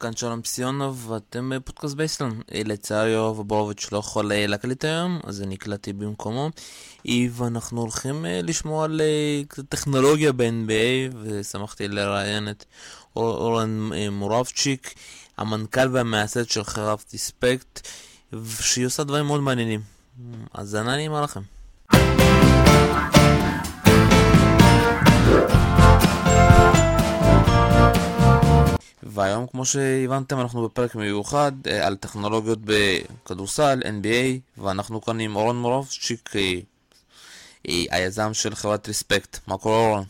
כאן 0.00 0.16
שלום 0.16 0.40
סיונוב, 0.44 1.10
ואתם 1.10 1.52
בפודקאסט 1.54 1.94
בייסלון. 1.94 2.40
לצערי 2.54 3.10
יואב 3.10 3.40
בורוביץ' 3.42 3.88
לא 3.92 3.98
יכול 3.98 4.32
להקליט 4.34 4.84
היום, 4.84 5.20
אז 5.24 5.42
אני 5.42 5.54
הקלטתי 5.54 5.92
במקומו. 5.92 6.50
ואנחנו 7.30 7.80
הולכים 7.80 8.24
לשמוע 8.28 8.84
על 8.84 9.00
טכנולוגיה 9.68 10.32
ב-NBA, 10.32 11.16
ושמחתי 11.22 11.88
לראיין 11.88 12.48
את 12.48 12.64
אורן 13.16 13.90
מורבצ'יק, 14.10 14.94
המנכ"ל 15.38 15.88
והמייסד 15.92 16.48
של 16.48 16.64
חברת 16.64 17.04
דיספקט, 17.10 17.88
שהיא 18.60 18.86
עושה 18.86 19.04
דברים 19.04 19.26
מאוד 19.26 19.40
מעניינים. 19.40 19.80
אז 20.54 20.68
זה 20.68 20.82
נעימה 20.82 21.22
לכם. 21.22 21.40
והיום, 29.10 29.46
כמו 29.46 29.64
שהבנתם, 29.64 30.40
אנחנו 30.40 30.68
בפרק 30.68 30.94
מיוחד 30.94 31.52
אה, 31.66 31.86
על 31.86 31.96
טכנולוגיות 31.96 32.58
בכדורסל, 32.64 33.80
NBA, 33.82 34.60
ואנחנו 34.62 35.00
כאן 35.00 35.20
עם 35.20 35.36
אורן 35.36 35.56
מורובצ'יק, 35.56 36.36
אה, 36.36 36.54
אה, 37.68 37.84
היזם 37.90 38.34
של 38.34 38.54
חברת 38.54 38.88
ריספקט. 38.88 39.38
מה 39.46 39.58
קורה 39.58 39.78
אורן? 39.78 40.02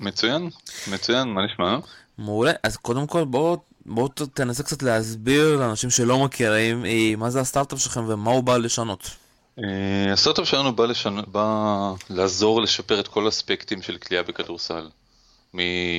מצוין, 0.00 0.50
מצוין, 0.92 1.28
מה 1.28 1.40
נשמע? 1.44 1.78
מעולה, 2.18 2.52
אז 2.62 2.76
קודם 2.76 3.06
כל 3.06 3.24
בואו 3.24 3.56
בוא 3.86 4.08
תנסה 4.34 4.62
קצת 4.62 4.82
להסביר 4.82 5.56
לאנשים 5.56 5.90
שלא 5.90 6.24
מכירים 6.24 6.84
מה 7.18 7.30
זה 7.30 7.40
הסטארט-אפ 7.40 7.80
שלכם 7.80 8.04
ומה 8.08 8.30
הוא 8.30 8.42
בא 8.42 8.56
לשנות. 8.56 9.10
הסטארט-אפ 10.12 10.48
שלנו 10.48 10.76
בא, 10.76 10.86
לשנ... 10.86 11.20
בא 11.26 11.92
לעזור 12.10 12.62
לשפר 12.62 13.00
את 13.00 13.08
כל 13.08 13.26
האספקטים 13.26 13.82
של 13.82 13.96
כליאה 13.96 14.22
בכדורסל. 14.22 14.88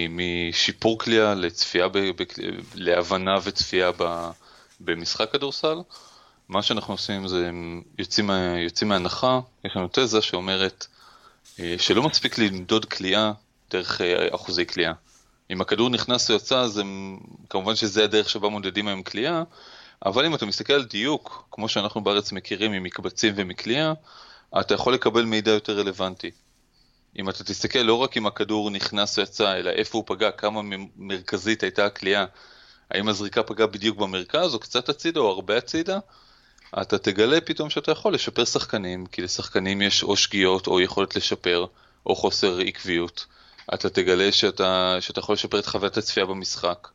משיפור 0.09 0.99
כליאה 0.99 1.35
לצפייה, 1.35 1.87
ב, 1.87 1.97
ב, 1.97 2.23
להבנה 2.75 3.37
וצפייה 3.43 3.91
ב, 3.97 4.29
במשחק 4.79 5.31
כדורסל. 5.31 5.77
מה 6.49 6.61
שאנחנו 6.61 6.93
עושים 6.93 7.27
זה 7.27 7.49
יוצאים, 7.99 8.29
יוצאים 8.63 8.89
מהנחה, 8.89 9.39
יש 9.65 9.75
לנו 9.75 9.87
תזה 9.91 10.21
שאומרת 10.21 10.87
אה, 11.59 11.75
שלא 11.77 12.03
מספיק 12.03 12.37
למדוד 12.37 12.85
כליאה 12.85 13.31
דרך 13.71 14.01
אה, 14.01 14.35
אחוזי 14.35 14.65
כליאה. 14.65 14.93
אם 15.51 15.61
הכדור 15.61 15.89
נכנס 15.89 16.29
או 16.29 16.35
יצא, 16.35 16.59
אז 16.59 16.77
הם, 16.77 17.19
כמובן 17.49 17.75
שזה 17.75 18.03
הדרך 18.03 18.29
שבה 18.29 18.49
מודדים 18.49 18.87
היום 18.87 19.03
כליאה, 19.03 19.43
אבל 20.05 20.25
אם 20.25 20.35
אתה 20.35 20.45
מסתכל 20.45 20.73
על 20.73 20.83
דיוק, 20.83 21.47
כמו 21.51 21.69
שאנחנו 21.69 22.01
בארץ 22.01 22.31
מכירים 22.31 22.71
ממקבצים 22.71 23.33
ומכליאה, 23.37 23.93
אתה 24.59 24.73
יכול 24.73 24.93
לקבל 24.93 25.25
מידע 25.25 25.51
יותר 25.51 25.79
רלוונטי. 25.79 26.31
אם 27.19 27.29
אתה 27.29 27.43
תסתכל 27.43 27.79
לא 27.79 27.95
רק 27.95 28.17
אם 28.17 28.27
הכדור 28.27 28.69
נכנס 28.69 29.17
או 29.17 29.23
יצא, 29.23 29.55
אלא 29.57 29.69
איפה 29.69 29.97
הוא 29.97 30.03
פגע, 30.07 30.31
כמה 30.31 30.61
מרכזית 30.95 31.63
הייתה 31.63 31.85
הכלייה, 31.85 32.25
האם 32.91 33.07
הזריקה 33.07 33.43
פגעה 33.43 33.67
בדיוק 33.67 33.97
במרכז 33.97 34.53
או 34.53 34.59
קצת 34.59 34.89
הצידה 34.89 35.19
או 35.19 35.29
הרבה 35.29 35.57
הצידה, 35.57 35.99
אתה 36.81 36.97
תגלה 36.97 37.41
פתאום 37.41 37.69
שאתה 37.69 37.91
יכול 37.91 38.13
לשפר 38.13 38.45
שחקנים, 38.45 39.05
כי 39.05 39.21
לשחקנים 39.21 39.81
יש 39.81 40.03
או 40.03 40.15
שגיאות 40.15 40.67
או 40.67 40.81
יכולת 40.81 41.15
לשפר, 41.15 41.65
או 42.05 42.15
חוסר 42.15 42.59
עקביות. 42.59 43.25
אתה 43.73 43.89
תגלה 43.89 44.31
שאתה, 44.31 44.97
שאתה 44.99 45.19
יכול 45.19 45.33
לשפר 45.33 45.59
את 45.59 45.65
חוויית 45.65 45.97
הצפייה 45.97 46.25
במשחק, 46.25 46.87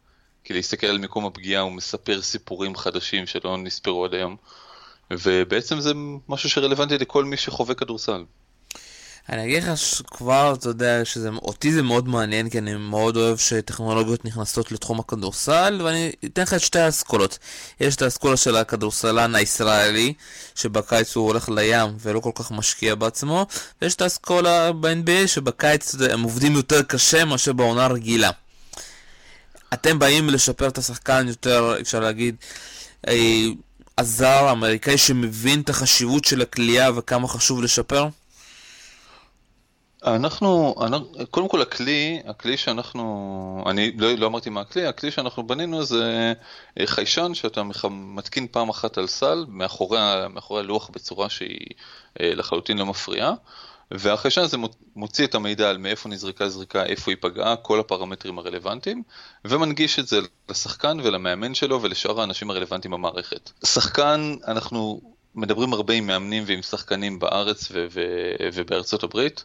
כי 0.45 0.55
להסתכל 0.55 0.86
על 0.86 0.98
מקום 0.98 1.27
הפגיעה 1.27 1.62
הוא 1.62 1.73
מספר 1.73 2.23
סיפורים 2.23 2.77
חדשים 2.77 3.27
שלא 3.27 3.56
נספרו 3.56 4.05
עד 4.05 4.14
היום, 4.14 4.36
ובעצם 5.11 5.80
זה 5.80 5.92
משהו 6.28 6.51
שרלוונטי 6.51 6.98
לכל 6.98 7.25
מי 7.25 7.36
שחווה 7.36 7.75
כדורסל. 7.75 8.25
אני 9.28 9.44
אגיד 9.44 9.64
לך 9.64 9.78
שכבר, 9.78 10.55
אתה 10.58 10.69
יודע, 10.69 11.05
שאותי 11.05 11.72
זה 11.72 11.82
מאוד 11.82 12.08
מעניין, 12.08 12.50
כי 12.50 12.58
אני 12.58 12.74
מאוד 12.74 13.16
אוהב 13.16 13.36
שטכנולוגיות 13.38 14.24
נכנסות 14.24 14.72
לתחום 14.72 15.00
הכדורסל, 15.00 15.80
ואני 15.84 16.12
אתן 16.24 16.42
לך 16.42 16.55
את 16.55 16.60
שתי 16.60 16.78
האסכולות. 16.78 17.38
יש 17.80 17.96
את 17.96 18.02
האסכולה 18.02 18.36
של 18.36 18.56
הכדורסלן 18.56 19.34
הישראלי, 19.34 20.14
שבקיץ 20.55 21.16
הוא 21.16 21.27
הולך 21.27 21.48
לים 21.48 21.96
ולא 22.00 22.20
כל 22.20 22.30
כך 22.34 22.50
משקיע 22.50 22.94
בעצמו, 22.94 23.46
ויש 23.83 23.94
את 23.94 24.02
האסכולה 24.02 24.73
ב-NBA, 24.73 25.27
שבקיץ 25.27 25.95
הם 26.11 26.22
עובדים 26.22 26.52
יותר 26.52 26.83
קשה 26.83 27.24
מאשר 27.24 27.52
בעונה 27.52 27.86
רגילה. 27.86 28.30
אתם 29.74 29.98
באים 29.98 30.30
לשפר 30.30 30.68
את 30.68 30.78
השחקן 30.78 31.28
יותר, 31.28 31.74
אפשר 31.80 32.01
להגיד, 32.01 32.36
אה, 33.08 33.46
הזר 33.98 34.27
האמריקאי 34.48 34.98
שמבין 34.98 35.61
את 35.61 35.68
החשיבות 35.68 36.24
של 36.24 36.42
הכלייה 36.42 36.90
וכמה 36.96 37.28
חשוב 37.28 37.62
לשפר? 37.62 38.08
אנחנו, 40.06 40.74
קודם 41.30 41.48
כל 41.48 41.62
הכלי, 41.62 42.20
הכלי 42.27 42.56
שאנחנו, 42.56 43.64
אני 43.67 43.92
לא, 43.96 44.14
לא 44.14 44.27
אמרתי 44.27 44.50
מה 44.50 44.61
הכלי, 44.61 44.86
הכלי 44.86 45.11
שאנחנו 45.11 45.46
בנינו 45.46 45.84
זה 45.84 46.33
אה, 46.80 46.86
חיישן 46.86 47.34
שאתה 47.34 47.62
מתקין 47.90 48.46
פעם 48.50 48.68
אחת 48.68 48.98
על 48.98 49.06
סל 49.06 49.45
מאחורי, 49.48 49.98
מאחורי 50.30 50.61
הלוח 50.61 50.90
בצורה 50.92 51.28
שהיא 51.28 51.66
אה, 52.20 52.34
לחלוטין 52.34 52.78
לא 52.78 52.86
מפריעה, 52.86 53.33
והחיישן 53.90 54.40
הזה 54.40 54.56
מוציא 54.96 55.27
את 55.27 55.34
המידע 55.34 55.70
על 55.70 55.78
מאיפה 55.78 56.08
נזרקה 56.08 56.48
זריקה, 56.48 56.84
איפה 56.84 57.11
היא 57.11 57.18
פגעה, 57.20 57.56
כל 57.56 57.80
הפרמטרים 57.80 58.39
הרלוונטיים, 58.39 59.02
ומנגיש 59.45 59.98
את 59.98 60.08
זה 60.08 60.20
לשחקן 60.48 61.00
ולמאמן 61.05 61.55
שלו 61.55 61.83
ולשאר 61.83 62.20
האנשים 62.20 62.50
הרלוונטיים 62.50 62.92
במערכת. 62.92 63.50
שחקן, 63.64 64.34
אנחנו 64.46 65.00
מדברים 65.34 65.72
הרבה 65.72 65.95
עם 65.95 66.06
מאמנים 66.06 66.45
ועם 66.46 66.62
שחקנים 66.62 67.18
בארץ 67.18 67.68
ובארצות 68.55 69.02
הברית. 69.02 69.45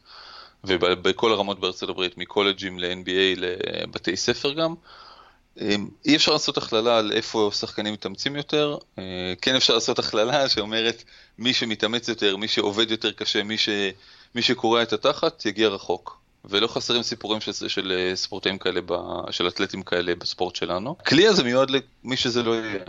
ובכל 0.64 1.32
הרמות 1.32 1.60
בארצות 1.60 1.90
הברית, 1.90 2.18
מקולג'ים 2.18 2.80
ל-NBA 2.80 3.40
לבתי 3.40 4.18
ספר 4.18 4.54
גם. 4.54 4.76
אמ, 5.62 5.88
אי 6.06 6.16
אפשר 6.16 6.32
לעשות 6.32 6.58
הכללה 6.58 6.98
על 6.98 7.12
איפה 7.12 7.50
שחקנים 7.54 7.94
מתאמצים 7.94 8.36
יותר, 8.36 8.78
אה, 9.00 9.34
כן 9.42 9.56
אפשר 9.56 9.74
לעשות 9.74 10.00
הכללה 10.00 10.50
שאומרת 10.50 11.04
מי 11.38 11.54
שמתאמץ 11.54 12.08
יותר, 12.08 12.38
מי 12.38 12.48
שעובד 12.48 12.92
יותר 12.92 13.12
קשה, 13.12 13.44
מי, 13.44 13.58
ש... 13.58 13.70
מי 14.36 14.42
שקורע 14.42 14.84
את 14.84 14.94
התחת, 14.94 15.46
יגיע 15.46 15.68
רחוק. 15.68 16.22
ולא 16.46 16.68
חסרים 16.68 17.04
סיפורים 17.04 17.42
של, 17.42 17.68
של 17.68 17.92
אה, 17.92 18.16
ספורטאים 18.16 18.58
כאלה, 18.58 18.82
ב... 18.86 18.94
של 19.32 19.48
אתלטים 19.48 19.84
כאלה 19.84 20.16
בספורט 20.16 20.56
שלנו. 20.56 20.96
הכלי 21.00 21.28
הזה 21.28 21.44
מיועד 21.44 21.70
למי 21.70 22.18
שזה 22.18 22.44
לא 22.44 22.56
יהיה. 22.56 22.84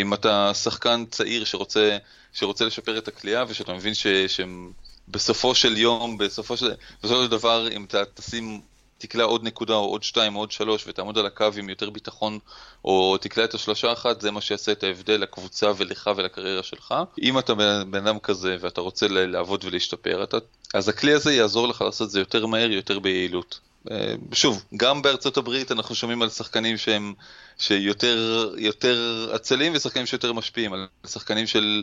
אם 0.00 0.14
אתה 0.14 0.54
שחקן 0.54 1.04
צעיר 1.10 1.44
שרוצה, 1.44 1.98
שרוצה 2.32 2.64
לשפר 2.64 2.98
את 2.98 3.08
הכלייה 3.08 3.44
ושאתה 3.48 3.72
מבין 3.72 3.94
ש... 3.94 4.06
שהם 4.06 4.72
בסופו 5.08 5.54
של 5.54 5.76
יום, 5.76 6.18
בסופו 6.18 6.56
של, 6.56 6.72
בסופו 7.02 7.22
של 7.22 7.30
דבר, 7.30 7.68
אם 7.72 7.84
אתה 7.84 8.02
תשים, 8.14 8.60
תקלע 8.98 9.24
עוד 9.24 9.44
נקודה 9.44 9.74
או 9.74 9.84
עוד 9.84 10.02
שתיים 10.02 10.36
או 10.36 10.40
עוד 10.40 10.52
שלוש 10.52 10.84
ותעמוד 10.86 11.18
על 11.18 11.26
הקו 11.26 11.48
עם 11.58 11.68
יותר 11.68 11.90
ביטחון, 11.90 12.38
או 12.84 13.16
תקלע 13.20 13.44
את 13.44 13.54
השלושה 13.54 13.92
אחת, 13.92 14.20
זה 14.20 14.30
מה 14.30 14.40
שיעשה 14.40 14.72
את 14.72 14.84
ההבדל 14.84 15.20
לקבוצה 15.20 15.72
ולך 15.76 16.10
ולקריירה 16.16 16.62
שלך. 16.62 16.94
אם 17.22 17.38
אתה 17.38 17.54
בן 17.90 18.06
אדם 18.06 18.18
כזה 18.18 18.56
ואתה 18.60 18.80
רוצה 18.80 19.08
לעבוד 19.08 19.64
ולהשתפר, 19.64 20.22
אתה, 20.22 20.36
אז 20.74 20.88
הכלי 20.88 21.12
הזה 21.12 21.34
יעזור 21.34 21.68
לך 21.68 21.82
לעשות 21.82 22.06
את 22.06 22.12
זה 22.12 22.18
יותר 22.18 22.46
מהר, 22.46 22.70
יותר 22.70 22.98
ביעילות. 22.98 23.60
אה, 23.90 24.14
שוב, 24.32 24.64
גם 24.76 25.02
בארצות 25.02 25.36
הברית 25.36 25.72
אנחנו 25.72 25.94
שומעים 25.94 26.22
על 26.22 26.30
שחקנים 26.30 26.76
שהם 26.76 27.14
שיותר 27.58 28.50
יותר 28.58 29.28
עצלים 29.32 29.72
ושחקנים 29.74 30.06
שיותר 30.06 30.32
משפיעים, 30.32 30.72
על 30.72 30.86
שחקנים 31.06 31.46
של 31.46 31.82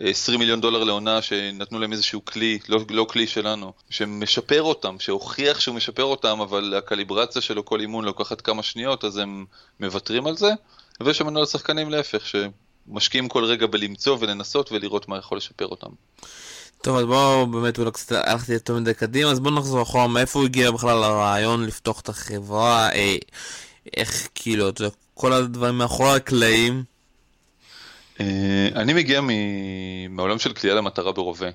20 0.00 0.38
מיליון 0.38 0.60
דולר 0.60 0.84
לעונה 0.84 1.22
שנתנו 1.22 1.78
להם 1.78 1.92
איזשהו 1.92 2.24
כלי, 2.24 2.58
לא, 2.68 2.80
לא 2.90 3.06
כלי 3.10 3.26
שלנו, 3.26 3.72
שמשפר 3.90 4.62
אותם, 4.62 4.96
שהוכיח 4.98 5.60
שהוא 5.60 5.74
משפר 5.74 6.04
אותם, 6.04 6.40
אבל 6.40 6.74
הקליברציה 6.78 7.42
שלו 7.42 7.64
כל 7.64 7.80
אימון 7.80 8.04
לוקחת 8.04 8.40
כמה 8.40 8.62
שניות, 8.62 9.04
אז 9.04 9.16
הם 9.16 9.44
מוותרים 9.80 10.26
על 10.26 10.36
זה. 10.36 10.50
ויש 11.00 11.18
שם 11.18 11.26
מנהל 11.26 11.46
שחקנים 11.46 11.90
להפך, 11.90 12.22
שמשקיעים 12.26 13.28
כל 13.28 13.44
רגע 13.44 13.66
בלמצוא 13.66 14.16
ולנסות 14.20 14.72
ולראות 14.72 15.08
מה 15.08 15.18
יכול 15.18 15.38
לשפר 15.38 15.66
אותם. 15.66 15.90
טוב, 16.82 16.96
אז 16.96 17.04
בואו 17.04 17.46
באמת 17.46 17.78
אולי 17.78 17.90
קצת 17.90 18.12
הלכתי 18.12 18.52
יותר 18.52 18.74
מדי 18.74 18.94
קדימה, 18.94 19.30
אז 19.30 19.40
בואו 19.40 19.54
נחזור 19.54 19.82
אחורה, 19.82 20.08
מאיפה 20.08 20.38
הוא 20.38 20.46
הגיע 20.46 20.70
בכלל 20.70 21.04
הרעיון 21.04 21.66
לפתוח 21.66 22.00
את 22.00 22.08
החברה, 22.08 22.92
אה, 22.92 23.16
איך 23.96 24.28
כאילו, 24.34 24.70
כל 25.14 25.32
הדברים 25.32 25.78
מאחורי 25.78 26.16
הקלעים. 26.16 26.93
אה, 28.20 28.68
אני 28.74 28.92
מגיע 28.92 29.20
מעולם 30.10 30.38
של 30.38 30.52
כליאה 30.52 30.74
למטרה 30.74 31.12
ברובה. 31.12 31.48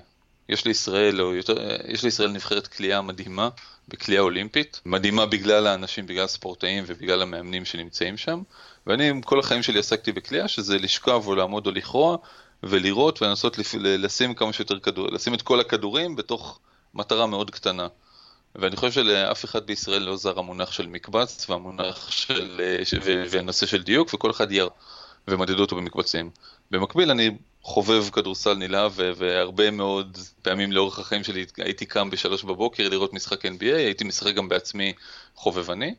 יש 0.48 0.64
לישראל, 0.64 1.22
או 1.22 1.34
יותר, 1.34 1.76
יש 1.88 2.02
לישראל 2.04 2.30
נבחרת 2.30 2.66
כליאה 2.66 3.02
מדהימה, 3.02 3.48
בכליאה 3.88 4.20
אולימפית. 4.20 4.80
מדהימה 4.86 5.26
בגלל 5.26 5.66
האנשים, 5.66 6.06
בגלל 6.06 6.24
הספורטאים 6.24 6.84
ובגלל 6.86 7.22
המאמנים 7.22 7.64
שנמצאים 7.64 8.16
שם. 8.16 8.42
ואני 8.86 9.10
כל 9.24 9.40
החיים 9.40 9.62
שלי 9.62 9.78
עסקתי 9.78 10.12
בכליאה, 10.12 10.48
שזה 10.48 10.78
לשכב 10.78 11.22
או 11.26 11.34
לעמוד 11.34 11.66
או 11.66 11.72
לכרוע, 11.72 12.16
ולראות 12.62 13.22
ולנסות 13.22 13.58
לשים 13.74 14.34
כמה 14.34 14.52
שיותר 14.52 14.78
כדור, 14.80 15.08
לשים 15.12 15.34
את 15.34 15.42
כל 15.42 15.60
הכדורים 15.60 16.16
בתוך 16.16 16.58
מטרה 16.94 17.26
מאוד 17.26 17.50
קטנה. 17.50 17.86
ואני 18.54 18.76
חושב 18.76 18.92
שלאף 18.92 19.44
אחד 19.44 19.66
בישראל 19.66 20.02
לא 20.02 20.16
זר 20.16 20.38
המונח 20.38 20.72
של 20.72 20.86
מקבץ 20.86 21.50
והמונח 21.50 22.10
של, 22.10 22.60
והנושא 23.30 23.66
של 23.66 23.82
דיוק, 23.82 24.14
וכל 24.14 24.30
אחד 24.30 24.52
יראה. 24.52 24.70
ומדדו 25.28 25.60
אותו 25.60 25.76
במקבצים. 25.76 26.30
במקביל 26.70 27.10
אני 27.10 27.30
חובב 27.62 28.08
כדורסל 28.12 28.54
נלהב 28.54 28.92
והרבה 28.96 29.70
מאוד 29.70 30.18
פעמים 30.42 30.72
לאורך 30.72 30.98
החיים 30.98 31.24
שלי 31.24 31.46
הייתי 31.58 31.86
קם 31.86 32.10
בשלוש 32.10 32.44
בבוקר 32.44 32.88
לראות 32.88 33.12
משחק 33.12 33.46
NBA, 33.46 33.74
הייתי 33.74 34.04
משחק 34.04 34.34
גם 34.34 34.48
בעצמי 34.48 34.92
חובבני. 35.34 35.94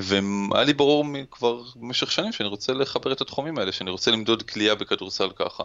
והיה 0.00 0.64
לי 0.66 0.72
ברור 0.72 1.04
כבר 1.30 1.62
במשך 1.76 2.10
שנים 2.10 2.32
שאני 2.32 2.48
רוצה 2.48 2.72
לחבר 2.72 3.12
את 3.12 3.20
התחומים 3.20 3.58
האלה, 3.58 3.72
שאני 3.72 3.90
רוצה 3.90 4.10
למדוד 4.10 4.42
קליעה 4.42 4.74
בכדורסל 4.74 5.30
ככה. 5.36 5.64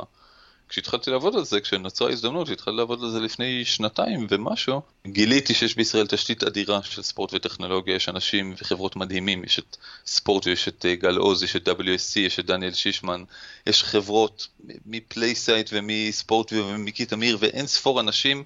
כשהתחלתי 0.70 1.12
לעבוד 1.12 1.36
על 1.36 1.46
זה, 1.46 1.62
כשנוצרה 1.62 2.12
הזדמנות, 2.12 2.50
והתחלתי 2.50 2.78
לעבוד 2.78 3.04
על 3.04 3.10
זה 3.10 3.20
לפני 3.20 3.66
שנתיים 3.66 4.28
ומשהו, 4.30 4.82
גיליתי 5.08 5.54
שיש 5.54 5.76
בישראל 5.76 6.08
תשתית 6.08 6.44
אדירה 6.44 6.84
של 6.84 7.02
ספורט 7.02 7.34
וטכנולוגיה, 7.34 7.96
יש 7.96 8.10
אנשים 8.10 8.54
וחברות 8.58 8.96
מדהימים, 8.96 9.44
יש 9.44 9.60
את 9.60 9.78
ספורט 10.06 10.48
ויש 10.48 10.68
את 10.68 10.86
אה, 10.86 10.96
גל 10.96 11.18
עוז, 11.18 11.44
יש 11.44 11.56
את 11.56 11.68
WSC, 11.68 12.20
יש 12.20 12.40
את 12.40 12.46
דניאל 12.46 12.74
שיכמן, 12.74 13.24
יש 13.68 13.84
חברות 13.84 14.48
מ 14.86 14.94
PlaySight 14.94 15.70
ומספורט 15.74 16.54
ומקי 16.54 17.06
תמיר 17.06 17.38
ואין 17.40 17.68
ספור 17.68 18.00
אנשים, 18.00 18.44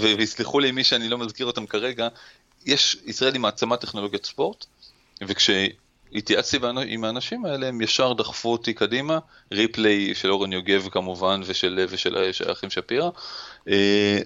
ויסלחו 0.00 0.60
לי 0.60 0.72
מי 0.72 0.84
שאני 0.84 1.08
לא 1.08 1.18
מזכיר 1.18 1.46
אותם 1.46 1.66
כרגע, 1.66 2.08
יש, 2.66 2.96
ישראל 3.06 3.32
היא 3.32 3.40
מעצמת 3.40 3.80
טכנולוגיית 3.80 4.26
ספורט, 4.26 4.66
וכש... 5.26 5.50
התייעצתי 6.12 6.58
עם 6.86 7.04
האנשים 7.04 7.44
האלה, 7.44 7.66
הם 7.66 7.80
ישר 7.80 8.12
דחפו 8.12 8.52
אותי 8.52 8.74
קדימה, 8.74 9.18
ריפליי 9.52 10.14
של 10.14 10.30
אורן 10.30 10.52
יוגב 10.52 10.88
כמובן 10.90 11.40
ושל, 11.46 11.86
ושל, 11.88 12.32
של 12.32 12.48
האחים 12.48 12.70
שפירא, 12.70 13.10
אה, 13.68 14.18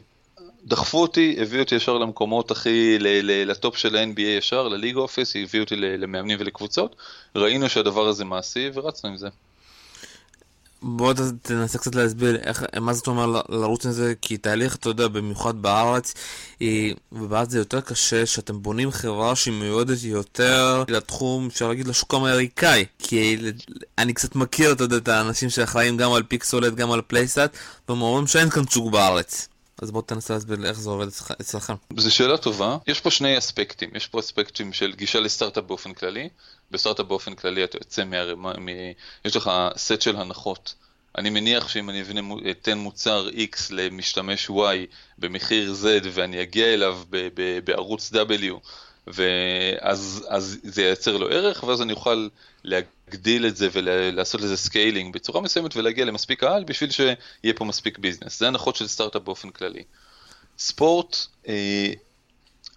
דחפו 0.64 1.02
אותי, 1.02 1.36
הביאו 1.40 1.62
אותי 1.62 1.74
ישר 1.74 1.98
למקומות 1.98 2.50
הכי, 2.50 2.98
לטופ 3.22 3.76
של 3.76 3.96
ה-NBA 3.96 4.20
ישר, 4.20 4.68
לליג 4.68 4.96
אופיס, 4.96 5.36
הביאו 5.36 5.64
אותי 5.64 5.76
למאמנים 5.76 6.38
ולקבוצות, 6.40 6.96
ראינו 7.36 7.68
שהדבר 7.68 8.08
הזה 8.08 8.24
מעשי 8.24 8.70
ורצנו 8.74 9.10
עם 9.10 9.16
זה. 9.16 9.28
בוא 10.82 11.14
תנסה 11.42 11.78
קצת 11.78 11.94
להסביר 11.94 12.36
איך, 12.36 12.64
מה 12.80 12.92
זאת 12.92 13.06
אומרת 13.06 13.44
לרוץ 13.48 13.86
עם 13.86 13.92
זה, 13.92 14.14
כי 14.22 14.36
תהליך, 14.36 14.76
אתה 14.76 14.88
יודע, 14.88 15.08
במיוחד 15.08 15.62
בארץ, 15.62 16.14
ובארץ 17.12 17.50
זה 17.50 17.58
יותר 17.58 17.80
קשה, 17.80 18.26
שאתם 18.26 18.62
בונים 18.62 18.90
חברה 18.90 19.36
שהיא 19.36 19.54
מיועדת 19.54 20.02
יותר 20.02 20.84
לתחום, 20.88 21.46
אפשר 21.46 21.68
להגיד, 21.68 21.88
לשוק 21.88 22.14
האמריקאי, 22.14 22.84
כי 22.98 23.36
אני 23.98 24.12
קצת 24.12 24.36
מכיר, 24.36 24.72
אתה 24.72 24.84
יודע, 24.84 24.96
את 24.96 25.08
האנשים 25.08 25.50
שאחראים 25.50 25.96
גם 25.96 26.12
על 26.12 26.22
Pixellot, 26.22 26.74
גם 26.74 26.92
על 26.92 27.02
PlaySight, 27.06 27.56
והם 27.88 28.02
אומרים 28.02 28.26
שאין 28.26 28.50
כאן 28.50 28.62
שוק 28.70 28.92
בארץ. 28.92 29.48
אז 29.82 29.90
בוא 29.90 30.02
תנסה 30.02 30.34
להסביר 30.34 30.66
איך 30.66 30.78
זה 30.78 30.90
עובד 30.90 31.06
אצלכם. 31.40 31.74
זו 31.96 32.14
שאלה 32.14 32.36
טובה. 32.36 32.76
יש 32.86 33.00
פה 33.00 33.10
שני 33.10 33.38
אספקטים. 33.38 33.90
יש 33.94 34.06
פה 34.06 34.20
אספקטים 34.20 34.72
של 34.72 34.94
גישה 34.94 35.20
לסטארט-אפ 35.20 35.64
באופן 35.64 35.92
כללי. 35.92 36.28
בסטארט-אפ 36.70 37.06
באופן 37.06 37.34
כללי 37.34 37.64
אתה 37.64 37.78
יוצא 37.78 38.04
מהרמה, 38.04 38.52
מ... 38.52 38.68
יש 39.24 39.36
לך 39.36 39.50
סט 39.76 40.00
של 40.00 40.16
הנחות. 40.16 40.74
אני 41.18 41.30
מניח 41.30 41.68
שאם 41.68 41.90
אני 41.90 42.02
אבנה, 42.02 42.20
אתן 42.50 42.78
מוצר 42.78 43.28
X 43.28 43.56
למשתמש 43.70 44.50
Y 44.50 44.52
במחיר 45.18 45.74
Z 45.82 45.86
ואני 46.12 46.42
אגיע 46.42 46.74
אליו 46.74 46.98
ב, 47.10 47.28
ב, 47.34 47.58
בערוץ 47.64 48.12
W, 48.12 48.54
ואז 49.14 50.26
אז 50.28 50.58
זה 50.62 50.82
ייצר 50.82 51.16
לו 51.16 51.28
ערך, 51.28 51.64
ואז 51.64 51.82
אני 51.82 51.92
אוכל 51.92 52.28
להגדיל 52.64 53.46
את 53.46 53.56
זה 53.56 53.68
ולעשות 53.72 54.40
לזה 54.40 54.56
scaling 54.56 55.14
בצורה 55.14 55.40
מסוימת 55.40 55.76
ולהגיע 55.76 56.04
למספיק 56.04 56.40
קהל 56.40 56.64
בשביל 56.64 56.90
שיהיה 56.90 57.54
פה 57.56 57.64
מספיק 57.64 57.98
business. 57.98 58.38
זה 58.38 58.48
הנחות 58.48 58.76
של 58.76 58.86
סטארט-אפ 58.86 59.22
באופן 59.22 59.50
כללי. 59.50 59.82
ספורט, 60.58 61.16
אה, 61.48 61.92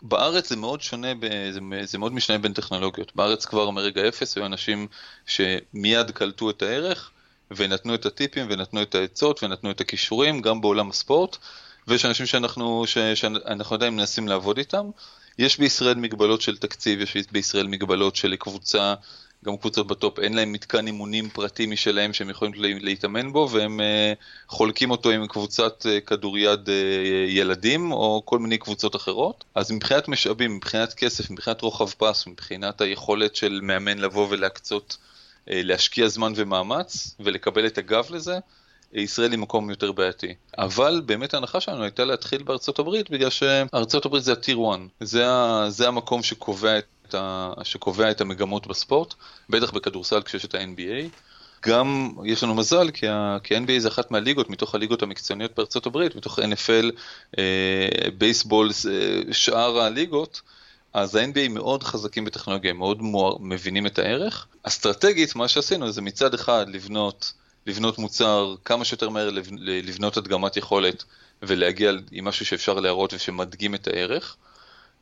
בארץ 0.02 0.50
זה 0.50 0.56
מאוד 0.56 0.82
שונה, 0.82 1.08
זה, 1.52 1.60
זה 1.84 1.98
מאוד 1.98 2.14
משנה 2.14 2.38
בין 2.38 2.54
טכנולוגיות. 2.54 3.16
בארץ 3.16 3.46
כבר 3.46 3.70
מרגע 3.70 4.08
אפס 4.08 4.38
היו 4.38 4.46
אנשים 4.46 4.88
שמיד 5.26 6.12
קלטו 6.14 6.50
את 6.50 6.62
הערך 6.62 7.12
ונתנו 7.52 7.96
את 7.96 8.06
הטיפים 8.06 8.48
ונתנו 8.50 8.82
את 8.82 8.96
העצות 8.96 9.44
ונתנו 9.44 9.72
את 9.72 9.82
הכישורים 9.82 10.42
גם 10.42 10.62
בעולם 10.62 10.90
הספורט, 10.90 11.38
ויש 11.88 12.06
אנשים 12.06 12.26
שאנחנו, 12.26 12.84
ש, 12.88 12.98
שאנחנו 12.98 13.76
עדיין 13.76 13.96
מנסים 13.96 14.28
לעבוד 14.28 14.58
איתם. 14.58 14.90
יש 15.40 15.58
בישראל 15.58 15.96
מגבלות 15.96 16.42
של 16.42 16.58
תקציב, 16.58 17.02
יש 17.02 17.32
בישראל 17.32 17.68
מגבלות 17.68 18.16
של 18.16 18.36
קבוצה 18.36 18.94
גם 19.46 19.58
קבוצות 19.58 19.88
בטופ 19.88 20.20
אין 20.20 20.34
להם 20.34 20.52
מתקן 20.52 20.88
אימונים 20.88 21.30
פרטי 21.30 21.66
משלהם 21.66 22.14
שהם 22.14 22.30
יכולים 22.30 22.54
להתאמן 22.58 23.34
בו 23.34 23.50
והם 23.52 23.80
uh, 23.80 24.18
חולקים 24.48 24.92
אותו 24.92 25.10
עם 25.10 25.28
קבוצת 25.28 25.86
uh, 25.86 26.06
כדוריד 26.06 26.68
uh, 26.68 26.72
ילדים 27.28 27.92
או 27.92 28.22
כל 28.26 28.40
מיני 28.40 28.58
קבוצות 28.58 28.96
אחרות. 28.96 29.44
אז 29.56 29.72
מבחינת 29.72 30.08
משאבים, 30.08 30.56
מבחינת 30.56 30.94
כסף, 30.94 31.32
מבחינת 31.32 31.62
רוחב 31.62 31.90
פס, 31.90 32.28
מבחינת 32.28 32.82
היכולת 32.82 33.36
של 33.36 33.60
מאמן 33.64 33.98
לבוא 33.98 34.28
ולהקצות, 34.30 34.98
להשקיע 35.48 36.08
זמן 36.08 36.34
ומאמץ 36.36 37.16
ולקבל 37.20 37.66
את 37.66 37.78
הגב 37.78 38.08
לזה, 38.10 38.40
ישראל 38.94 39.32
היא 39.32 39.40
מקום 39.40 39.70
יותר 39.70 39.92
בעייתי. 39.92 40.34
אבל 40.58 41.02
באמת 41.06 41.34
ההנחה 41.34 41.62
שלנו 41.62 41.84
הייתה 41.84 42.06
להתחיל 42.06 42.44
בארצות 42.44 42.80
הברית 42.80 43.10
בגלל 43.10 43.30
שארצות 43.30 44.06
הברית 44.06 44.24
זה 44.24 44.32
ה-Tier 44.32 44.76
1, 44.76 44.80
זה, 45.00 45.26
זה 45.68 45.88
המקום 45.88 46.24
שקובע 46.24 46.80
את 46.80 47.16
ה... 47.16 47.52
שקובע 47.64 48.12
את 48.12 48.22
המגמות 48.22 48.68
בספורט, 48.68 49.14
בטח 49.50 49.72
בכדורסל 49.72 50.22
כשיש 50.22 50.46
את 50.46 50.56
ה-NBA. 50.56 51.10
גם 51.66 52.10
יש 52.26 52.44
לנו 52.44 52.56
מזל, 52.56 52.92
כי 52.92 53.08
ה-NBA 53.08 53.80
זה 53.80 53.88
אחת 53.88 54.12
מהליגות, 54.12 54.50
מתוך 54.50 54.76
הליגות 54.76 55.04
המקצועניות 55.04 55.52
בארצות 55.58 55.86
הברית, 55.86 56.16
מתוך 56.16 56.40
NFL, 56.40 56.86
בייסבול, 58.18 58.70
אה, 58.86 58.92
אה, 58.92 59.34
שאר 59.34 59.80
הליגות, 59.80 60.42
אז 60.94 61.16
ה-NBA 61.16 61.50
מאוד 61.50 61.84
חזקים 61.84 62.26
בטכנולוגיה, 62.26 62.74
מאוד 62.74 63.02
מואר, 63.02 63.38
מבינים 63.40 63.86
את 63.88 64.00
הערך. 64.00 64.48
אסטרטגית, 64.64 65.36
מה 65.36 65.48
שעשינו 65.48 65.92
זה 65.92 66.02
מצד 66.02 66.34
אחד 66.34 66.66
לבנות, 66.70 67.34
לבנות 67.68 67.98
מוצר 67.98 68.56
כמה 68.66 68.86
שיותר 68.86 69.10
מהר, 69.10 69.30
לבנות 69.60 70.18
הדגמת 70.18 70.58
יכולת 70.58 71.04
ולהגיע 71.42 71.92
עם 72.12 72.26
משהו 72.26 72.46
שאפשר 72.46 72.74
להראות 72.74 73.14
ושמדגים 73.14 73.76
את 73.76 73.88
הערך. 73.88 74.38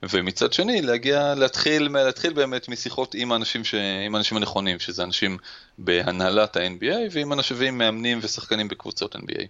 ומצד 0.09 0.53
שני 0.53 0.81
להגיע, 0.81 1.35
להתחיל, 1.35 1.89
להתחיל 1.91 2.33
באמת 2.33 2.69
משיחות 2.69 3.15
עם 3.15 3.31
האנשים, 3.31 3.63
ש, 3.63 3.75
עם 4.05 4.15
האנשים 4.15 4.37
הנכונים, 4.37 4.79
שזה 4.79 5.03
אנשים 5.03 5.37
בהנהלת 5.77 6.57
ה-NBA 6.57 6.95
ועם 7.11 7.33
אנשים 7.33 7.77
מאמנים 7.77 8.19
ושחקנים 8.21 8.67
בקבוצות 8.67 9.15
NBA. 9.15 9.43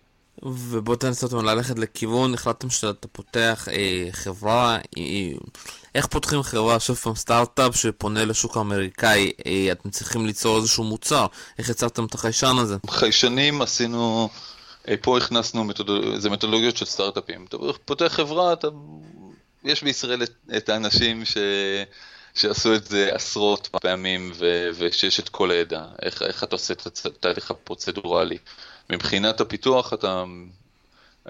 ובוא 0.43 0.95
תנסה 0.95 1.25
אותנו 1.25 1.41
ללכת 1.41 1.79
לכיוון, 1.79 2.33
החלטתם 2.33 2.69
שאתה 2.69 3.07
פותח 3.07 3.67
אה, 3.71 4.07
חברה, 4.11 4.77
אה, 4.97 5.03
איך 5.95 6.05
פותחים 6.05 6.43
חברה, 6.43 6.79
שוב 6.79 6.97
פעם 6.97 7.15
סטארט-אפ 7.15 7.75
שפונה 7.75 8.25
לשוק 8.25 8.57
האמריקאי, 8.57 9.31
אה, 9.45 9.71
אתם 9.71 9.89
צריכים 9.89 10.25
ליצור 10.25 10.57
איזשהו 10.57 10.83
מוצר, 10.83 11.25
איך 11.59 11.69
יצרתם 11.69 12.05
את 12.05 12.13
החיישן 12.13 12.55
הזה? 12.59 12.77
חיישנים 12.89 13.61
עשינו, 13.61 14.29
אה, 14.87 14.95
פה 15.01 15.17
הכנסנו, 15.17 15.63
מתודול... 15.63 16.19
זה 16.19 16.29
מתודולוגיות 16.29 16.77
של 16.77 16.85
סטארט-אפים, 16.85 17.45
אתה 17.49 17.57
פותח 17.85 18.07
חברה, 18.07 18.53
אתה 18.53 18.67
יש 19.63 19.83
בישראל 19.83 20.23
את, 20.23 20.31
את 20.57 20.69
האנשים 20.69 21.25
ש, 21.25 21.37
שעשו 22.35 22.75
את 22.75 22.85
זה 22.85 23.09
עשרות 23.13 23.69
פעמים 23.81 24.31
ו, 24.35 24.69
ושיש 24.77 25.19
את 25.19 25.29
כל 25.29 25.51
הידע, 25.51 25.85
איך, 26.01 26.21
איך 26.21 26.43
אתה 26.43 26.55
עושה 26.55 26.73
את 26.73 27.05
התהליך 27.05 27.51
הפרוצדורלי. 27.51 28.37
מבחינת 28.89 29.41
הפיתוח 29.41 29.93
אתה 29.93 30.23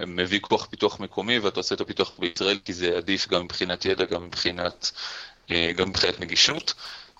מביא 0.07 0.39
כוח 0.39 0.65
פיתוח 0.65 0.99
מקומי 0.99 1.39
ואתה 1.39 1.59
עושה 1.59 1.75
את 1.75 1.81
הפיתוח 1.81 2.11
בישראל 2.19 2.59
כי 2.65 2.73
זה 2.73 2.97
עדיף 2.97 3.27
גם 3.27 3.43
מבחינת 3.43 3.85
ידע, 3.85 4.05
גם 4.05 4.25
מבחינת, 4.25 4.91
אה, 5.51 5.71
גם 5.77 5.89
מבחינת 5.89 6.19
נגישות. 6.19 6.73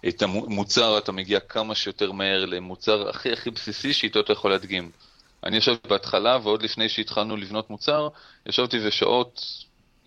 את 0.07 0.21
המוצר 0.21 0.97
אתה 0.97 1.11
מגיע 1.11 1.39
כמה 1.39 1.75
שיותר 1.75 2.11
מהר 2.11 2.45
למוצר 2.45 3.09
הכי 3.09 3.33
הכי 3.33 3.51
בסיסי 3.51 3.93
שאיתו 3.93 4.19
אתה 4.19 4.33
יכול 4.33 4.51
להדגים. 4.51 4.91
אני 5.43 5.57
ישבתי 5.57 5.87
בהתחלה 5.87 6.37
ועוד 6.43 6.63
לפני 6.63 6.89
שהתחלנו 6.89 7.37
לבנות 7.37 7.69
מוצר, 7.69 8.07
ישבתי 8.45 8.87
ושעות 8.87 9.41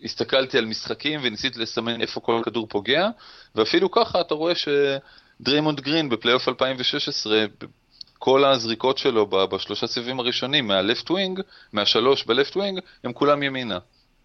הסתכלתי 0.03 0.57
על 0.57 0.65
משחקים 0.65 1.19
וניסיתי 1.23 1.59
לסמן 1.59 2.01
איפה 2.01 2.21
כל 2.21 2.41
כדור 2.45 2.67
פוגע, 2.67 3.09
ואפילו 3.55 3.91
ככה 3.91 4.21
אתה 4.21 4.33
רואה 4.33 4.53
שדריימונד 4.55 5.81
גרין 5.81 6.09
בפלייאוף 6.09 6.47
2016, 6.47 7.45
כל 8.23 8.45
הזריקות 8.45 8.97
שלו 8.97 9.27
בשלושה 9.27 9.87
סבבים 9.87 10.19
הראשונים 10.19 10.67
מה 10.67 10.82
left 10.82 11.11
wing, 11.11 11.41
מהשלוש 11.73 12.23
ב 12.23 12.30
left 12.30 12.57
wing, 12.57 12.79
הם 13.03 13.13
כולם 13.13 13.43
ימינה. 13.43 13.77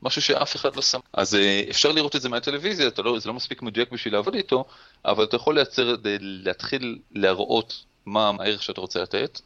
משהו 0.02 0.22
שאף 0.22 0.56
אחד 0.56 0.76
לא 0.76 0.82
שם. 0.82 0.98
אז 1.12 1.34
אה, 1.34 1.62
אפשר 1.70 1.92
לראות 1.92 2.16
את 2.16 2.20
זה 2.22 2.28
מהטלוויזיה, 2.28 2.90
לא, 2.98 3.18
זה 3.18 3.28
לא 3.28 3.34
מספיק 3.34 3.62
מדויק 3.62 3.92
בשביל 3.92 4.14
לעבוד 4.14 4.34
איתו, 4.34 4.64
אבל 5.04 5.24
אתה 5.24 5.36
יכול 5.36 5.54
לייצר, 5.54 5.96
להתחיל 6.20 6.98
להראות 7.12 7.84
מה 8.06 8.32
הערך 8.40 8.62
שאתה 8.62 8.80
רוצה 8.80 9.02
לתת, 9.02 9.40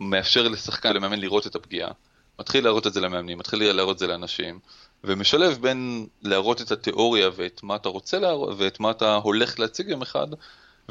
מאפשר 0.00 0.48
לשחקן, 0.48 0.92
למאמן 0.92 1.20
לראות 1.20 1.46
את 1.46 1.54
הפגיעה, 1.54 1.90
מתחיל 2.38 2.64
להראות 2.64 2.86
את 2.86 2.92
זה 2.92 3.00
למאמנים, 3.00 3.38
מתחיל 3.38 3.72
להראות 3.72 3.94
את 3.94 3.98
זה 3.98 4.06
לאנשים, 4.06 4.58
ומשלב 5.04 5.58
בין 5.60 6.06
להראות 6.22 6.60
את 6.60 6.72
התיאוריה 6.72 7.30
ואת 7.36 7.62
מה 7.62 7.76
אתה 7.76 7.88
רוצה 7.88 8.18
להראות 8.18 8.54
ואת 8.58 8.80
מה 8.80 8.90
אתה 8.90 9.14
הולך 9.14 9.58
להציג 9.58 9.88
יום 9.88 10.02
אחד, 10.02 10.26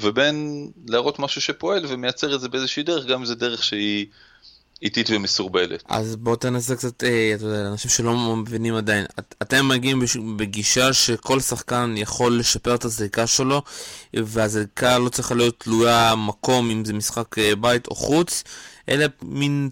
ובין 0.02 0.68
להראות 0.88 1.20
משהו 1.20 1.42
שפועל 1.42 1.86
ומייצר 1.88 2.36
את 2.36 2.42
זה 2.42 2.50
באיזושהי 2.50 2.84
דרך, 2.84 3.06
גם 3.06 3.20
אם 3.20 3.26
זה 3.26 3.36
דרך 3.36 3.64
שהיא 3.64 4.06
איטית 4.82 5.10
ומסורבלת. 5.10 5.84
אז 5.90 6.16
בוא 6.16 6.36
תנסה 6.36 6.76
קצת, 6.76 7.04
אה, 7.04 7.32
אתה 7.36 7.46
יודע, 7.46 7.68
אנשים 7.68 7.92
שלא 7.92 8.36
מבינים 8.36 8.76
עדיין, 8.76 9.06
את, 9.20 9.36
אתם 9.42 9.68
מגיעים 9.68 10.00
בש, 10.00 10.18
בגישה 10.18 10.94
שכל 10.94 11.40
שחקן 11.40 11.94
יכול 11.98 12.40
לשפר 12.40 12.76
את 12.76 12.86
הזריקה 12.86 13.28
שלו, 13.28 13.62
והזריקה 14.14 14.98
לא 14.98 15.10
צריכה 15.10 15.36
להיות 15.36 15.60
תלויה 15.60 16.16
מקום, 16.16 16.70
אם 16.70 16.86
זה 16.86 16.94
משחק 16.94 17.38
אה, 17.38 17.56
בית 17.56 17.88
או 17.88 17.96
חוץ, 17.96 18.44
אלא 18.90 19.06
מין 19.22 19.70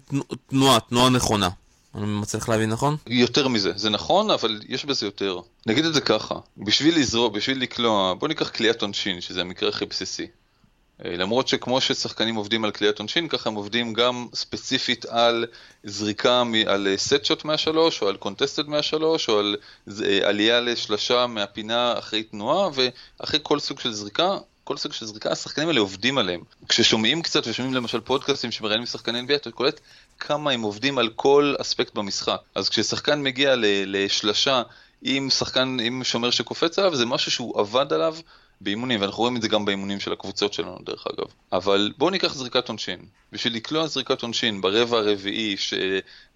תנועה, 0.48 0.80
תנועה 0.80 1.10
נכונה. 1.10 1.48
אני 1.98 2.20
מצליח 2.20 2.48
להבין 2.48 2.70
נכון? 2.70 2.96
יותר 3.06 3.48
מזה, 3.48 3.72
זה 3.76 3.90
נכון, 3.90 4.30
אבל 4.30 4.60
יש 4.68 4.84
בזה 4.84 5.06
יותר. 5.06 5.40
נגיד 5.66 5.84
את 5.84 5.94
זה 5.94 6.00
ככה, 6.00 6.34
בשביל 6.56 6.98
לזרוק, 6.98 7.34
בשביל 7.34 7.62
לקלוע, 7.62 8.14
בוא 8.14 8.28
ניקח 8.28 8.48
קליעת 8.48 8.82
עונשין, 8.82 9.20
שזה 9.20 9.40
המקרה 9.40 9.68
הכי 9.68 9.86
בסיסי. 9.86 10.26
אה, 11.04 11.16
למרות 11.16 11.48
שכמו 11.48 11.80
ששחקנים 11.80 12.34
עובדים 12.34 12.64
על 12.64 12.70
קליעת 12.70 12.98
עונשין, 12.98 13.28
ככה 13.28 13.50
הם 13.50 13.54
עובדים 13.54 13.92
גם 13.92 14.26
ספציפית 14.34 15.04
על 15.04 15.46
זריקה, 15.84 16.42
על 16.66 16.88
סט 16.96 17.24
שוט 17.24 17.44
מהשלוש, 17.44 18.02
או 18.02 18.08
על 18.08 18.16
קונטסטד 18.16 18.68
מהשלוש, 18.68 19.28
או 19.28 19.38
על 19.38 19.56
אה, 20.04 20.28
עלייה 20.28 20.60
לשלשה 20.60 21.26
מהפינה 21.26 21.98
אחרי 21.98 22.22
תנועה, 22.22 22.68
ואחרי 22.74 23.40
כל 23.42 23.58
סוג 23.58 23.80
של 23.80 23.92
זריקה, 23.92 24.38
כל 24.64 24.76
סוג 24.76 24.92
של 24.92 25.06
זריקה, 25.06 25.30
השחקנים 25.32 25.68
האלה 25.68 25.80
עובדים 25.80 26.18
עליהם. 26.18 26.40
כששומעים 26.68 27.22
קצת 27.22 27.46
ושומעים 27.46 27.74
למשל 27.74 28.00
פודקאסטים 28.00 28.52
שמראיינים 28.52 28.86
שחקני 28.86 29.20
NBA, 29.20 29.34
אתה 29.34 29.50
קולט 29.50 29.80
כמה 30.20 30.50
הם 30.50 30.62
עובדים 30.62 30.98
על 30.98 31.08
כל 31.16 31.54
אספקט 31.60 31.94
במשחק. 31.94 32.40
אז 32.54 32.68
כששחקן 32.68 33.22
מגיע 33.22 33.54
לשלשה 33.86 34.62
עם 35.02 35.30
שחקן, 35.30 35.76
עם 35.82 36.04
שומר 36.04 36.30
שקופץ 36.30 36.78
עליו, 36.78 36.96
זה 36.96 37.06
משהו 37.06 37.30
שהוא 37.30 37.60
עבד 37.60 37.92
עליו 37.92 38.16
באימונים, 38.60 39.00
ואנחנו 39.00 39.18
רואים 39.18 39.36
את 39.36 39.42
זה 39.42 39.48
גם 39.48 39.64
באימונים 39.64 40.00
של 40.00 40.12
הקבוצות 40.12 40.52
שלנו 40.52 40.78
דרך 40.84 41.04
אגב. 41.06 41.26
אבל 41.52 41.92
בואו 41.98 42.10
ניקח 42.10 42.34
זריקת 42.34 42.68
עונשין. 42.68 43.00
בשביל 43.32 43.54
לקלוע 43.54 43.86
זריקת 43.86 44.22
עונשין 44.22 44.60
ברבע 44.60 44.98
הרביעי, 44.98 45.56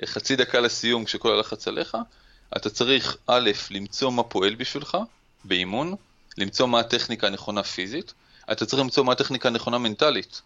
חצי 0.05 0.37
דקה 0.37 0.61
לסיום 0.61 1.05
כשכל 1.05 1.33
הלחץ 1.33 1.69
עליך, 1.69 1.97
אתה 2.57 2.71
צריך 2.71 3.17
א', 3.27 3.51
למצוא 3.71 4.11
מה 4.11 4.23
פועל 4.23 4.55
בשבילך 4.55 4.99
באימון, 5.45 5.95
למצוא 6.39 6.67
מה 6.67 6.81
הטכניקה 6.81 7.27
הנכונה 7.27 7.63
פיזית, 7.63 8.15
אתה 8.53 8.67
צריך 8.67 8.83
למצוא 8.83 9.05
מה 9.05 9.13
הטכניקה 9.13 9.49
הנכונה 9.49 9.79
מנטלית. 9.79 10.43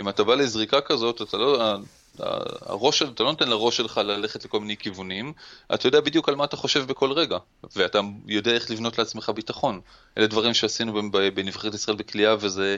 אם 0.00 0.08
אתה 0.08 0.24
בא 0.24 0.34
לזריקה 0.34 0.80
כזאת, 0.80 1.22
אתה 1.22 1.36
לא, 1.36 1.76
הראש, 2.18 3.02
אתה 3.02 3.22
לא 3.22 3.30
נותן 3.30 3.48
לראש 3.48 3.76
שלך 3.76 3.98
ללכת 3.98 4.44
לכל 4.44 4.60
מיני 4.60 4.76
כיוונים, 4.76 5.32
אתה 5.74 5.88
יודע 5.88 6.00
בדיוק 6.00 6.28
על 6.28 6.34
מה 6.34 6.44
אתה 6.44 6.56
חושב 6.56 6.86
בכל 6.86 7.12
רגע, 7.12 7.38
ואתה 7.76 8.00
יודע 8.28 8.50
איך 8.50 8.70
לבנות 8.70 8.98
לעצמך 8.98 9.28
ביטחון. 9.34 9.80
אלה 10.18 10.26
דברים 10.26 10.54
שעשינו 10.54 11.10
בנבחרת 11.34 11.74
ישראל 11.74 11.96
בכלייה, 11.96 12.36
וזה 12.40 12.76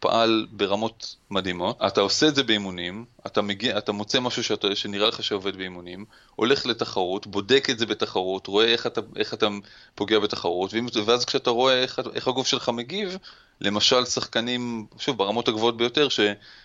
פעל 0.00 0.46
ברמות 0.50 1.16
מדהימות. 1.30 1.78
אתה 1.86 2.00
עושה 2.00 2.28
את 2.28 2.34
זה 2.34 2.42
באימונים, 2.42 3.04
אתה, 3.26 3.42
מגיע, 3.42 3.78
אתה 3.78 3.92
מוצא 3.92 4.20
משהו 4.20 4.44
שאתה, 4.44 4.76
שנראה 4.76 5.08
לך 5.08 5.22
שעובד 5.22 5.56
באימונים, 5.56 6.04
הולך 6.36 6.66
לתחרות, 6.66 7.26
בודק 7.26 7.68
את 7.70 7.78
זה 7.78 7.86
בתחרות, 7.86 8.46
רואה 8.46 8.66
איך 8.66 8.86
אתה, 8.86 9.00
איך 9.16 9.34
אתה 9.34 9.48
פוגע 9.94 10.18
בתחרות, 10.18 10.70
ואז 11.04 11.24
כשאתה 11.24 11.50
רואה 11.50 11.82
איך, 11.82 12.00
איך 12.14 12.28
הגוף 12.28 12.46
שלך 12.46 12.68
מגיב, 12.68 13.18
למשל 13.60 14.04
שחקנים, 14.04 14.86
שוב, 14.98 15.18
ברמות 15.18 15.48
הגבוהות 15.48 15.76
ביותר, 15.76 16.08
ש, 16.08 16.20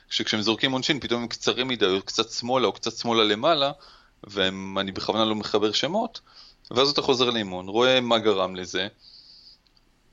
שכשהם 0.09 0.41
זורקים 0.41 0.71
עונשין 0.71 0.99
פתאום 0.99 1.21
הם 1.21 1.27
קצרים 1.27 1.67
מדי, 1.67 1.85
או 1.85 2.01
קצת 2.01 2.29
שמאלה, 2.29 2.67
או 2.67 2.73
קצת 2.73 2.91
שמאלה 2.91 3.23
למעלה, 3.23 3.71
ואני 4.23 4.91
בכוונה 4.91 5.25
לא 5.25 5.35
מחבר 5.35 5.71
שמות, 5.71 6.21
ואז 6.71 6.89
אתה 6.89 7.01
חוזר 7.01 7.29
לאימון, 7.29 7.67
רואה 7.67 8.01
מה 8.01 8.19
גרם 8.19 8.55
לזה, 8.55 8.87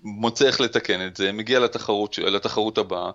מוצא 0.03 0.47
איך 0.47 0.61
לתקן 0.61 1.07
את 1.07 1.17
זה, 1.17 1.33
מגיע 1.33 1.61
לתחרות, 1.61 2.19
לתחרות 2.19 2.79
הבאה, 2.79 3.11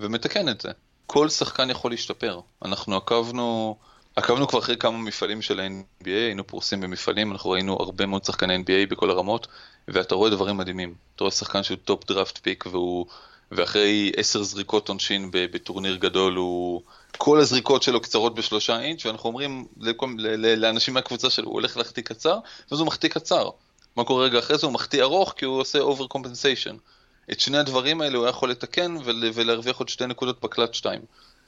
ומתקן 0.00 0.48
את 0.48 0.60
זה. 0.60 0.68
כל 1.06 1.28
שחקן 1.28 1.70
יכול 1.70 1.90
להשתפר. 1.90 2.40
אנחנו 2.64 2.96
עקבנו, 2.96 3.76
עקבנו 4.16 4.48
כבר 4.48 4.58
אחרי 4.58 4.76
כמה 4.76 4.98
מפעלים 4.98 5.42
של 5.42 5.60
ה-NBA, 5.60 6.08
היינו 6.08 6.46
פרוסים 6.46 6.80
במפעלים, 6.80 7.32
אנחנו 7.32 7.50
ראינו 7.50 7.76
הרבה 7.80 8.06
מאוד 8.06 8.24
שחקני 8.24 8.56
NBA 8.56 8.90
בכל 8.90 9.10
הרמות, 9.10 9.46
ואתה 9.88 10.14
רואה 10.14 10.30
דברים 10.30 10.56
מדהימים. 10.56 10.94
אתה 11.16 11.24
רואה 11.24 11.30
שחקן 11.30 11.62
שהוא 11.62 11.78
top 11.84 12.04
draft 12.06 12.38
pick, 12.38 12.64
והוא, 12.66 13.06
ואחרי 13.52 14.12
עשר 14.16 14.42
זריקות 14.42 14.88
עונשין 14.88 15.28
בטורניר 15.32 15.96
גדול, 15.96 16.34
הוא... 16.34 16.82
כל 17.18 17.40
הזריקות 17.40 17.82
שלו 17.82 18.00
קצרות 18.00 18.34
בשלושה 18.34 18.80
אינץ', 18.80 19.06
ואנחנו 19.06 19.28
אומרים 19.28 19.66
לכל, 19.80 20.14
לאנשים 20.56 20.94
מהקבוצה 20.94 21.30
שלו, 21.30 21.46
הוא 21.46 21.54
הולך 21.54 21.76
להחטיא 21.76 22.02
קצר, 22.02 22.38
ואז 22.70 22.80
הוא 22.80 22.86
מחטיא 22.86 23.08
קצר. 23.08 23.50
מה 23.96 24.04
קורה 24.04 24.24
רגע 24.24 24.38
אחרי 24.38 24.58
זה? 24.58 24.66
הוא 24.66 24.74
מחטיא 24.74 25.02
ארוך 25.02 25.34
כי 25.36 25.44
הוא 25.44 25.60
עושה 25.60 25.78
over 25.78 26.06
compensation. 26.06 26.76
את 27.32 27.40
שני 27.40 27.58
הדברים 27.58 28.00
האלה 28.00 28.16
הוא 28.16 28.24
היה 28.24 28.30
יכול 28.30 28.50
לתקן 28.50 28.96
ולהרוויח 29.34 29.78
עוד 29.78 29.88
שתי 29.88 30.06
נקודות 30.06 30.40
בקלות 30.40 30.74
שתיים. 30.74 31.00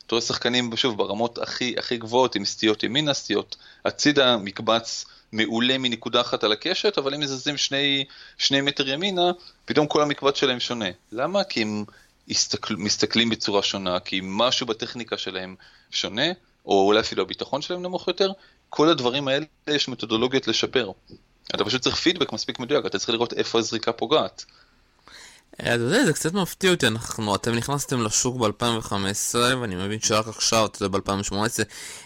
אתה 0.07 0.15
רואה 0.15 0.23
שחקנים, 0.23 0.77
שוב, 0.77 0.99
ברמות 0.99 1.39
הכי, 1.39 1.75
הכי 1.79 1.97
גבוהות, 1.97 2.35
עם 2.35 2.45
סטיות 2.45 2.83
ימינה, 2.83 3.15
סטיות 3.15 3.57
הצידה, 3.85 4.37
מקבץ 4.37 5.05
מעולה 5.33 5.79
מנקודה 5.79 6.21
אחת 6.21 6.45
על 6.45 6.53
הקשת, 6.53 6.99
אבל 6.99 7.15
אם 7.15 7.21
מזיזים 7.21 7.57
שני, 7.57 8.05
שני 8.39 8.61
מטר 8.61 8.89
ימינה, 8.89 9.31
פתאום 9.65 9.87
כל 9.87 10.03
המקבץ 10.03 10.37
שלהם 10.37 10.61
שונה. 10.61 10.89
למה? 11.13 11.45
כי 11.45 11.63
הם 11.63 11.85
הסתכל, 12.29 12.77
מסתכלים 12.77 13.31
בצורה 13.31 13.63
שונה, 13.63 14.01
כי 14.01 14.21
משהו 14.23 14.67
בטכניקה 14.67 15.19
שלהם 15.19 15.55
שונה, 15.91 16.27
או 16.67 16.87
אולי 16.87 17.01
אפילו 17.01 17.23
הביטחון 17.23 17.63
שלהם 17.63 17.83
נמוך 17.83 18.09
יותר, 18.09 18.33
כל 18.71 18.89
הדברים 18.89 19.29
האלה 19.29 19.47
יש 19.67 19.89
מתודולוגיות 19.89 20.49
לשפר. 20.49 20.91
אתה 21.55 21.65
פשוט 21.65 21.83
צריך 21.83 21.97
פידבק 21.97 22.33
מספיק 22.33 22.59
מדויק, 22.59 22.87
אתה 22.87 22.99
צריך 22.99 23.11
לראות 23.11 23.33
איפה 23.33 23.59
הזריקה 23.59 23.93
פוגעת. 23.93 24.45
אתה 25.61 25.71
יודע, 25.71 26.05
זה 26.05 26.13
קצת 26.13 26.33
מפתיע 26.33 26.71
אותי, 26.71 26.87
אנחנו, 26.87 27.35
אתם 27.35 27.55
נכנסתם 27.55 28.03
לשוק 28.03 28.37
ב-2015, 28.37 29.35
ואני 29.35 29.75
מבין 29.75 30.01
שרק 30.01 30.29
עכשיו, 30.29 30.67
אתה 30.67 30.85
יודע, 30.85 30.99
ב-2018, 30.99 31.35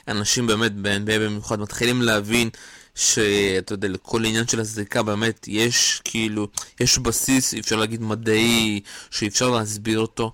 אנשים 0.09 0.47
באמת 0.47 0.73
ב-NBA 0.75 1.19
במיוחד 1.21 1.61
מתחילים 1.61 2.03
להבין 2.03 2.51
שאתה 2.95 3.73
יודע, 3.73 3.89
לכל 3.89 4.25
עניין 4.25 4.47
של 4.47 4.61
הזריקה 4.61 5.03
באמת 5.03 5.49
יש 5.49 6.01
כאילו, 6.05 6.49
יש 6.81 6.99
בסיס, 6.99 7.55
אפשר 7.55 7.77
להגיד 7.77 8.03
מדעי, 8.03 8.81
שאפשר 9.11 9.51
להסביר 9.51 9.99
אותו. 9.99 10.33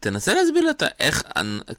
תנסה 0.00 0.34
להסביר 0.34 0.64
לי 0.64 0.86
איך, 1.00 1.22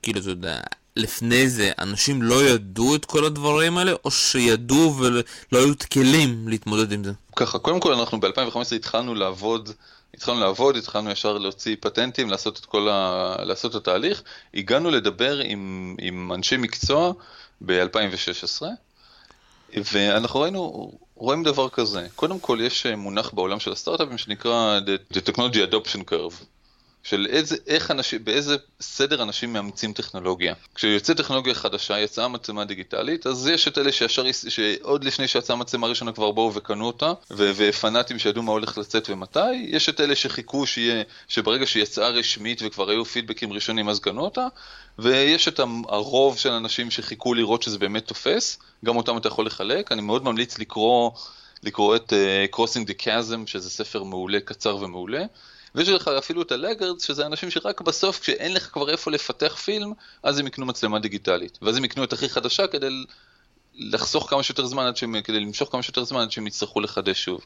כאילו, 0.01 0.19
אתה 0.19 0.29
יודע, 0.29 0.59
לפני 0.95 1.49
זה 1.49 1.71
אנשים 1.79 2.21
לא 2.21 2.43
ידעו 2.43 2.95
את 2.95 3.05
כל 3.05 3.25
הדברים 3.25 3.77
האלה, 3.77 3.91
או 4.05 4.11
שידעו 4.11 4.95
ולא 4.97 5.23
היו 5.51 5.71
את 5.71 5.83
כלים 5.83 6.47
להתמודד 6.47 6.91
עם 6.91 7.03
זה? 7.03 7.11
ככה, 7.35 7.59
קודם 7.59 7.79
כל 7.79 7.93
אנחנו 7.93 8.19
ב-2015 8.19 8.75
התחלנו 8.75 9.15
לעבוד, 9.15 9.69
התחלנו 10.13 10.39
לעבוד, 10.39 10.75
התחלנו 10.75 11.11
ישר 11.11 11.37
להוציא 11.37 11.75
פטנטים, 11.79 12.29
לעשות 12.29 12.59
את 12.59 12.65
כל 12.65 12.89
ה... 12.89 13.35
לעשות 13.39 13.71
את 13.71 13.75
התהליך, 13.75 14.23
הגענו 14.53 14.89
לדבר 14.91 15.39
עם, 15.39 15.95
עם 16.01 16.33
אנשי 16.33 16.57
מקצוע 16.57 17.13
ב-2016, 17.61 18.61
ואנחנו 19.93 20.39
ראינו, 20.39 20.91
רואים 21.15 21.43
דבר 21.43 21.69
כזה, 21.69 22.07
קודם 22.15 22.39
כל 22.39 22.59
יש 22.61 22.85
מונח 22.85 23.31
בעולם 23.33 23.59
של 23.59 23.71
הסטארט-אפים 23.71 24.17
שנקרא 24.17 24.79
The 25.13 25.29
Technology 25.29 25.71
Adoption 25.71 25.99
Curve. 26.11 26.52
של 27.03 27.27
איזה, 27.29 27.55
איך 27.67 27.91
אנשים, 27.91 28.25
באיזה 28.25 28.55
סדר 28.81 29.23
אנשים 29.23 29.53
מאמצים 29.53 29.93
טכנולוגיה. 29.93 30.53
כשיוצאת 30.75 31.17
טכנולוגיה 31.17 31.53
חדשה, 31.53 31.99
יצאה 31.99 32.27
מצלמה 32.27 32.65
דיגיטלית, 32.65 33.27
אז 33.27 33.47
יש 33.47 33.67
את 33.67 33.77
אלה 33.77 33.91
שישר, 33.91 34.23
שעוד 34.49 35.03
לפני 35.03 35.27
שיצאה 35.27 35.55
מצלמה 35.55 35.87
ראשונה 35.87 36.11
כבר 36.11 36.31
באו 36.31 36.53
וקנו 36.53 36.85
אותה, 36.87 37.13
ו- 37.31 37.51
ופנאטים 37.55 38.19
שידעו 38.19 38.43
מה 38.43 38.51
הולך 38.51 38.77
לצאת 38.77 39.09
ומתי, 39.09 39.53
יש 39.53 39.89
את 39.89 40.01
אלה 40.01 40.15
שחיכו 40.15 40.65
שיהיה, 40.65 41.03
שברגע 41.27 41.65
שיצאה 41.65 42.09
רשמית 42.09 42.61
וכבר 42.65 42.89
היו 42.89 43.05
פידבקים 43.05 43.53
ראשונים 43.53 43.89
אז 43.89 43.99
קנו 43.99 44.21
אותה, 44.21 44.47
ויש 44.99 45.47
את 45.47 45.59
הרוב 45.87 46.37
של 46.37 46.51
אנשים 46.51 46.91
שחיכו 46.91 47.33
לראות 47.33 47.63
שזה 47.63 47.77
באמת 47.77 48.07
תופס, 48.07 48.59
גם 48.85 48.97
אותם 48.97 49.17
אתה 49.17 49.27
יכול 49.27 49.45
לחלק, 49.45 49.91
אני 49.91 50.01
מאוד 50.01 50.23
ממליץ 50.23 50.59
לקרוא, 50.59 51.11
לקרוא 51.63 51.95
את 51.95 52.13
uh, 52.13 52.55
Crossing 52.55 52.87
the 52.87 53.03
Chasm, 53.03 53.37
שזה 53.45 53.69
ספר 53.69 54.03
מעולה, 54.03 54.39
קצר 54.39 54.75
ומעולה. 54.75 55.23
ויש 55.75 55.89
לך 55.89 56.07
אפילו 56.07 56.41
את 56.41 56.51
הלגרדס, 56.51 57.03
שזה 57.03 57.25
אנשים 57.25 57.51
שרק 57.51 57.81
בסוף, 57.81 58.19
כשאין 58.19 58.53
לך 58.53 58.69
כבר 58.73 58.89
איפה 58.89 59.11
לפתח 59.11 59.55
פילם, 59.55 59.93
אז 60.23 60.39
הם 60.39 60.47
יקנו 60.47 60.65
מצלמה 60.65 60.99
דיגיטלית. 60.99 61.59
ואז 61.61 61.77
הם 61.77 61.85
יקנו 61.85 62.03
את 62.03 62.13
הכי 62.13 62.29
חדשה 62.29 62.67
כדי 62.67 62.87
לחסוך 63.75 64.29
כמה 64.29 64.43
שיותר 64.43 64.65
זמן, 64.65 64.85
עד 64.85 64.97
שהם, 64.97 65.21
כדי 65.21 65.39
למשוך 65.39 65.71
כמה 65.71 65.83
שיותר 65.83 66.03
זמן 66.03 66.21
עד 66.21 66.31
שהם 66.31 66.47
יצטרכו 66.47 66.81
לחדש 66.81 67.23
שוב. 67.23 67.45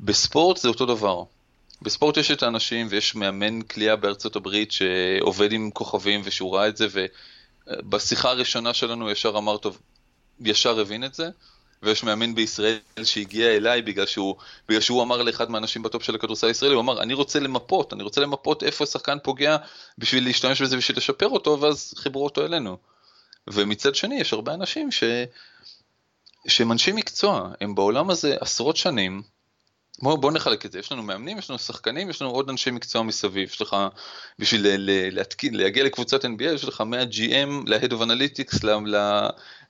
בספורט 0.00 0.56
זה 0.56 0.68
אותו 0.68 0.86
דבר. 0.86 1.22
בספורט 1.82 2.16
יש 2.16 2.30
את 2.30 2.42
האנשים 2.42 2.86
ויש 2.90 3.14
מאמן 3.14 3.62
כליאה 3.62 3.96
בארצות 3.96 4.36
הברית 4.36 4.72
שעובד 4.72 5.52
עם 5.52 5.70
כוכבים 5.70 6.20
ושהוא 6.24 6.56
ראה 6.56 6.68
את 6.68 6.76
זה 6.76 6.86
ובשיחה 7.70 8.30
הראשונה 8.30 8.74
שלנו 8.74 9.10
ישר 9.10 9.38
אמר 9.38 9.56
טוב, 9.56 9.78
ישר 10.40 10.80
הבין 10.80 11.04
את 11.04 11.14
זה 11.14 11.28
ויש 11.82 12.02
מאמן 12.04 12.34
בישראל 12.34 12.78
שהגיע 13.04 13.56
אליי 13.56 13.82
בגלל 13.82 14.06
שהוא, 14.06 14.36
בגלל 14.68 14.80
שהוא 14.80 15.02
אמר 15.02 15.22
לאחד 15.22 15.50
מהאנשים 15.50 15.82
בטופ 15.82 16.02
של 16.02 16.14
הכדורסל 16.14 16.46
הישראלי, 16.46 16.74
הוא 16.74 16.82
אמר, 16.82 17.02
אני 17.02 17.14
רוצה 17.14 17.40
למפות, 17.40 17.92
אני 17.92 18.02
רוצה 18.02 18.20
למפות 18.20 18.62
איפה 18.62 18.84
השחקן 18.84 19.18
פוגע 19.22 19.56
בשביל 19.98 20.24
להשתמש 20.24 20.62
בזה 20.62 20.76
בשביל 20.76 20.96
לשפר 20.96 21.28
אותו, 21.28 21.60
ואז 21.60 21.94
חיברו 21.96 22.24
אותו 22.24 22.44
אלינו. 22.44 22.76
ומצד 23.50 23.94
שני, 23.94 24.20
יש 24.20 24.32
הרבה 24.32 24.54
אנשים 24.54 24.90
ש... 24.90 25.04
שהם 26.48 26.72
אנשי 26.72 26.92
מקצוע, 26.92 27.50
הם 27.60 27.74
בעולם 27.74 28.10
הזה 28.10 28.36
עשרות 28.40 28.76
שנים, 28.76 29.22
בוא, 30.02 30.16
בוא 30.18 30.32
נחלק 30.32 30.66
את 30.66 30.72
זה, 30.72 30.78
יש 30.78 30.92
לנו 30.92 31.02
מאמנים, 31.02 31.38
יש 31.38 31.50
לנו 31.50 31.58
שחקנים, 31.58 32.10
יש 32.10 32.22
לנו 32.22 32.30
עוד 32.30 32.50
אנשי 32.50 32.70
מקצוע 32.70 33.02
מסביב, 33.02 33.48
יש 33.48 33.60
לך, 33.60 33.76
בשביל 34.38 34.66
להתקין, 35.10 35.54
להגיע 35.54 35.84
לקבוצת 35.84 36.24
NBA, 36.24 36.44
יש 36.54 36.64
לך 36.64 36.80
מה-GM, 36.80 37.50
ל-Head 37.66 37.90
of 37.90 38.02
Analytics, 38.02 38.66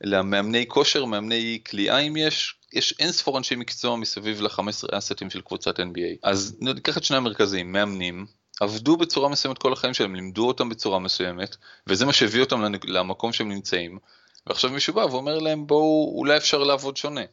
למאמני 0.00 0.64
כושר, 0.68 1.04
מאמני 1.04 1.58
כליאה 1.70 1.98
אם 1.98 2.16
יש, 2.16 2.54
יש 2.72 2.94
אין 2.98 3.12
ספור 3.12 3.38
אנשי 3.38 3.56
מקצוע 3.56 3.96
מסביב 3.96 4.40
ל-15 4.40 4.98
אסטים 4.98 5.30
של 5.30 5.40
קבוצת 5.40 5.80
NBA. 5.80 6.18
אז 6.22 6.56
ניקח 6.60 6.98
את 6.98 7.04
שני 7.04 7.16
המרכזים, 7.16 7.72
מאמנים, 7.72 8.26
עבדו 8.60 8.96
בצורה 8.96 9.28
מסוימת 9.28 9.58
כל 9.58 9.72
החיים 9.72 9.94
שלהם, 9.94 10.14
לימדו 10.14 10.48
אותם 10.48 10.68
בצורה 10.68 10.98
מסוימת, 10.98 11.56
וזה 11.86 12.06
מה 12.06 12.12
שהביא 12.12 12.40
אותם 12.40 12.62
למקום 12.84 13.32
שהם 13.32 13.48
נמצאים. 13.48 13.98
ועכשיו 14.46 14.70
מישהו 14.70 14.94
בא 14.94 15.00
ואומר 15.00 15.38
להם 15.38 15.66
בואו, 15.66 16.14
אולי 16.16 16.36
אפשר 16.36 16.58
לעבוד 16.58 16.96
שונה. 16.96 17.24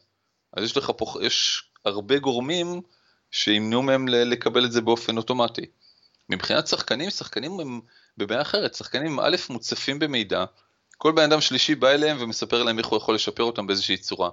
אז 0.52 0.64
יש 0.64 0.76
לך 0.76 0.92
פה, 0.96 1.14
יש 1.22 1.67
הרבה 1.84 2.18
גורמים 2.18 2.80
שימנעו 3.30 3.82
מהם 3.82 4.08
לקבל 4.08 4.64
את 4.64 4.72
זה 4.72 4.80
באופן 4.80 5.16
אוטומטי. 5.16 5.66
מבחינת 6.28 6.66
שחקנים, 6.66 7.10
שחקנים 7.10 7.60
הם 7.60 7.80
בבעיה 8.16 8.42
אחרת, 8.42 8.74
שחקנים 8.74 9.20
א' 9.20 9.36
מוצפים 9.50 9.98
במידע, 9.98 10.44
כל 10.98 11.12
בן 11.12 11.22
אדם 11.22 11.40
שלישי 11.40 11.74
בא 11.74 11.88
אליהם 11.88 12.16
ומספר 12.20 12.62
להם 12.62 12.78
איך 12.78 12.86
הוא 12.86 12.96
יכול 12.96 13.14
לשפר 13.14 13.42
אותם 13.42 13.66
באיזושהי 13.66 13.96
צורה. 13.96 14.30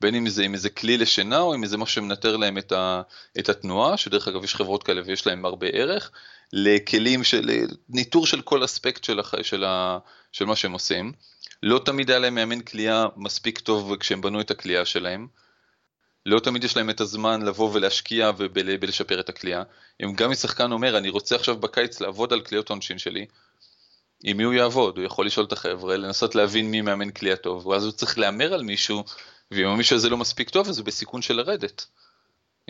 בין 0.00 0.14
אם 0.14 0.28
זה 0.28 0.44
עם 0.44 0.54
איזה 0.54 0.70
כלי 0.70 0.98
לשינה 0.98 1.38
או 1.38 1.54
עם 1.54 1.62
איזה 1.62 1.78
משהו 1.78 1.94
שמנטר 1.94 2.36
להם 2.36 2.58
את, 2.58 2.72
ה, 2.72 3.02
את 3.38 3.48
התנועה, 3.48 3.96
שדרך 3.96 4.28
אגב 4.28 4.44
יש 4.44 4.54
חברות 4.54 4.82
כאלה 4.82 5.02
ויש 5.06 5.26
להם 5.26 5.44
הרבה 5.44 5.66
ערך, 5.66 6.10
לכלים 6.52 7.24
של 7.24 7.50
ניטור 7.88 8.26
של 8.26 8.42
כל 8.42 8.64
אספקט 8.64 9.04
של, 9.04 9.20
הח, 9.20 9.34
של, 9.42 9.64
ה, 9.64 9.98
של 10.32 10.44
מה 10.44 10.56
שהם 10.56 10.72
עושים. 10.72 11.12
לא 11.62 11.80
תמיד 11.84 12.10
היה 12.10 12.18
להם 12.18 12.34
מאמן 12.34 12.60
כליאה 12.60 13.06
מספיק 13.16 13.58
טוב 13.58 13.96
כשהם 13.96 14.20
בנו 14.20 14.40
את 14.40 14.50
הכליאה 14.50 14.84
שלהם. 14.84 15.26
לא 16.26 16.40
תמיד 16.40 16.64
יש 16.64 16.76
להם 16.76 16.90
את 16.90 17.00
הזמן 17.00 17.42
לבוא 17.42 17.70
ולהשקיע 17.72 18.30
ולשפר 18.54 19.20
את 19.20 19.28
הכלייה. 19.28 19.62
אם 20.02 20.12
גם 20.12 20.30
משחקן 20.30 20.72
אומר, 20.72 20.98
אני 20.98 21.08
רוצה 21.08 21.36
עכשיו 21.36 21.56
בקיץ 21.56 22.00
לעבוד 22.00 22.32
על 22.32 22.40
כליות 22.40 22.70
עונשין 22.70 22.98
שלי, 22.98 23.26
עם 24.24 24.36
מי 24.36 24.42
הוא 24.42 24.54
יעבוד? 24.54 24.96
הוא 24.96 25.06
יכול 25.06 25.26
לשאול 25.26 25.46
את 25.46 25.52
החבר'ה, 25.52 25.96
לנסות 25.96 26.34
להבין 26.34 26.70
מי 26.70 26.80
מאמן 26.80 27.10
כלייה 27.10 27.36
טוב, 27.36 27.66
ואז 27.66 27.84
הוא 27.84 27.92
צריך 27.92 28.18
להמר 28.18 28.54
על 28.54 28.62
מישהו, 28.62 29.04
ואם 29.50 29.66
המישהו 29.66 29.96
הזה 29.96 30.08
לא 30.08 30.16
מספיק 30.16 30.50
טוב, 30.50 30.68
אז 30.68 30.78
הוא 30.78 30.86
בסיכון 30.86 31.22
של 31.22 31.34
לרדת. 31.34 31.86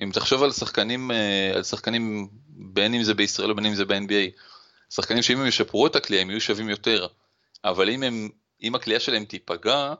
אם 0.03 0.11
תחשוב 0.13 0.43
על 0.43 0.53
שחקנים, 0.53 1.11
אה, 1.11 1.53
על 1.55 1.63
שחקנים, 1.63 2.29
בין 2.49 2.95
אם 2.95 3.03
זה 3.03 3.15
בישראל 3.15 3.51
או 3.51 3.57
בין 3.57 3.67
אם 3.67 3.75
זה 3.75 3.85
ב-NBA, 3.85 4.41
שחקנים 4.91 5.23
שאם 5.23 5.41
הם 5.41 5.47
ישפרו 5.47 5.87
את 5.87 5.97
הכלייה, 5.97 6.23
הם 6.23 6.31
יהיו 6.31 6.41
שווים 6.41 6.69
יותר, 6.69 7.07
אבל 7.65 7.91
אם, 7.91 8.03
הם, 8.03 8.29
אם 8.63 8.75
הכלייה 8.75 9.01
שלהם 9.01 9.25
תיפגע, 9.25 9.95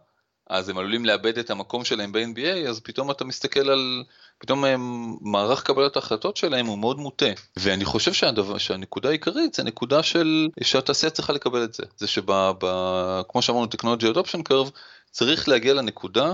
אז 0.53 0.69
הם 0.69 0.79
עלולים 0.79 1.05
לאבד 1.05 1.39
את 1.39 1.51
המקום 1.51 1.85
שלהם 1.85 2.13
ב-NBA, 2.13 2.69
אז 2.69 2.81
פתאום 2.81 3.11
אתה 3.11 3.25
מסתכל 3.25 3.71
על, 3.71 4.05
פתאום 4.39 4.65
הם, 4.65 5.17
מערך 5.21 5.63
קבלת 5.63 5.97
ההחלטות 5.97 6.37
שלהם 6.37 6.67
הוא 6.67 6.79
מאוד 6.79 6.99
מוטה. 6.99 7.27
ואני 7.57 7.85
חושב 7.85 8.13
שהדבר, 8.13 8.59
שהנקודה 8.59 9.09
העיקרית 9.09 9.55
זה 9.55 9.63
נקודה 9.63 10.03
של, 10.03 10.49
שהתעשייה 10.63 11.11
צריכה 11.11 11.33
לקבל 11.33 11.65
את 11.65 11.75
זה. 11.75 11.83
זה 11.97 12.07
שכמו 12.07 13.43
שאמרנו, 13.43 13.67
Technology 13.67 14.15
Adoption 14.15 14.53
Curve, 14.53 14.71
צריך 15.11 15.49
להגיע 15.49 15.75
לנקודה 15.75 16.33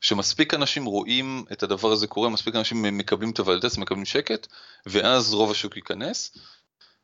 שמספיק 0.00 0.54
אנשים 0.54 0.84
רואים 0.84 1.44
את 1.52 1.62
הדבר 1.62 1.92
הזה 1.92 2.06
קורה, 2.06 2.28
מספיק 2.28 2.56
אנשים 2.56 2.98
מקבלים 2.98 3.30
את 3.30 3.38
הוולדס, 3.38 3.78
מקבלים 3.78 4.04
שקט, 4.04 4.46
ואז 4.86 5.34
רוב 5.34 5.50
השוק 5.50 5.76
ייכנס, 5.76 6.36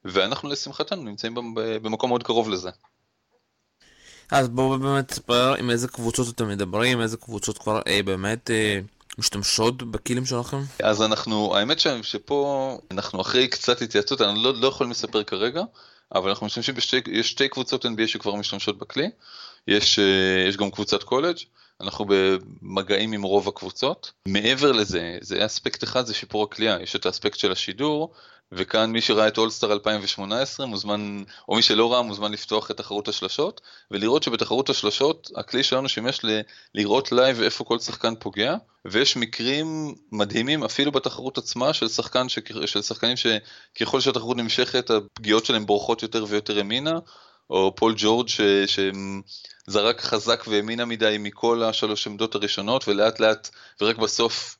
ואנחנו 0.04 0.48
לשמחתנו 0.48 1.02
נמצאים 1.02 1.34
במקום 1.82 2.10
מאוד 2.10 2.22
קרוב 2.22 2.48
לזה. 2.48 2.70
אז 4.32 4.48
בואו 4.48 4.78
באמת 4.78 5.08
תספר 5.08 5.54
עם 5.58 5.70
איזה 5.70 5.88
קבוצות 5.88 6.34
אתם 6.34 6.48
מדברים, 6.48 7.00
איזה 7.00 7.16
קבוצות 7.16 7.58
כבר 7.58 7.80
אה, 7.86 8.02
באמת 8.02 8.50
אה, 8.50 8.80
משתמשות 9.18 9.82
בכלים 9.82 10.26
שלכם? 10.26 10.60
אז 10.82 11.02
אנחנו, 11.02 11.56
האמת 11.56 11.80
ש, 11.80 11.86
שפה 12.02 12.78
אנחנו 12.90 13.20
אחרי 13.20 13.48
קצת 13.48 13.82
התייעצות, 13.82 14.20
אנחנו 14.20 14.42
לא, 14.42 14.54
לא 14.54 14.66
יכולים 14.66 14.90
לספר 14.90 15.22
כרגע, 15.22 15.62
אבל 16.14 16.28
אנחנו 16.28 16.46
משתמשים 16.46 16.74
בשתי, 16.74 17.00
יש 17.06 17.30
שתי 17.30 17.48
קבוצות 17.48 17.86
NBA 17.86 18.06
שכבר 18.06 18.34
משתמשות 18.34 18.78
בכלי, 18.78 19.10
יש, 19.68 19.98
אה, 19.98 20.48
יש 20.48 20.56
גם 20.56 20.70
קבוצת 20.70 21.02
קולג', 21.02 21.36
אנחנו 21.80 22.06
במגעים 22.08 23.12
עם 23.12 23.22
רוב 23.22 23.48
הקבוצות. 23.48 24.12
מעבר 24.28 24.72
לזה, 24.72 25.18
זה 25.20 25.46
אספקט 25.46 25.84
אחד, 25.84 26.06
זה 26.06 26.14
שיפור 26.14 26.44
הכלייה, 26.44 26.78
יש 26.82 26.96
את 26.96 27.06
האספקט 27.06 27.38
של 27.38 27.52
השידור, 27.52 28.12
וכאן 28.54 28.90
מי 28.90 29.00
שראה 29.00 29.28
את 29.28 29.38
All-Star 29.38 29.72
2018 29.72 30.66
מוזמן, 30.66 31.22
או 31.48 31.54
מי 31.54 31.62
שלא 31.62 31.92
ראה 31.92 32.02
מוזמן 32.02 32.32
לפתוח 32.32 32.70
את 32.70 32.76
תחרות 32.76 33.08
השלשות, 33.08 33.60
ולראות 33.90 34.22
שבתחרות 34.22 34.70
השלשות 34.70 35.30
הכלי 35.36 35.62
שלנו 35.62 35.88
שימש 35.88 36.24
ל- 36.24 36.40
לראות 36.74 37.12
live 37.12 37.42
איפה 37.42 37.64
כל 37.64 37.78
שחקן 37.78 38.14
פוגע, 38.18 38.54
ויש 38.84 39.16
מקרים 39.16 39.94
מדהימים 40.12 40.64
אפילו 40.64 40.92
בתחרות 40.92 41.38
עצמה 41.38 41.72
של, 41.72 41.88
שחקן 41.88 42.28
ש... 42.28 42.38
של 42.66 42.82
שחקנים 42.82 43.16
שככל 43.16 44.00
שהתחרות 44.00 44.36
נמשכת 44.36 44.90
הפגיעות 44.90 45.44
שלהם 45.44 45.66
בורחות 45.66 46.02
יותר 46.02 46.24
ויותר 46.28 46.58
ימינה, 46.58 46.98
או 47.50 47.74
פול 47.76 47.94
ג'ורג' 47.96 48.28
ש... 48.28 48.40
שזרק 48.66 50.00
חזק 50.00 50.44
וימינה 50.48 50.84
מדי 50.84 51.16
מכל 51.20 51.62
השלוש 51.62 52.06
עמדות 52.06 52.34
הראשונות 52.34 52.88
ולאט 52.88 53.20
לאט 53.20 53.50
ורק 53.80 53.96
בסוף 53.96 54.56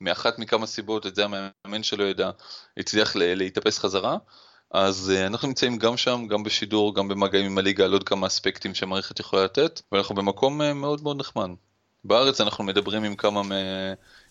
מאחת 0.00 0.38
מכמה 0.38 0.66
סיבות, 0.66 1.06
את 1.06 1.14
זה 1.14 1.24
המאמן 1.24 1.82
שלו 1.82 2.04
ידע, 2.04 2.30
הצליח 2.76 3.16
להתאפס 3.16 3.78
חזרה. 3.78 4.16
אז 4.70 5.12
uh, 5.14 5.26
אנחנו 5.26 5.48
נמצאים 5.48 5.78
גם 5.78 5.96
שם, 5.96 6.26
גם 6.28 6.42
בשידור, 6.42 6.94
גם 6.94 7.08
במגעים 7.08 7.46
עם 7.46 7.58
הליגה 7.58 7.84
על 7.84 7.92
עוד 7.92 8.04
כמה 8.04 8.26
אספקטים 8.26 8.74
שהמערכת 8.74 9.20
יכולה 9.20 9.44
לתת, 9.44 9.82
ואנחנו 9.92 10.14
במקום 10.14 10.60
uh, 10.60 10.64
מאוד 10.74 11.02
מאוד 11.02 11.16
נחמד. 11.16 11.50
בארץ 12.04 12.40
אנחנו 12.40 12.64
מדברים 12.64 13.04
עם 13.04 13.16
כמה, 13.16 13.42
מ... 13.42 13.52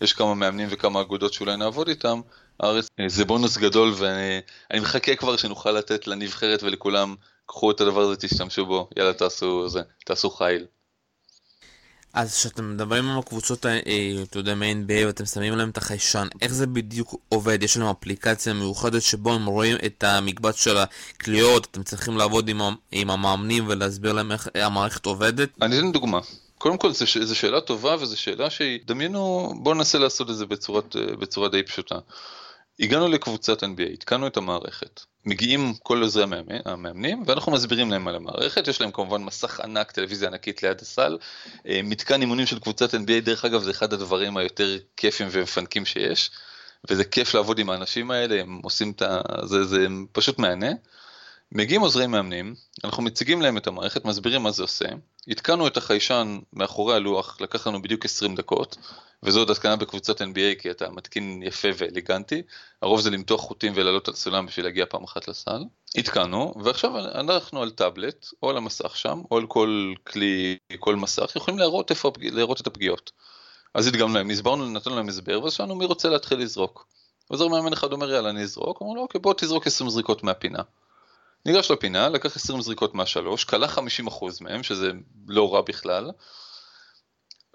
יש 0.01 0.13
כמה 0.13 0.35
מאמנים 0.35 0.67
וכמה 0.71 1.01
אגודות 1.01 1.33
שאולי 1.33 1.57
נעבוד 1.57 1.87
איתם, 1.87 2.21
הארץ 2.59 2.85
uh, 2.85 3.03
זה 3.07 3.25
בונוס 3.25 3.57
גדול 3.57 3.93
ואני 3.95 4.79
מחכה 4.81 5.15
כבר 5.15 5.37
שנוכל 5.37 5.71
לתת 5.71 6.07
לנבחרת 6.07 6.63
ולכולם, 6.63 7.15
קחו 7.45 7.71
את 7.71 7.81
הדבר 7.81 8.01
הזה, 8.01 8.15
תשתמשו 8.15 8.65
בו, 8.65 8.89
יאללה 8.97 9.13
תעשו 9.13 9.69
זה, 9.69 9.81
תעשו 10.05 10.29
חיל. 10.29 10.65
אז 12.15 12.35
כשאתם 12.35 12.73
מדברים 12.73 13.09
עם 13.09 13.19
הקבוצות, 13.19 13.65
אה, 13.65 13.79
אתה 14.23 14.39
יודע, 14.39 14.55
מ-NBA 14.55 15.05
ואתם 15.05 15.25
שמים 15.25 15.55
להם 15.55 15.69
את 15.69 15.77
החיישן, 15.77 16.27
איך 16.41 16.53
זה 16.53 16.67
בדיוק 16.67 17.15
עובד? 17.29 17.63
יש 17.63 17.77
להם 17.77 17.87
אפליקציה 17.87 18.53
מיוחדת 18.53 19.01
שבו 19.01 19.33
הם 19.33 19.45
רואים 19.45 19.77
את 19.85 20.03
המקבץ 20.03 20.63
של 20.63 20.77
הקליעות, 20.77 21.67
אתם 21.71 21.83
צריכים 21.83 22.17
לעבוד 22.17 22.49
עם, 22.49 22.61
עם 22.91 23.09
המאמנים 23.09 23.63
ולהסביר 23.67 24.13
להם 24.13 24.31
איך 24.31 24.47
המערכת 24.55 25.05
עובדת? 25.05 25.49
אני 25.61 25.79
אתן 25.79 25.91
דוגמה. 25.91 26.19
קודם 26.57 26.77
כל 26.77 26.91
זו 26.91 27.35
שאלה 27.35 27.61
טובה 27.61 27.95
וזו 27.99 28.17
שאלה 28.17 28.49
שהיא, 28.49 28.79
דמיינו, 28.85 29.53
בואו 29.57 29.75
ננסה 29.75 29.97
לעשות 29.97 30.29
את 30.29 30.35
זה 30.35 30.45
בצורת, 30.45 30.95
אה, 30.95 31.15
בצורה 31.15 31.49
די 31.49 31.63
פשוטה. 31.63 31.95
הגענו 32.79 33.07
לקבוצת 33.07 33.63
NBA, 33.63 33.93
התקנו 33.93 34.27
את 34.27 34.37
המערכת. 34.37 35.01
מגיעים 35.25 35.73
כל 35.83 36.01
עוזרי 36.01 36.23
המאמנים 36.65 37.23
ואנחנו 37.25 37.51
מסבירים 37.51 37.91
להם 37.91 38.07
על 38.07 38.15
המערכת, 38.15 38.67
יש 38.67 38.81
להם 38.81 38.91
כמובן 38.91 39.23
מסך 39.23 39.59
ענק, 39.59 39.91
טלוויזיה 39.91 40.29
ענקית 40.29 40.63
ליד 40.63 40.81
הסל, 40.81 41.17
אה, 41.67 41.81
מתקן 41.83 42.21
אימונים 42.21 42.45
של 42.45 42.59
קבוצת 42.59 42.93
NBA, 42.93 43.21
דרך 43.23 43.45
אגב 43.45 43.63
זה 43.63 43.71
אחד 43.71 43.93
הדברים 43.93 44.37
היותר 44.37 44.77
כיפים 44.97 45.27
ומפנקים 45.31 45.85
שיש, 45.85 46.31
וזה 46.89 47.03
כיף 47.03 47.33
לעבוד 47.33 47.59
עם 47.59 47.69
האנשים 47.69 48.11
האלה, 48.11 48.41
הם 48.41 48.59
עושים 48.63 48.91
את 48.91 49.01
ה... 49.01 49.21
זה, 49.45 49.63
זה 49.63 49.87
פשוט 50.11 50.39
מהנה. 50.39 50.71
מגיעים 51.51 51.81
עוזרי 51.81 52.07
מאמנים, 52.07 52.55
אנחנו 52.83 53.03
מציגים 53.03 53.41
להם 53.41 53.57
את 53.57 53.67
המערכת, 53.67 54.05
מסבירים 54.05 54.43
מה 54.43 54.51
זה 54.51 54.63
עושה, 54.63 54.85
התקנו 55.27 55.67
את 55.67 55.77
החיישן 55.77 56.39
מאחורי 56.53 56.95
הלוח, 56.95 57.37
לקח 57.41 57.67
לנו 57.67 57.81
בדיוק 57.81 58.05
20 58.05 58.35
דקות, 58.35 58.77
וזו 59.23 59.39
עוד 59.39 59.49
התקנה 59.49 59.75
בקבוצת 59.75 60.21
NBA 60.21 60.59
כי 60.59 60.71
אתה 60.71 60.89
מתקין 60.89 61.43
יפה 61.43 61.67
ואליגנטי, 61.77 62.41
הרוב 62.81 63.01
זה 63.01 63.09
למתוח 63.09 63.41
חוטים 63.41 63.73
ולעלות 63.75 64.07
על 64.07 64.13
סולם 64.13 64.45
בשביל 64.45 64.65
להגיע 64.65 64.85
פעם 64.89 65.03
אחת 65.03 65.27
לסל. 65.27 65.63
התקנו, 65.95 66.53
ועכשיו 66.63 66.99
אנחנו 66.99 67.61
על 67.61 67.71
טאבלט, 67.71 68.27
או 68.43 68.49
על 68.49 68.57
המסך 68.57 68.97
שם, 68.97 69.21
או 69.31 69.37
על 69.37 69.47
כל 69.47 69.93
כלי, 70.07 70.57
כל 70.79 70.95
מסך, 70.95 71.31
יכולים 71.35 71.59
להראות, 71.59 71.89
איפה, 71.89 72.11
להראות 72.19 72.61
את 72.61 72.67
הפגיעות. 72.67 73.11
אז 73.73 73.87
הדגמנו 73.87 74.13
להם, 74.13 74.29
הסברנו, 74.29 74.65
נתנו 74.65 74.95
להם 74.95 75.09
הסבר, 75.09 75.43
ואז 75.43 75.53
שאלנו 75.53 75.75
מי 75.75 75.85
רוצה 75.85 76.09
להתחיל 76.09 76.39
לזרוק. 76.39 76.87
עוזר 77.27 77.47
מאמן 77.47 77.73
אחד 77.73 77.91
אומר 77.91 78.11
יאללה 78.11 78.29
אני 78.29 78.41
אזרוק, 78.41 78.81
אמרו 78.81 78.95
לו 78.95 79.01
אוקיי 79.01 79.21
בוא 79.21 79.33
תזרוק 79.33 79.67
20 79.67 79.89
זריקות 79.89 80.23
מהפינה. 80.23 80.59
ניגש 81.45 81.71
לפינה, 81.71 82.09
לקח 82.09 82.35
20 82.35 82.61
זריקות 82.61 82.95
מהשלוש, 82.95 83.43
כלה 83.43 83.67
50% 83.67 83.79
מהם, 84.41 84.63
שזה 84.63 84.91
לא 85.27 85.53
רע 85.53 85.61
בכלל, 85.61 86.11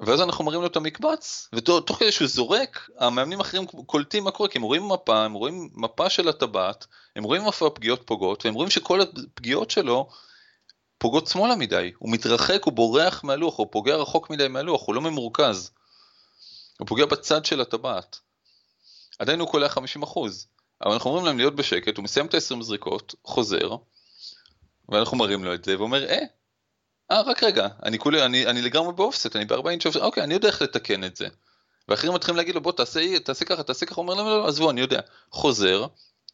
ואז 0.01 0.21
אנחנו 0.21 0.45
מראים 0.45 0.61
לו 0.61 0.67
את 0.67 0.77
המקבץ, 0.77 1.49
ותוך 1.53 1.99
כדי 1.99 2.13
שהוא 2.13 2.29
זורק, 2.29 2.91
המאמנים 2.99 3.39
האחרים 3.39 3.67
קולטים 3.67 4.25
מה 4.25 4.31
קורה, 4.31 4.49
כי 4.49 4.59
הם 4.59 4.63
רואים 4.63 4.89
מפה, 4.89 5.25
הם 5.25 5.33
רואים 5.33 5.71
מפה 5.75 6.11
של 6.11 6.29
הטבעת, 6.29 6.87
הם 7.17 7.25
רואים 7.25 7.47
איפה 7.47 7.67
הפגיעות 7.67 8.03
פוגעות, 8.07 8.45
והם 8.45 8.55
רואים 8.55 8.71
שכל 8.71 9.01
הפגיעות 9.01 9.71
שלו 9.71 10.09
פוגעות 10.99 11.27
שמאלה 11.27 11.57
מדי, 11.57 11.93
הוא 11.99 12.13
מתרחק, 12.13 12.65
הוא 12.65 12.73
בורח 12.73 13.25
מהלוח, 13.25 13.59
הוא 13.59 13.67
פוגע 13.71 13.97
רחוק 13.97 14.31
מדי 14.31 14.49
מהלוח, 14.49 14.87
הוא 14.87 14.95
לא 14.95 15.01
ממורכז. 15.01 15.71
הוא 16.79 16.87
פוגע 16.87 17.07
בצד 17.07 17.45
של 17.45 17.61
הטבעת. 17.61 18.19
עדיין 19.19 19.41
הוא 19.41 19.49
קולע 19.49 19.69
50%. 19.69 19.77
אבל 20.83 20.93
אנחנו 20.93 21.11
אומרים 21.11 21.27
להם 21.27 21.39
להיות 21.39 21.57
בשקט, 21.57 21.97
הוא 21.97 22.05
מסיים 22.05 22.27
את 22.27 22.35
ה-20 22.35 22.63
זריקות, 22.63 23.15
חוזר, 23.25 23.77
ואנחנו 24.89 25.17
מראים 25.17 25.45
לו 25.45 25.55
את 25.55 25.65
זה, 25.65 25.79
ואומר, 25.79 26.09
אה, 26.09 26.25
אה, 27.11 27.21
רק 27.21 27.43
רגע, 27.43 27.69
אני 27.83 27.99
כולי, 27.99 28.25
אני, 28.25 28.47
אני 28.47 28.63
לגמרי 28.63 28.93
באופסט, 28.93 29.37
אני 29.37 29.45
ב-40 29.45 29.69
אינץ' 29.69 29.97
אוקיי, 29.97 30.23
אני 30.23 30.35
יודע 30.35 30.49
איך 30.49 30.63
לתקן 30.63 31.05
את 31.05 31.17
זה. 31.17 31.29
ואחרים 31.89 32.15
מתחילים 32.15 32.37
להגיד 32.37 32.55
לו, 32.55 32.61
בוא 32.61 32.73
תעשה, 32.73 33.19
תעשה 33.19 33.45
ככה, 33.45 33.63
תעשה 33.63 33.87
ככה, 33.87 34.01
אומר 34.01 34.15
להם, 34.15 34.27
לא, 34.27 34.39
לא, 34.39 34.49
עזבו, 34.49 34.71
אני 34.71 34.81
יודע. 34.81 35.01
חוזר, 35.31 35.87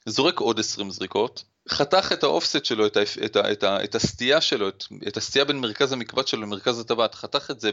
זורק 0.06 0.40
עוד 0.40 0.58
20 0.58 0.90
זריקות, 0.90 1.44
חתך 1.68 2.12
את 2.12 2.22
האופסט 2.22 2.64
שלו, 2.64 2.86
את, 2.86 2.96
ה, 2.96 3.02
את, 3.24 3.36
את, 3.36 3.64
את 3.64 3.94
הסטייה 3.94 4.40
שלו, 4.40 4.68
את, 4.68 4.84
את 5.08 5.16
הסטייה 5.16 5.44
בין 5.44 5.60
מרכז 5.60 5.92
המקבץ 5.92 6.26
שלו 6.26 6.42
למרכז 6.42 6.80
הטבעת, 6.80 7.14
חתך 7.14 7.50
את 7.50 7.60
זה 7.60 7.70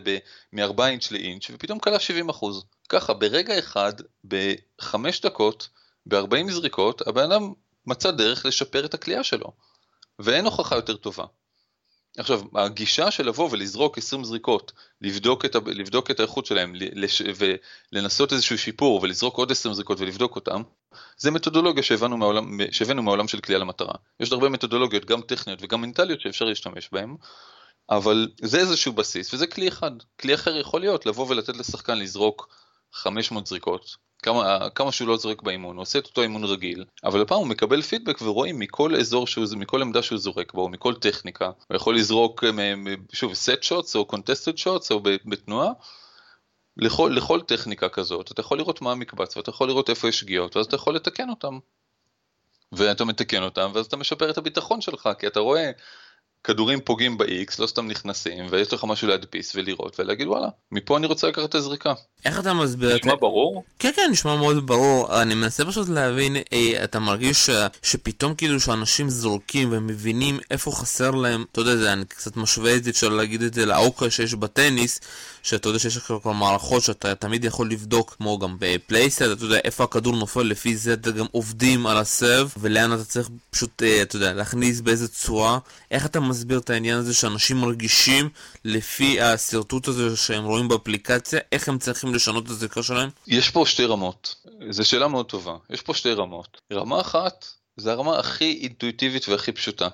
מ-4 0.53 0.83
אינץ' 0.85 1.11
לאינץ', 1.11 1.49
ופתאום 1.53 1.79
קלה 1.79 1.99
70 1.99 2.29
אחוז. 2.29 2.63
ככה, 2.89 3.13
ברגע 3.13 3.59
אחד, 3.59 3.93
בחמש 4.23 5.21
דקות, 5.21 5.69
ב-40 6.05 6.51
זריקות, 6.51 7.07
הבן 7.07 7.31
אדם 7.31 7.53
מצא 7.85 8.11
דרך 8.11 8.45
לשפר 8.45 8.85
את 8.85 8.93
הכלייה 8.93 9.23
שלו. 9.23 9.51
ואין 10.19 10.45
הוכחה 10.45 10.75
יותר 10.75 10.95
טובה. 10.95 11.25
עכשיו, 12.17 12.41
הגישה 12.55 13.11
של 13.11 13.27
לבוא 13.27 13.49
ולזרוק 13.51 13.97
20 13.97 14.23
זריקות, 14.23 14.71
לבדוק 15.01 15.45
את, 15.45 15.55
ה, 15.55 15.59
לבדוק 15.65 16.11
את 16.11 16.19
האיכות 16.19 16.45
שלהם 16.45 16.73
לש, 16.75 17.21
ולנסות 17.91 18.33
איזשהו 18.33 18.57
שיפור 18.57 18.99
ולזרוק 19.03 19.37
עוד 19.37 19.51
20 19.51 19.73
זריקות 19.73 19.99
ולבדוק 19.99 20.35
אותם, 20.35 20.61
זה 21.17 21.31
מתודולוגיה 21.31 21.83
שהבאנו 21.83 22.17
מהעולם, 22.17 22.59
שהבאנו 22.71 23.03
מהעולם 23.03 23.27
של 23.27 23.39
כליאה 23.39 23.59
למטרה. 23.59 23.93
יש 24.19 24.31
הרבה 24.31 24.49
מתודולוגיות, 24.49 25.05
גם 25.05 25.21
טכניות 25.21 25.59
וגם 25.61 25.81
מנטליות 25.81 26.21
שאפשר 26.21 26.45
להשתמש 26.45 26.89
בהן, 26.91 27.15
אבל 27.89 28.27
זה 28.41 28.57
איזשהו 28.57 28.93
בסיס 28.93 29.33
וזה 29.33 29.47
כלי 29.47 29.67
אחד. 29.67 29.91
כלי 30.19 30.33
אחר 30.33 30.57
יכול 30.57 30.81
להיות 30.81 31.05
לבוא 31.05 31.27
ולתת 31.29 31.57
לשחקן 31.57 31.97
לזרוק 31.97 32.49
500 32.93 33.47
זריקות, 33.47 33.95
כמה, 34.23 34.69
כמה 34.69 34.91
שהוא 34.91 35.07
לא 35.07 35.17
זורק 35.17 35.41
באימון, 35.41 35.75
הוא 35.75 35.81
עושה 35.81 35.99
את 35.99 36.05
אותו 36.05 36.21
אימון 36.21 36.43
רגיל, 36.43 36.85
אבל 37.03 37.21
הפעם 37.21 37.37
הוא 37.37 37.47
מקבל 37.47 37.81
פידבק 37.81 38.21
ורואים 38.21 38.59
מכל 38.59 38.95
אזור 38.95 39.27
שהוא, 39.27 39.45
מכל 39.57 39.81
עמדה 39.81 40.01
שהוא 40.01 40.19
זורק 40.19 40.53
בו, 40.53 40.69
מכל 40.69 40.95
טכניקה, 40.95 41.45
הוא 41.45 41.75
יכול 41.75 41.95
לזרוק 41.95 42.43
אה, 42.43 42.73
שוב 43.13 43.33
סט 43.33 43.63
שוטס 43.63 43.95
או 43.95 44.05
קונטסטד 44.05 44.57
שוטס 44.57 44.91
או 44.91 45.01
בתנועה, 45.25 45.71
לכל, 46.77 47.11
לכל 47.15 47.41
טכניקה 47.41 47.89
כזאת, 47.89 48.31
אתה 48.31 48.41
יכול 48.41 48.57
לראות 48.57 48.81
מה 48.81 48.91
המקבץ 48.91 49.37
ואתה 49.37 49.49
יכול 49.49 49.67
לראות 49.67 49.89
איפה 49.89 50.07
יש 50.07 50.19
שגיאות 50.19 50.55
ואז 50.55 50.65
אתה 50.65 50.75
יכול 50.75 50.95
לתקן 50.95 51.29
אותם. 51.29 51.59
ואתה 52.71 53.05
מתקן 53.05 53.43
אותם 53.43 53.71
ואז 53.73 53.85
אתה 53.85 53.97
משפר 53.97 54.29
את 54.29 54.37
הביטחון 54.37 54.81
שלך 54.81 55.09
כי 55.19 55.27
אתה 55.27 55.39
רואה 55.39 55.71
כדורים 56.43 56.79
פוגעים 56.81 57.17
ב-X, 57.17 57.55
לא 57.59 57.67
סתם 57.67 57.87
נכנסים, 57.87 58.45
ויש 58.49 58.73
לך 58.73 58.83
משהו 58.87 59.07
להדפיס 59.07 59.55
ולראות 59.55 59.99
ולהגיד 59.99 60.27
וואלה, 60.27 60.47
מפה 60.71 60.97
אני 60.97 61.07
רוצה 61.07 61.27
לקחת 61.27 61.49
את 61.49 61.55
הזריקה. 61.55 61.93
איך 62.25 62.39
אתה 62.39 62.53
מסביר? 62.53 62.95
נשמע 62.95 63.15
ברור? 63.15 63.63
כן, 63.79 63.91
כן, 63.95 64.09
נשמע 64.11 64.35
מאוד 64.35 64.67
ברור. 64.67 65.21
אני 65.21 65.35
מנסה 65.35 65.65
פשוט 65.65 65.89
להבין, 65.89 66.35
אי, 66.51 66.83
אתה 66.83 66.99
מרגיש 66.99 67.45
ש... 67.45 67.49
שפתאום 67.81 68.35
כאילו 68.35 68.59
שאנשים 68.59 69.09
זורקים 69.09 69.69
ומבינים 69.71 70.39
איפה 70.51 70.71
חסר 70.71 71.11
להם, 71.11 71.45
אתה 71.51 71.61
יודע, 71.61 71.75
זה, 71.75 71.93
אני 71.93 72.05
קצת 72.05 72.37
משווה 72.37 72.75
את 72.75 72.83
זה, 72.83 72.89
אפשר 72.89 73.09
להגיד 73.09 73.41
את 73.41 73.53
זה 73.53 73.65
לאוקרה 73.65 74.09
שיש 74.09 74.33
בטניס, 74.33 74.99
שאתה 75.43 75.69
יודע 75.69 75.79
שיש 75.79 75.97
לך 75.97 76.13
כבר 76.21 76.31
מערכות 76.31 76.83
שאתה 76.83 77.15
תמיד 77.15 77.45
יכול 77.45 77.71
לבדוק, 77.71 78.15
כמו 78.17 78.39
גם 78.39 78.55
בפלייסט, 78.59 79.21
אתה 79.21 79.45
יודע 79.45 79.57
איפה 79.63 79.83
הכדור 79.83 80.15
נופל, 80.15 80.41
לפי 80.41 80.77
זה 80.77 80.93
אתה 80.93 81.11
גם 81.11 81.25
עובדים 81.31 81.87
על 81.87 81.97
הסרב, 81.97 82.53
ולאן 82.57 82.93
אתה 82.93 83.03
צריך 83.03 83.29
פשוט, 83.51 83.83
אה, 83.83 84.01
אתה 84.01 84.15
יודע, 84.15 84.33
להכניס 84.33 84.81
באיזה 84.81 85.07
צורה. 85.07 85.59
איך 85.91 86.05
אתה 86.05 86.19
מסביר 86.33 86.59
את 86.59 86.69
העניין 86.69 86.97
הזה 86.97 87.13
שאנשים 87.13 87.57
מרגישים 87.57 88.29
לפי 88.65 89.21
השרטוט 89.21 89.87
הזה 89.87 90.17
שהם 90.17 90.43
רואים 90.43 90.67
באפליקציה, 90.67 91.39
איך 91.51 91.69
הם 91.69 91.77
צריכים 91.77 92.15
לשנות 92.15 92.45
את 92.45 92.49
הזיקה 92.49 92.83
שלהם? 92.83 93.09
יש 93.27 93.49
פה 93.49 93.63
שתי 93.65 93.85
רמות, 93.85 94.35
זו 94.69 94.85
שאלה 94.85 95.07
מאוד 95.07 95.25
טובה, 95.25 95.55
יש 95.69 95.81
פה 95.81 95.93
שתי 95.93 96.13
רמות. 96.13 96.61
רמה 96.73 97.01
אחת, 97.01 97.45
זה 97.77 97.91
הרמה 97.91 98.19
הכי 98.19 98.59
אינטואיטיבית 98.63 99.29
והכי 99.29 99.51
פשוטה. 99.51 99.87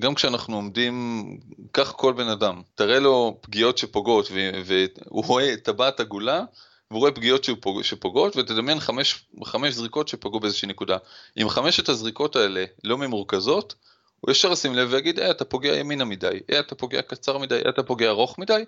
גם 0.00 0.14
כשאנחנו 0.14 0.56
עומדים, 0.56 1.24
קח 1.72 1.92
כל 1.92 2.12
בן 2.12 2.28
אדם, 2.28 2.62
תראה 2.74 2.98
לו 3.00 3.38
פגיעות 3.40 3.78
שפוגעות, 3.78 4.28
והוא 4.66 5.24
רואה 5.26 5.56
טבעת 5.56 6.00
עגולה, 6.00 6.44
והוא 6.90 7.00
רואה 7.00 7.12
פגיעות 7.12 7.46
שפוגעות, 7.82 8.36
ותדמיין 8.36 8.80
חמש, 8.80 9.24
חמש 9.44 9.74
זריקות 9.74 10.08
שפגעו 10.08 10.40
באיזושהי 10.40 10.68
נקודה. 10.68 10.96
אם 11.42 11.48
חמשת 11.48 11.88
הזריקות 11.88 12.36
האלה 12.36 12.64
לא 12.84 12.98
ממורכזות, 12.98 13.74
הוא 14.20 14.30
ישר 14.30 14.52
ישים 14.52 14.74
לב 14.74 14.88
ויגיד, 14.92 15.18
אה, 15.18 15.30
אתה 15.30 15.44
פוגע 15.44 15.76
ימינה 15.76 16.04
מדי, 16.04 16.40
אה, 16.52 16.60
אתה 16.60 16.74
פוגע 16.74 17.02
קצר 17.02 17.38
מדי, 17.38 17.54
אה, 17.54 17.70
אתה 17.70 17.82
פוגע 17.82 18.08
ארוך 18.08 18.38
מדי, 18.38 18.64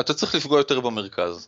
אתה 0.00 0.14
צריך 0.14 0.34
לפגוע 0.34 0.58
יותר 0.58 0.80
במרכז. 0.80 1.46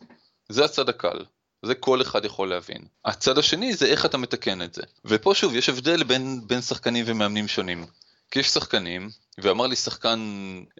זה 0.49 0.65
הצד 0.65 0.89
הקל. 0.89 1.25
זה 1.65 1.75
כל 1.75 2.01
אחד 2.01 2.25
יכול 2.25 2.49
להבין. 2.49 2.81
הצד 3.05 3.37
השני 3.37 3.73
זה 3.73 3.85
איך 3.85 4.05
אתה 4.05 4.17
מתקן 4.17 4.61
את 4.61 4.73
זה. 4.73 4.81
ופה 5.05 5.35
שוב, 5.35 5.55
יש 5.55 5.69
הבדל 5.69 6.03
בין, 6.03 6.41
בין 6.47 6.61
שחקנים 6.61 7.05
ומאמנים 7.07 7.47
שונים. 7.47 7.85
כי 8.31 8.39
יש 8.39 8.49
שחקנים, 8.49 9.09
ואמר 9.37 9.67
לי 9.67 9.75
שחקן 9.75 10.19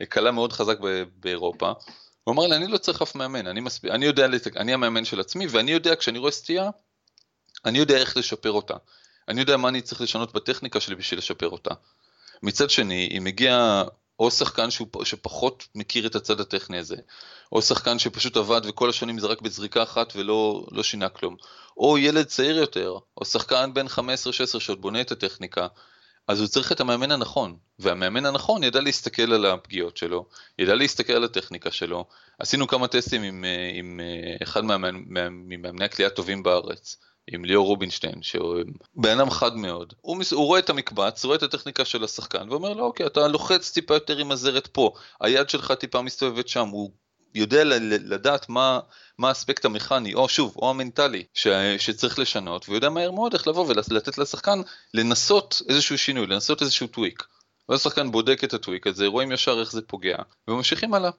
קלה 0.09 0.31
מאוד 0.31 0.53
חזק 0.53 0.77
באירופה, 1.15 1.71
הוא 2.23 2.33
אמר 2.33 2.47
לי, 2.47 2.55
אני 2.55 2.67
לא 2.67 2.77
צריך 2.77 3.01
אף 3.01 3.15
מאמן, 3.15 3.47
אני, 3.47 3.59
מספ... 3.59 3.85
אני 3.85 4.05
יודע, 4.05 4.27
אני 4.55 4.73
המאמן 4.73 5.05
של 5.05 5.19
עצמי, 5.19 5.47
ואני 5.47 5.71
יודע, 5.71 5.95
כשאני 5.95 6.19
רואה 6.19 6.31
סטייה, 6.31 6.69
אני 7.65 7.79
יודע 7.79 7.97
איך 7.97 8.17
לשפר 8.17 8.51
אותה. 8.51 8.73
אני 9.27 9.39
יודע 9.39 9.57
מה 9.57 9.69
אני 9.69 9.81
צריך 9.81 10.01
לשנות 10.01 10.33
בטכניקה 10.33 10.79
שלי 10.79 10.95
בשביל 10.95 11.17
לשפר 11.17 11.49
אותה. 11.49 11.73
מצד 12.43 12.69
שני, 12.69 13.09
אם 13.17 13.23
מגיע 13.23 13.83
או 14.19 14.31
שחקן 14.31 14.71
שהוא, 14.71 14.87
שפחות 15.03 15.67
מכיר 15.75 16.07
את 16.07 16.15
הצד 16.15 16.39
הטכני 16.39 16.77
הזה, 16.77 16.95
או 17.51 17.61
שחקן 17.61 17.99
שפשוט 17.99 18.37
עבד 18.37 18.61
וכל 18.65 18.89
השנים 18.89 19.19
זה 19.19 19.27
רק 19.27 19.41
בזריקה 19.41 19.83
אחת 19.83 20.13
ולא 20.15 20.65
לא 20.71 20.83
שינה 20.83 21.09
כלום, 21.09 21.35
או 21.77 21.97
ילד 21.97 22.25
צעיר 22.25 22.57
יותר, 22.57 22.97
או 23.17 23.25
שחקן 23.25 23.73
בן 23.73 23.87
15-16 23.87 24.59
שעוד 24.59 24.81
בונה 24.81 25.01
את 25.01 25.11
הטכניקה, 25.11 25.67
אז 26.27 26.39
הוא 26.39 26.47
צריך 26.47 26.71
את 26.71 26.79
המאמן 26.79 27.11
הנכון, 27.11 27.57
והמאמן 27.79 28.25
הנכון 28.25 28.63
ידע 28.63 28.81
להסתכל 28.81 29.33
על 29.33 29.45
הפגיעות 29.45 29.97
שלו, 29.97 30.25
ידע 30.59 30.75
להסתכל 30.75 31.13
על 31.13 31.23
הטכניקה 31.23 31.71
שלו. 31.71 32.05
עשינו 32.39 32.67
כמה 32.67 32.87
טסטים 32.87 33.23
עם, 33.23 33.45
אה, 33.45 33.71
עם 33.73 33.99
אה, 34.03 34.35
אחד 34.43 34.61
ממאמני 34.65 35.85
הכלייה 35.85 36.07
הטובים 36.07 36.43
בארץ, 36.43 36.97
עם 37.27 37.45
ליאור 37.45 37.67
רובינשטיין, 37.67 38.21
שהוא 38.21 38.55
בן 38.95 39.19
אדם 39.19 39.29
חד 39.29 39.55
מאוד. 39.55 39.93
הוא, 40.01 40.17
הוא 40.31 40.45
רואה 40.45 40.59
את 40.59 40.69
המקבץ, 40.69 41.25
רואה 41.25 41.37
את 41.37 41.43
הטכניקה 41.43 41.85
של 41.85 42.03
השחקן, 42.03 42.49
ואומר 42.49 42.73
לו, 42.73 42.83
אוקיי, 42.85 43.05
אתה 43.05 43.27
לוחץ 43.27 43.71
טיפה 43.71 43.93
יותר 43.93 44.17
עם 44.17 44.31
הזרת 44.31 44.67
פה, 44.67 44.91
היד 45.21 45.49
שלך 45.49 45.71
טיפה 45.71 46.01
מסתובבת 46.01 46.47
שם, 46.47 46.67
הוא 46.67 46.91
יודע 47.35 47.63
לדעת 47.87 48.49
מה, 48.49 48.79
מה 49.17 49.27
האספקט 49.27 49.65
המכני, 49.65 50.13
או 50.13 50.29
שוב, 50.29 50.53
או 50.55 50.69
המנטלי, 50.69 51.23
ש, 51.33 51.47
שצריך 51.77 52.19
לשנות, 52.19 52.65
והוא 52.65 52.75
יודע 52.75 52.89
מהר 52.89 53.11
מאוד 53.11 53.33
איך 53.33 53.47
לבוא 53.47 53.65
ולתת 53.67 54.17
לשחקן 54.17 54.61
לנסות 54.93 55.61
איזשהו 55.69 55.97
שינוי, 55.97 56.27
לנסות 56.27 56.61
איזשהו 56.61 56.87
טוויק. 56.87 57.23
ואז 57.69 57.79
השחקן 57.79 58.11
בודק 58.11 58.43
את 58.43 58.53
הטוויק 58.53 58.87
הזה, 58.87 59.07
רואים 59.07 59.31
ישר 59.31 59.59
איך 59.59 59.71
זה 59.71 59.81
פוגע, 59.81 60.17
וממשיכים 60.47 60.93
הלאה. 60.93 61.11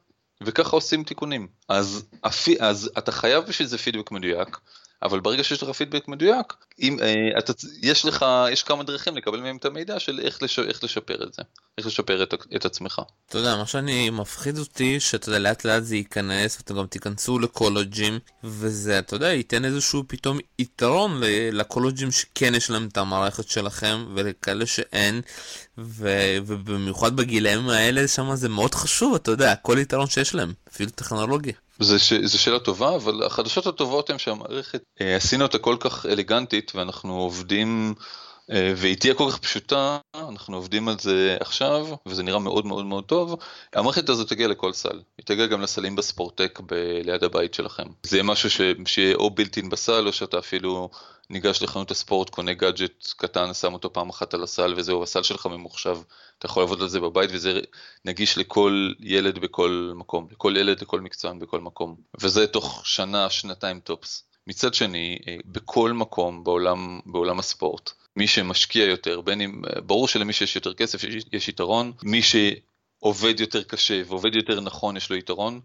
וככה 0.44 0.76
עושים 0.76 1.04
תיקונים. 1.04 1.48
אז, 1.68 2.04
אז 2.60 2.90
אתה 2.98 3.12
חייב 3.12 3.44
בשביל 3.44 3.68
זה 3.68 3.78
פידבק 3.78 4.10
מדויק, 4.10 4.58
אבל 5.02 5.20
ברגע 5.20 5.44
שיש 5.44 5.62
לך 5.62 5.70
פידבק 5.70 6.08
מדויק, 6.08 6.54
אם, 6.80 6.96
אה, 7.02 7.38
אתה, 7.38 7.52
יש 7.82 8.04
לך, 8.04 8.26
יש 8.52 8.62
כמה 8.62 8.82
דרכים 8.82 9.16
לקבל 9.16 9.40
מהם 9.40 9.56
את 9.56 9.64
המידע 9.64 10.00
של 10.00 10.20
איך, 10.20 10.42
לש, 10.42 10.58
איך 10.58 10.84
לשפר 10.84 11.22
את 11.22 11.34
זה, 11.34 11.42
איך 11.78 11.86
לשפר 11.86 12.22
את, 12.22 12.34
את 12.56 12.64
עצמך. 12.64 13.00
אתה 13.28 13.38
יודע, 13.38 13.56
מה 13.56 13.66
שאני 13.66 14.10
מפחיד 14.10 14.58
אותי, 14.58 15.00
שאתה 15.00 15.28
יודע, 15.28 15.38
לאט 15.38 15.64
לאט 15.64 15.82
זה 15.82 15.96
ייכנס, 15.96 16.56
ואתם 16.56 16.74
גם 16.76 16.86
תיכנסו 16.86 17.38
לקולג'ים, 17.38 18.18
וזה, 18.44 18.98
אתה 18.98 19.16
יודע, 19.16 19.32
ייתן 19.32 19.64
איזשהו 19.64 20.04
פתאום 20.06 20.38
יתרון 20.58 21.20
לקולג'ים 21.52 22.10
שכן 22.10 22.54
יש 22.54 22.70
להם 22.70 22.88
את 22.92 22.96
המערכת 22.96 23.48
שלכם, 23.48 24.06
ולכאלה 24.14 24.66
שאין, 24.66 25.20
ו, 25.78 26.08
ובמיוחד 26.46 27.16
בגילאים 27.16 27.68
האלה, 27.68 28.08
שם 28.08 28.34
זה 28.34 28.48
מאוד 28.48 28.74
חשוב, 28.74 29.14
אתה 29.14 29.30
יודע, 29.30 29.54
כל 29.54 29.78
יתרון 29.80 30.06
שיש 30.06 30.34
להם, 30.34 30.52
אפילו 30.68 30.90
טכנולוגי. 30.90 31.52
זו 31.82 32.38
שאלה 32.38 32.58
טובה, 32.58 32.96
אבל 32.96 33.22
החדשות 33.22 33.66
הטובות 33.66 34.10
הן 34.10 34.18
שהמערכת, 34.18 34.82
אה, 35.00 35.16
עשינו 35.16 35.44
אותה 35.44 35.58
כל 35.58 35.76
כך 35.80 36.06
אלגנטית 36.06 36.72
ואנחנו 36.74 37.20
עובדים, 37.20 37.94
אה, 38.50 38.72
והיא 38.76 38.96
תהיה 38.96 39.14
כל 39.14 39.30
כך 39.30 39.38
פשוטה, 39.38 39.98
אנחנו 40.28 40.56
עובדים 40.56 40.88
על 40.88 40.94
זה 41.00 41.36
עכשיו, 41.40 41.86
וזה 42.06 42.22
נראה 42.22 42.38
מאוד 42.38 42.66
מאוד 42.66 42.84
מאוד 42.84 43.04
טוב. 43.04 43.36
המערכת 43.74 44.08
הזאת 44.08 44.28
תגיע 44.28 44.48
לכל 44.48 44.72
סל, 44.72 45.00
היא 45.18 45.24
תגיע 45.24 45.46
גם 45.46 45.60
לסלים 45.60 45.96
בספורטק 45.96 46.60
ב- 46.66 47.00
ליד 47.04 47.24
הבית 47.24 47.54
שלכם. 47.54 47.86
זה 48.02 48.16
יהיה 48.16 48.24
משהו 48.24 48.50
ש- 48.50 48.60
שיהיה 48.86 49.14
או 49.14 49.30
בלתי 49.30 49.62
בסל, 49.62 50.06
או 50.06 50.12
שאתה 50.12 50.38
אפילו 50.38 50.90
ניגש 51.30 51.62
לחנות 51.62 51.90
הספורט, 51.90 52.30
קונה 52.30 52.52
גאדג'ט 52.54 53.12
קטן, 53.16 53.54
שם 53.54 53.72
אותו 53.72 53.92
פעם 53.92 54.10
אחת 54.10 54.34
על 54.34 54.42
הסל 54.42 54.74
וזהו, 54.76 55.02
הסל 55.02 55.22
שלך 55.22 55.46
ממוחשב. 55.46 55.98
אתה 56.42 56.50
יכול 56.50 56.62
לעבוד 56.62 56.82
על 56.82 56.88
זה 56.88 57.00
בבית 57.00 57.30
וזה 57.32 57.60
נגיש 58.04 58.38
לכל 58.38 58.92
ילד 59.00 59.38
בכל 59.38 59.92
מקום, 59.96 60.26
לכל 60.30 60.54
ילד, 60.56 60.82
לכל 60.82 61.00
מקצוען 61.00 61.38
בכל 61.38 61.60
מקום. 61.60 61.96
וזה 62.20 62.46
תוך 62.46 62.86
שנה, 62.86 63.30
שנתיים 63.30 63.80
טופס. 63.80 64.24
מצד 64.46 64.74
שני, 64.74 65.18
אה, 65.28 65.36
בכל 65.46 65.92
מקום 65.92 66.44
בעולם, 66.44 67.00
בעולם 67.06 67.38
הספורט, 67.38 67.90
מי 68.16 68.26
שמשקיע 68.26 68.84
יותר, 68.84 69.20
בין 69.20 69.40
אם, 69.40 69.62
אה, 69.66 69.80
ברור 69.80 70.08
שלמי 70.08 70.32
שיש 70.32 70.56
יותר 70.56 70.74
כסף 70.74 71.04
יש, 71.32 71.48
יתרון, 71.48 71.92
מי 72.02 72.20
שעובד 72.22 73.40
יותר 73.40 73.62
קשה 73.62 74.02
ועובד 74.06 74.34
יותר 74.34 74.60
נכון 74.60 74.96
יש 74.96 75.10
לו 75.10 75.16
יתרון. 75.16 75.60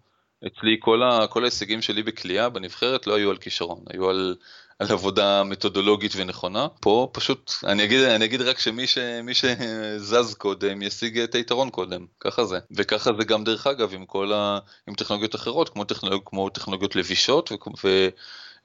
אצלי 0.48 0.78
כל, 0.80 1.04
ה, 1.04 1.28
כל 1.28 1.44
ההישגים 1.44 1.82
שלי 1.82 2.04
בכלייה 2.04 2.50
בנבחרת 2.50 3.08
לא 3.08 3.16
היו 3.16 3.30
על 3.30 3.38
כישרון, 3.38 3.84
היו 3.94 4.10
על, 4.10 4.36
על 4.80 4.92
עבודה 4.92 5.44
מתודולוגית 5.44 6.12
ונכונה. 6.16 6.68
פה 6.80 7.10
פשוט, 7.12 7.52
אני 7.64 7.84
אגיד, 7.84 8.00
אני 8.00 8.26
אגיד 8.26 8.42
רק 8.42 8.60
שמי 8.60 8.88
ש, 8.88 8.98
שזז 9.34 10.34
קודם 10.34 10.82
ישיג 10.82 11.20
את 11.20 11.36
היתרון 11.36 11.70
קודם, 11.70 12.06
ככה 12.20 12.46
זה. 12.46 12.60
וככה 12.72 13.12
זה 13.20 13.26
גם 13.26 13.44
דרך 13.44 13.68
אגב 13.68 13.94
עם 13.94 14.06
כל 14.06 14.34
ה... 14.34 14.60
עם 14.88 14.96
טכנולוגיות 14.96 15.36
אחרות, 15.36 15.70
כמו, 15.70 15.84
טכנולוג, 15.84 16.22
כמו 16.26 16.50
טכנולוגיות 16.50 16.96
לבישות 16.96 17.52
ו, 17.84 18.08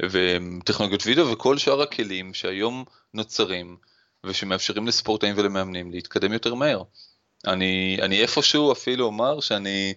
וטכנולוגיות 0.02 1.06
וידאו 1.06 1.30
וכל 1.30 1.58
שאר 1.58 1.82
הכלים 1.82 2.34
שהיום 2.34 2.84
נוצרים 3.14 3.76
ושמאפשרים 4.26 4.86
לספורטאים 4.86 5.34
ולמאמנים 5.38 5.90
להתקדם 5.90 6.32
יותר 6.32 6.54
מהר. 6.54 6.82
אני, 7.46 7.98
אני 8.02 8.22
איפשהו 8.22 8.72
אפילו 8.72 9.06
אומר 9.06 9.40
שאני 9.40 9.94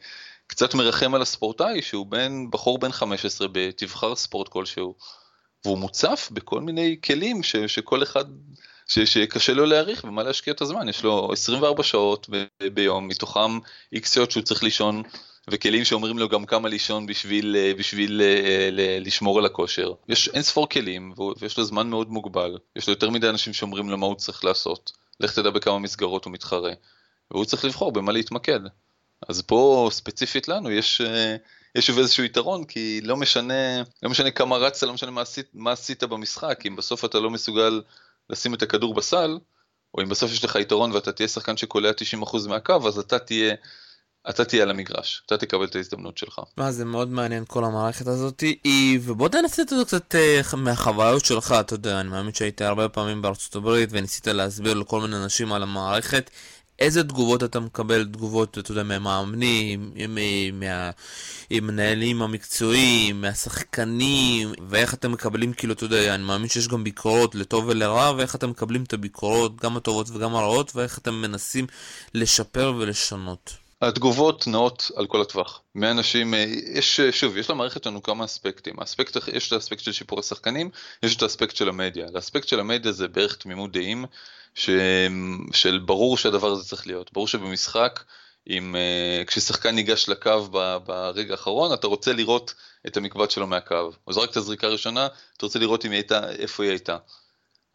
קצת 0.47 0.73
מרחם 0.73 1.15
על 1.15 1.21
הספורטאי 1.21 1.81
שהוא 1.81 2.05
בן, 2.05 2.51
בחור 2.51 2.77
בן 2.77 2.91
15 2.91 3.47
בתבחר 3.51 4.15
ספורט 4.15 4.47
כלשהו. 4.47 4.95
והוא 5.65 5.77
מוצף 5.77 6.29
בכל 6.33 6.61
מיני 6.61 6.95
כלים 7.03 7.43
ש, 7.43 7.55
שכל 7.55 8.03
אחד 8.03 8.25
שקשה 8.87 9.53
לו 9.53 9.65
להעריך 9.65 10.03
ומה 10.03 10.23
להשקיע 10.23 10.53
את 10.53 10.61
הזמן, 10.61 10.89
יש 10.89 11.03
לו 11.03 11.29
24 11.33 11.83
שעות 11.83 12.27
ב- 12.29 12.67
ביום, 12.73 13.07
מתוכם 13.07 13.59
איקס 13.93 14.13
שעות 14.13 14.31
שהוא 14.31 14.43
צריך 14.43 14.63
לישון, 14.63 15.03
וכלים 15.49 15.85
שאומרים 15.85 16.19
לו 16.19 16.29
גם 16.29 16.45
כמה 16.45 16.69
לישון 16.69 17.05
בשביל, 17.05 17.55
אה, 17.55 17.71
בשביל 17.77 18.21
אה, 18.21 18.69
ל- 18.71 19.07
לשמור 19.07 19.39
על 19.39 19.45
הכושר. 19.45 19.93
יש 20.09 20.29
אין 20.29 20.41
ספור 20.41 20.69
כלים, 20.69 21.13
ויש 21.39 21.57
לו 21.57 21.63
זמן 21.63 21.89
מאוד 21.89 22.09
מוגבל, 22.09 22.57
יש 22.75 22.87
לו 22.87 22.93
יותר 22.93 23.09
מדי 23.09 23.29
אנשים 23.29 23.53
שאומרים 23.53 23.89
לו 23.89 23.97
מה 23.97 24.05
הוא 24.05 24.15
צריך 24.15 24.45
לעשות. 24.45 24.91
לך 25.19 25.35
תדע 25.35 25.49
בכמה 25.49 25.79
מסגרות 25.79 26.25
הוא 26.25 26.33
מתחרה, 26.33 26.71
והוא 27.31 27.45
צריך 27.45 27.65
לבחור 27.65 27.91
במה 27.91 28.11
להתמקד. 28.11 28.59
אז 29.29 29.41
פה 29.41 29.89
ספציפית 29.91 30.47
לנו 30.47 30.71
יש, 30.71 31.01
אה, 31.01 31.35
יש 31.75 31.89
איזשהו 31.89 32.23
יתרון, 32.23 32.63
כי 32.65 33.01
לא 33.03 33.17
משנה, 33.17 33.83
לא 34.03 34.09
משנה 34.09 34.31
כמה 34.31 34.57
רצת, 34.57 34.87
לא 34.87 34.93
משנה 34.93 35.11
מה 35.11 35.21
עשית, 35.21 35.47
מה 35.53 35.71
עשית 35.71 36.03
במשחק, 36.03 36.59
אם 36.65 36.75
בסוף 36.75 37.05
אתה 37.05 37.19
לא 37.19 37.29
מסוגל 37.29 37.81
לשים 38.29 38.53
את 38.53 38.61
הכדור 38.61 38.93
בסל, 38.93 39.37
או 39.93 40.01
אם 40.01 40.09
בסוף 40.09 40.31
יש 40.31 40.43
לך 40.43 40.55
יתרון 40.55 40.91
ואתה 40.91 41.11
תהיה 41.11 41.27
שחקן 41.27 41.57
שקולע 41.57 41.91
90% 42.23 42.47
מהקו, 42.47 42.87
אז 42.87 42.99
אתה 42.99 43.19
תהיה... 43.19 43.55
אתה 44.29 44.45
תהיה 44.45 44.63
על 44.63 44.69
המגרש, 44.69 45.23
אתה 45.25 45.37
תקבל 45.37 45.65
את 45.65 45.75
ההזדמנות 45.75 46.17
שלך. 46.17 46.41
מה, 46.57 46.71
זה 46.71 46.85
מאוד 46.85 47.09
מעניין 47.09 47.43
כל 47.47 47.63
המערכת 47.63 48.07
הזאת, 48.07 48.43
ובוא 49.01 49.29
תנסה 49.29 49.61
את 49.61 49.69
זה 49.69 49.75
קצת 49.85 50.15
uh, 50.15 50.55
מהחוויות 50.55 51.25
שלך, 51.25 51.55
אתה 51.59 51.73
יודע, 51.73 51.99
אני 51.99 52.09
מאמין 52.09 52.33
שהיית 52.33 52.61
הרבה 52.61 52.89
פעמים 52.89 53.21
בארצות 53.21 53.55
הברית 53.55 53.89
וניסית 53.91 54.27
להסביר 54.27 54.73
לכל 54.73 55.01
מיני 55.01 55.15
אנשים 55.15 55.53
על 55.53 55.63
המערכת. 55.63 56.29
איזה 56.79 57.03
תגובות 57.03 57.43
אתה 57.43 57.59
מקבל, 57.59 58.05
תגובות, 58.05 58.57
אתה 58.57 58.71
יודע, 58.71 58.83
מהמאמנים, 58.83 59.93
מהמנהלים 61.51 62.21
המקצועיים, 62.21 63.21
מהשחקנים, 63.21 64.51
ואיך 64.69 64.93
אתם 64.93 65.11
מקבלים, 65.11 65.53
כאילו, 65.53 65.73
אתה 65.73 65.85
יודע, 65.85 66.15
אני 66.15 66.23
מאמין 66.23 66.49
שיש 66.49 66.67
גם 66.67 66.83
ביקורות 66.83 67.35
לטוב 67.35 67.65
ולרע, 67.67 68.13
ואיך 68.17 68.35
אתם 68.35 68.49
מקבלים 68.49 68.83
את 68.83 68.93
הביקורות, 68.93 69.61
גם 69.61 69.77
הטובות 69.77 70.07
וגם 70.09 70.35
הרעות, 70.35 70.75
ואיך 70.75 70.97
אתם 70.97 71.21
מנסים 71.21 71.67
לשפר 72.13 72.73
ולשנות. 72.77 73.64
התגובות 73.87 74.47
נעות 74.47 74.91
על 74.95 75.07
כל 75.07 75.21
הטווח. 75.21 75.61
מאנשים, 75.75 76.33
אה, 76.33 76.45
יש, 76.73 77.01
שוב, 77.01 77.37
יש 77.37 77.49
למערכת 77.49 77.85
לנו 77.85 78.03
כמה 78.03 78.25
אספקטים. 78.25 78.79
האספקט, 78.79 79.17
יש 79.33 79.47
את 79.47 79.53
האספקט 79.53 79.83
של 79.83 79.91
שיפור 79.91 80.19
השחקנים, 80.19 80.69
יש 81.03 81.15
את 81.15 81.21
האספקט 81.21 81.55
של 81.55 81.69
המדיה. 81.69 82.07
לאספקט 82.13 82.47
של 82.47 82.59
המדיה 82.59 82.91
זה 82.91 83.07
בערך 83.07 83.35
תמימות 83.35 83.71
דעים, 83.71 84.05
ש, 84.55 84.69
של 85.53 85.79
ברור 85.85 86.17
שהדבר 86.17 86.47
הזה 86.47 86.63
צריך 86.63 86.87
להיות. 86.87 87.13
ברור 87.13 87.27
שבמשחק, 87.27 88.03
אם, 88.49 88.75
אה, 88.75 89.23
כששחקן 89.25 89.75
ניגש 89.75 90.09
לקו 90.09 90.41
ברגע 90.85 91.33
האחרון, 91.33 91.73
אתה 91.73 91.87
רוצה 91.87 92.13
לראות 92.13 92.53
את 92.87 92.97
המקבץ 92.97 93.33
שלו 93.33 93.47
מהקו. 93.47 93.91
הוא 94.03 94.13
זרק 94.13 94.31
את 94.31 94.37
הזריקה 94.37 94.67
הראשונה, 94.67 95.07
אתה 95.37 95.45
רוצה 95.45 95.59
לראות 95.59 95.83
היא 95.83 95.91
הייתה, 95.91 96.31
איפה 96.31 96.63
היא 96.63 96.69
הייתה. 96.69 96.97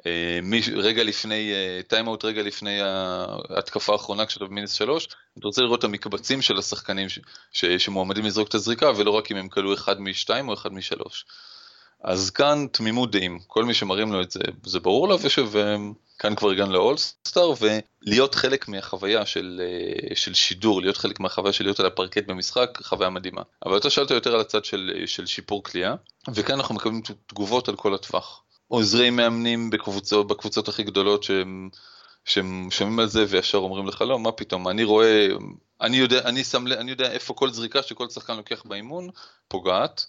אה, 0.07 0.41
רגע 0.77 1.05
לפני, 1.05 1.53
timeout 1.89 2.25
רגע 2.25 2.43
לפני 2.43 2.81
ההתקפה 3.51 3.93
האחרונה 3.93 4.27
כשאתה 4.27 4.45
במינוס 4.45 4.73
שלוש, 4.73 5.07
אתה 5.39 5.47
רוצה 5.47 5.63
לראות 5.63 5.79
את 5.79 5.85
המקבצים 5.85 6.43
של 6.43 6.59
השחקנים 6.59 7.09
ש, 7.09 7.19
ש, 7.53 7.65
שמועמדים 7.65 8.25
לזרוק 8.25 8.49
את 8.49 8.55
הזריקה, 8.55 8.91
ולא 8.97 9.11
רק 9.11 9.33
אם 9.33 9.37
הם 9.37 9.49
קלעו 9.49 9.75
אחד 9.75 10.01
משתיים 10.01 10.49
או 10.49 10.55
אחד 10.55 10.73
משלוש. 10.73 11.25
אז 12.05 12.31
כאן 12.31 12.67
תמימות 12.73 13.11
דעים, 13.11 13.39
כל 13.47 13.65
מי 13.65 13.75
שמראים 13.75 14.13
לו 14.13 14.23
את 14.23 14.31
זה, 14.31 14.41
זה 14.65 14.81
ברור 14.81 15.09
לו, 15.09 15.19
וכאן 15.21 16.35
כבר 16.35 16.51
הגענו 16.51 16.73
ל 16.73 16.81
All-Star, 16.81 17.53
ולהיות 17.61 18.35
חלק 18.35 18.69
מהחוויה 18.69 19.27
של, 19.27 19.63
אה, 20.11 20.17
של 20.17 20.35
שידור, 20.35 20.81
להיות 20.81 20.97
חלק 20.97 21.21
מהחוויה 21.21 21.53
של 21.53 21.65
להיות 21.65 21.81
על 21.81 21.87
הפרקט 21.87 22.27
במשחק, 22.27 22.79
חוויה 22.83 23.11
מדהימה. 23.11 23.43
אבל 23.67 23.77
אתה 23.77 23.91
שאלת 23.91 24.11
יותר 24.11 24.35
על 24.35 24.41
הצד 24.41 24.65
של, 24.65 25.03
של 25.07 25.27
שיפור 25.27 25.63
קליעה, 25.63 25.95
וכאן 26.35 26.55
אנחנו 26.55 26.75
מקבלים 26.75 27.03
תגובות 27.27 27.69
על 27.69 27.77
כל 27.77 27.95
הטווח. 27.95 28.43
עוזרי 28.71 29.11
מאמנים 29.11 29.71
בקבוצות, 29.71 30.27
בקבוצות 30.27 30.69
הכי 30.69 30.83
גדולות 30.83 31.23
שהם, 31.23 31.69
שהם 32.25 32.69
שומעים 32.71 32.99
על 32.99 33.07
זה 33.07 33.25
וישר 33.29 33.59
אומרים 33.59 33.87
לך 33.87 34.01
לא, 34.01 34.19
מה 34.19 34.33
פתאום, 34.33 34.69
אני 34.69 34.85
רואה, 34.85 35.29
אני 35.81 35.97
יודע, 35.97 36.21
אני 36.29 36.45
שם, 36.45 36.67
אני 36.67 36.91
יודע 36.91 37.13
איפה 37.13 37.35
כל 37.35 37.51
זריקה 37.51 37.83
שכל 37.83 38.09
שחקן 38.09 38.37
לוקח 38.37 38.63
באימון 38.65 39.09
פוגעת, 39.49 40.07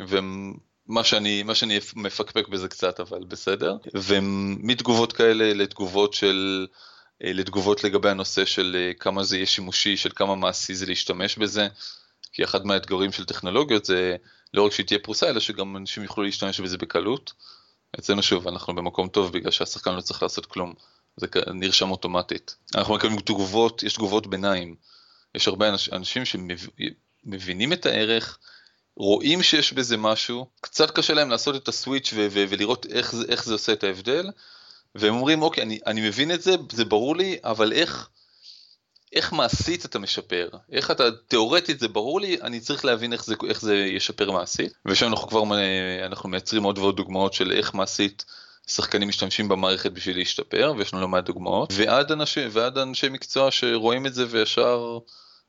ומה 0.00 1.04
שאני, 1.04 1.42
מה 1.42 1.54
שאני 1.54 1.78
מפקפק 1.96 2.48
בזה 2.48 2.68
קצת, 2.68 3.00
אבל 3.00 3.24
בסדר, 3.24 3.76
ומתגובות 3.94 5.12
כאלה 5.12 5.54
לתגובות 5.54 6.14
של, 6.14 6.66
לתגובות 7.20 7.84
לגבי 7.84 8.08
הנושא 8.08 8.44
של 8.44 8.76
אה, 8.78 8.94
כמה 8.94 9.24
זה 9.24 9.36
יהיה 9.36 9.46
שימושי, 9.46 9.96
של 9.96 10.10
כמה 10.14 10.34
מעשי 10.34 10.74
זה 10.74 10.86
להשתמש 10.86 11.38
בזה, 11.38 11.68
כי 12.32 12.44
אחד 12.44 12.66
מהאתגרים 12.66 13.12
של 13.12 13.24
טכנולוגיות 13.24 13.84
זה 13.84 14.16
לא 14.54 14.66
רק 14.66 14.72
שהיא 14.72 14.86
תהיה 14.86 14.98
פרוסה, 14.98 15.28
אלא 15.28 15.40
שגם 15.40 15.76
אנשים 15.76 16.02
יוכלו 16.02 16.24
להשתמש 16.24 16.60
בזה 16.60 16.78
בקלות. 16.78 17.32
אצלנו 17.98 18.22
שוב, 18.22 18.48
אנחנו 18.48 18.74
במקום 18.74 19.08
טוב 19.08 19.32
בגלל 19.32 19.50
שהשחקן 19.50 19.94
לא 19.94 20.00
צריך 20.00 20.22
לעשות 20.22 20.46
כלום, 20.46 20.74
זה 21.16 21.26
נרשם 21.54 21.90
אוטומטית. 21.90 22.56
אנחנו 22.74 22.94
מקבלים 22.94 23.20
תגובות, 23.20 23.82
יש 23.82 23.94
תגובות 23.94 24.26
ביניים. 24.26 24.74
יש 25.34 25.48
הרבה 25.48 25.68
אנשים 25.92 26.22
שמבינים 26.24 27.72
את 27.72 27.86
הערך, 27.86 28.38
רואים 28.96 29.42
שיש 29.42 29.72
בזה 29.72 29.96
משהו, 29.96 30.46
קצת 30.60 30.90
קשה 30.90 31.14
להם 31.14 31.30
לעשות 31.30 31.56
את 31.56 31.68
הסוויץ' 31.68 32.14
ולראות 32.16 32.86
איך 32.86 33.14
זה, 33.14 33.24
איך 33.28 33.44
זה 33.44 33.52
עושה 33.52 33.72
את 33.72 33.84
ההבדל, 33.84 34.30
והם 34.94 35.14
אומרים, 35.14 35.42
אוקיי, 35.42 35.62
אני, 35.62 35.78
אני 35.86 36.08
מבין 36.08 36.30
את 36.30 36.42
זה, 36.42 36.54
זה 36.72 36.84
ברור 36.84 37.16
לי, 37.16 37.38
אבל 37.44 37.72
איך, 37.72 38.08
איך 39.12 39.32
מעשית 39.32 39.84
אתה 39.84 39.98
משפר, 39.98 40.48
איך 40.72 40.90
אתה, 40.90 41.10
תיאורטית 41.28 41.80
זה 41.80 41.88
ברור 41.88 42.20
לי, 42.20 42.40
אני 42.42 42.60
צריך 42.60 42.84
להבין 42.84 43.12
איך 43.12 43.24
זה, 43.24 43.34
איך 43.48 43.60
זה 43.60 43.76
ישפר 43.76 44.30
מעשית, 44.30 44.72
ושם 44.86 45.06
אנחנו 45.06 45.28
כבר, 45.28 45.42
אנחנו 46.06 46.28
מייצרים 46.28 46.62
עוד 46.62 46.78
ועוד 46.78 46.96
דוגמאות 46.96 47.32
של 47.32 47.52
איך 47.52 47.74
מעשית 47.74 48.24
שחקנים 48.66 49.08
משתמשים 49.08 49.48
במערכת 49.48 49.92
בשביל 49.92 50.18
להשתפר, 50.18 50.72
ויש 50.76 50.92
לנו 50.92 51.02
לא 51.02 51.08
מעט 51.08 51.24
דוגמאות, 51.24 51.72
ועד 51.76 52.12
אנשי, 52.12 52.46
ועד 52.50 52.78
אנשי 52.78 53.08
מקצוע 53.08 53.50
שרואים 53.50 54.06
את 54.06 54.14
זה 54.14 54.24
וישר 54.30 54.98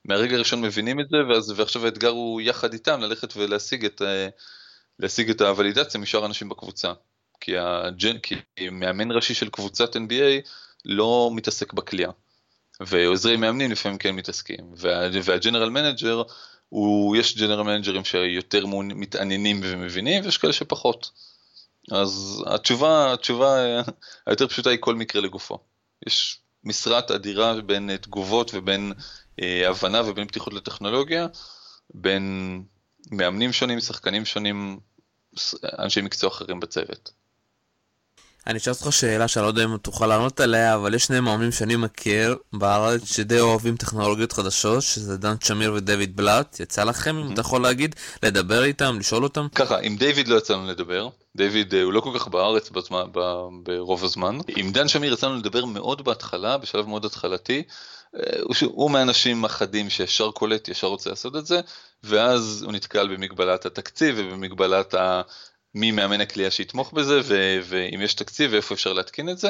מהרגע 0.05 0.35
הראשון 0.35 0.61
מבינים 0.61 0.99
את 0.99 1.05
זה, 1.09 1.17
ואז, 1.29 1.53
ועכשיו 1.55 1.85
האתגר 1.85 2.09
הוא 2.09 2.41
יחד 2.41 2.73
איתם 2.73 3.01
ללכת 3.01 3.37
ולהשיג 3.37 3.85
את, 3.85 4.01
להשיג 4.99 5.29
את 5.29 5.41
הוולידציה 5.41 6.01
משאר 6.01 6.25
אנשים 6.25 6.49
בקבוצה. 6.49 6.93
כי, 7.41 7.57
הג'ן, 7.57 8.17
כי 8.17 8.35
מאמן 8.71 9.11
ראשי 9.11 9.33
של 9.33 9.49
קבוצת 9.49 9.95
NBA 9.95 10.49
לא 10.85 11.29
מתעסק 11.33 11.73
בקליעה. 11.73 12.09
ועוזרי 12.87 13.37
מאמנים 13.37 13.71
לפעמים 13.71 13.97
כן 13.97 14.15
מתעסקים, 14.15 14.73
וה, 14.77 15.09
וה 15.23 15.34
general 15.34 15.69
manager, 15.69 16.23
הוא, 16.69 17.15
יש 17.15 17.37
general 17.37 17.63
managerים 17.63 18.05
שיותר 18.05 18.65
מתעניינים 18.65 19.61
ומבינים, 19.63 20.23
ויש 20.25 20.37
כאלה 20.37 20.53
שפחות. 20.53 21.11
אז 21.91 22.43
התשובה, 22.47 23.13
התשובה 23.13 23.81
היותר 24.25 24.47
פשוטה 24.47 24.69
היא 24.69 24.77
כל 24.81 24.95
מקרה 24.95 25.21
לגופו. 25.21 25.57
יש 26.07 26.39
משרעת 26.63 27.11
אדירה 27.11 27.61
בין 27.61 27.97
תגובות 27.97 28.51
ובין 28.53 28.93
אה, 29.41 29.69
הבנה 29.69 30.01
ובין 30.05 30.27
פתיחות 30.27 30.53
לטכנולוגיה, 30.53 31.27
בין 31.93 32.63
מאמנים 33.11 33.53
שונים, 33.53 33.79
שחקנים 33.79 34.25
שונים, 34.25 34.79
אנשי 35.79 36.01
מקצוע 36.01 36.29
אחרים 36.29 36.59
בצוות. 36.59 37.11
אני 38.47 38.57
אשאל 38.57 38.73
אותך 38.73 38.93
שאלה 38.93 39.27
שאני 39.27 39.43
לא 39.43 39.47
יודע 39.47 39.63
אם 39.63 39.77
תוכל 39.77 40.07
לענות 40.07 40.39
עליה, 40.39 40.75
אבל 40.75 40.93
יש 40.93 41.03
שני 41.03 41.19
מאמנים 41.19 41.51
שאני 41.51 41.75
מכיר 41.75 42.37
בארץ 42.53 43.03
שדי 43.03 43.39
אוהבים 43.39 43.77
טכנולוגיות 43.77 44.31
חדשות, 44.31 44.81
שזה 44.81 45.17
דן 45.17 45.37
צ'מיר 45.37 45.73
ודויד 45.73 46.15
בלאט. 46.15 46.59
יצא 46.59 46.83
לכם, 46.83 47.17
אם 47.17 47.33
אתה 47.33 47.41
יכול 47.41 47.61
להגיד, 47.61 47.95
לדבר 48.23 48.63
איתם, 48.63 48.99
לשאול 48.99 49.23
אותם? 49.23 49.47
ככה, 49.55 49.79
עם 49.79 49.95
דיוויד 49.95 50.27
לא 50.27 50.35
יצא 50.35 50.53
לנו 50.53 50.67
לדבר. 50.67 51.09
דיוויד 51.35 51.75
הוא 51.75 51.93
לא 51.93 52.01
כל 52.01 52.11
כך 52.19 52.27
בארץ 52.27 52.69
בזמן, 52.69 53.03
ברוב 53.63 54.03
הזמן. 54.03 54.37
עם 54.47 54.71
דן 54.71 54.87
שמיר 54.87 55.13
יצא 55.13 55.27
לנו 55.27 55.37
לדבר 55.37 55.65
מאוד 55.65 56.03
בהתחלה, 56.03 56.57
בשלב 56.57 56.87
מאוד 56.87 57.05
התחלתי. 57.05 57.63
הוא, 58.41 58.55
הוא 58.61 58.91
מהאנשים 58.91 59.45
אחדים 59.45 59.89
שישר 59.89 60.31
קולט, 60.31 60.67
ישר 60.67 60.87
רוצה 60.87 61.09
לעשות 61.09 61.35
את 61.35 61.45
זה, 61.45 61.61
ואז 62.03 62.63
הוא 62.65 62.73
נתקל 62.73 63.07
במגבלת 63.07 63.65
התקציב 63.65 64.15
ובמגבלת 64.17 64.93
ה... 64.93 65.21
מי 65.75 65.91
מאמן 65.91 66.21
הקליעה 66.21 66.51
שיתמוך 66.51 66.93
בזה, 66.93 67.21
ו- 67.23 67.59
ואם 67.63 68.01
יש 68.01 68.13
תקציב 68.13 68.51
ואיפה 68.53 68.75
אפשר 68.75 68.93
להתקין 68.93 69.29
את 69.29 69.37
זה. 69.37 69.49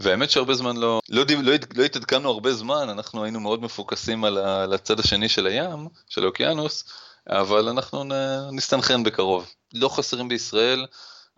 והאמת 0.00 0.30
שהרבה 0.30 0.54
זמן 0.54 0.76
לא, 0.76 1.00
לא, 1.08 1.24
לא, 1.42 1.52
לא 1.74 1.84
התעדכנו 1.84 2.30
הרבה 2.30 2.54
זמן, 2.54 2.88
אנחנו 2.88 3.24
היינו 3.24 3.40
מאוד 3.40 3.62
מפוקסים 3.62 4.24
על, 4.24 4.38
ה, 4.38 4.62
על 4.62 4.72
הצד 4.72 5.00
השני 5.00 5.28
של 5.28 5.46
הים, 5.46 5.88
של 6.08 6.24
האוקיינוס, 6.24 6.84
אבל 7.28 7.68
אנחנו 7.68 8.04
נסתנכרן 8.52 9.02
בקרוב. 9.02 9.50
לא 9.74 9.88
חסרים 9.88 10.28
בישראל 10.28 10.86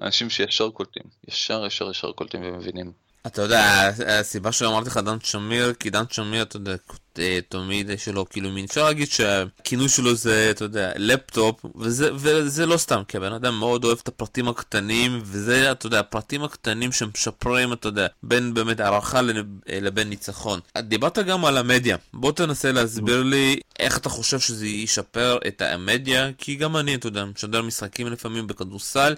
אנשים 0.03 0.31
שישר 0.31 0.71
קולטים, 0.71 1.03
ישר 1.29 1.67
ישר 1.67 1.91
ישר 1.91 2.13
קולטים 2.13 2.41
ומבינים. 2.45 2.93
אתה 3.27 3.43
יודע, 3.43 3.91
הסיבה 4.07 4.53
שאמרתי 4.53 4.89
לך 4.89 4.97
דן 4.97 5.17
שמיר, 5.23 5.75
כי 5.75 5.91
דן 5.91 6.05
שמיר, 6.11 6.43
אתה 6.43 6.57
יודע, 6.57 6.75
אה, 7.19 7.39
תמיד 7.49 7.91
שלו, 7.97 8.29
כאילו 8.29 8.51
מין, 8.51 8.65
אפשר 8.65 8.85
להגיד 8.85 9.09
שהכינוי 9.11 9.89
שלו 9.89 10.15
זה, 10.15 10.49
אתה 10.51 10.65
יודע, 10.65 10.93
לפטופ, 10.97 11.65
וזה, 11.77 12.11
וזה 12.15 12.67
לא 12.67 12.77
סתם, 12.77 13.03
כי 13.09 13.17
הבן 13.17 13.33
אדם 13.33 13.59
מאוד 13.59 13.85
אוהב 13.85 13.99
את 14.03 14.09
הפרטים 14.09 14.49
הקטנים, 14.49 15.21
וזה, 15.23 15.73
אתה 15.73 15.87
יודע, 15.87 16.01
הפרטים 16.01 16.45
הקטנים 16.45 16.93
שמשפרים, 16.93 17.73
אתה 17.73 17.89
יודע, 17.89 18.07
בין 18.23 18.55
באמת 18.55 18.81
הערכה 18.81 19.21
לבין 19.67 20.09
ניצחון. 20.09 20.61
דיברת 20.79 21.19
גם 21.19 21.45
על 21.45 21.57
המדיה, 21.57 21.97
בוא 22.15 22.33
תנסה 22.33 22.73
להסביר 22.73 23.23
לי 23.23 23.61
איך 23.79 23.99
אתה 23.99 24.09
חושב 24.09 24.41
שזה 24.41 24.67
ישפר 24.67 25.39
את 25.49 25.63
המדיה, 25.63 26.31
כי 26.39 26.55
גם 26.55 26.77
אני, 26.77 26.95
אתה 26.95 27.07
יודע, 27.07 27.25
משדר 27.25 27.63
משחקים 27.63 28.07
לפעמים 28.07 28.47
בכדורסל, 28.47 29.15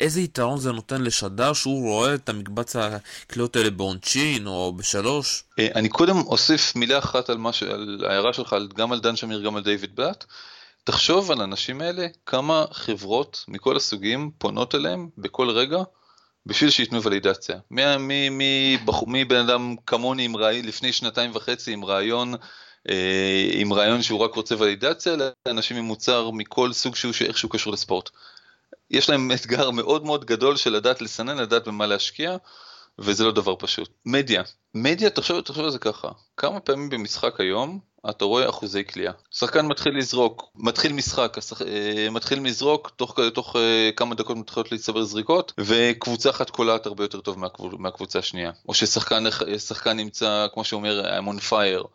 איזה 0.00 0.20
יתרון 0.20 0.60
זה 0.60 0.72
נותן 0.72 1.02
לשדר 1.02 1.52
שהוא 1.52 1.88
רואה 1.88 2.14
את 2.14 2.28
המקבץ 2.28 2.76
הקליעות 2.76 3.56
האלה 3.56 3.70
בעונשין 3.70 4.46
או 4.46 4.72
בשלוש? 4.76 5.44
אה, 5.58 5.68
אני 5.74 5.88
קודם 5.88 6.16
אוסיף 6.16 6.76
מילה 6.76 7.00
אחת 7.10 7.30
על, 7.30 7.38
ש... 7.52 7.62
על 7.62 8.04
ההערה 8.08 8.32
שלך, 8.32 8.56
גם 8.74 8.92
על 8.92 9.00
דן 9.00 9.16
שמיר, 9.16 9.40
גם 9.40 9.56
על 9.56 9.62
דיוויד 9.62 9.96
בלאט. 9.96 10.24
תחשוב 10.84 11.30
על 11.30 11.40
האנשים 11.40 11.80
האלה, 11.80 12.06
כמה 12.26 12.64
חברות 12.72 13.44
מכל 13.48 13.76
הסוגים 13.76 14.30
פונות 14.38 14.74
אליהם 14.74 15.08
בכל 15.18 15.50
רגע 15.50 15.78
בשביל 16.46 16.70
שייתנו 16.70 17.02
ולידציה. 17.02 17.56
מבן 19.06 19.36
אדם 19.36 19.76
כמוני 19.86 20.24
עם 20.24 20.36
רעי, 20.36 20.62
לפני 20.62 20.92
שנתיים 20.92 21.30
וחצי 21.34 21.72
עם 21.72 21.84
רעיון, 21.84 22.34
אה, 22.88 23.50
עם 23.52 23.72
רעיון 23.72 24.02
שהוא 24.02 24.20
רק 24.20 24.34
רוצה 24.34 24.54
ולידציה, 24.58 25.16
לאנשים 25.46 25.76
עם 25.76 25.84
מוצר 25.84 26.30
מכל 26.30 26.72
סוג 26.72 26.96
שהוא, 26.96 27.12
שאיכשהו 27.12 27.48
קשור 27.48 27.72
לספורט. 27.72 28.10
יש 28.90 29.10
להם 29.10 29.32
אתגר 29.32 29.70
מאוד 29.70 30.04
מאוד 30.04 30.24
גדול 30.24 30.56
של 30.56 30.72
לדעת 30.72 31.02
לסנן, 31.02 31.38
לדעת 31.38 31.68
במה 31.68 31.86
להשקיע, 31.86 32.36
וזה 33.00 33.24
לא 33.24 33.32
דבר 33.32 33.54
פשוט. 33.58 33.90
מדיה, 34.06 34.42
מדיה, 34.74 35.10
תחשוב, 35.10 35.40
תחשוב 35.40 35.64
על 35.64 35.70
זה 35.70 35.78
ככה, 35.78 36.08
כמה 36.36 36.60
פעמים 36.60 36.90
במשחק 36.90 37.40
היום 37.40 37.80
אתה 38.10 38.24
רואה 38.24 38.48
אחוזי 38.48 38.84
קליעה. 38.84 39.12
שחקן 39.30 39.66
מתחיל 39.66 39.98
לזרוק, 39.98 40.50
מתחיל 40.54 40.92
משחק, 40.92 41.38
השח... 41.38 41.62
אה, 41.62 42.10
מתחיל 42.10 42.46
לזרוק, 42.46 42.90
תוך, 42.96 43.18
תוך 43.34 43.56
uh, 43.56 43.58
כמה 43.96 44.14
דקות 44.14 44.36
מתחילות 44.36 44.72
להצטבר 44.72 45.04
זריקות, 45.04 45.52
וקבוצה 45.60 46.30
אחת 46.30 46.50
קולעת 46.50 46.86
הרבה 46.86 47.04
יותר 47.04 47.20
טוב 47.20 47.38
מהקבוצ... 47.38 47.72
מהקבוצה 47.78 48.18
השנייה. 48.18 48.50
או 48.68 48.74
ששחקן 48.74 49.96
נמצא, 49.96 50.46
כמו 50.54 50.64
שאומר, 50.64 51.18
I'm 51.18 51.28
on 51.28 51.50
fire. 51.50 51.86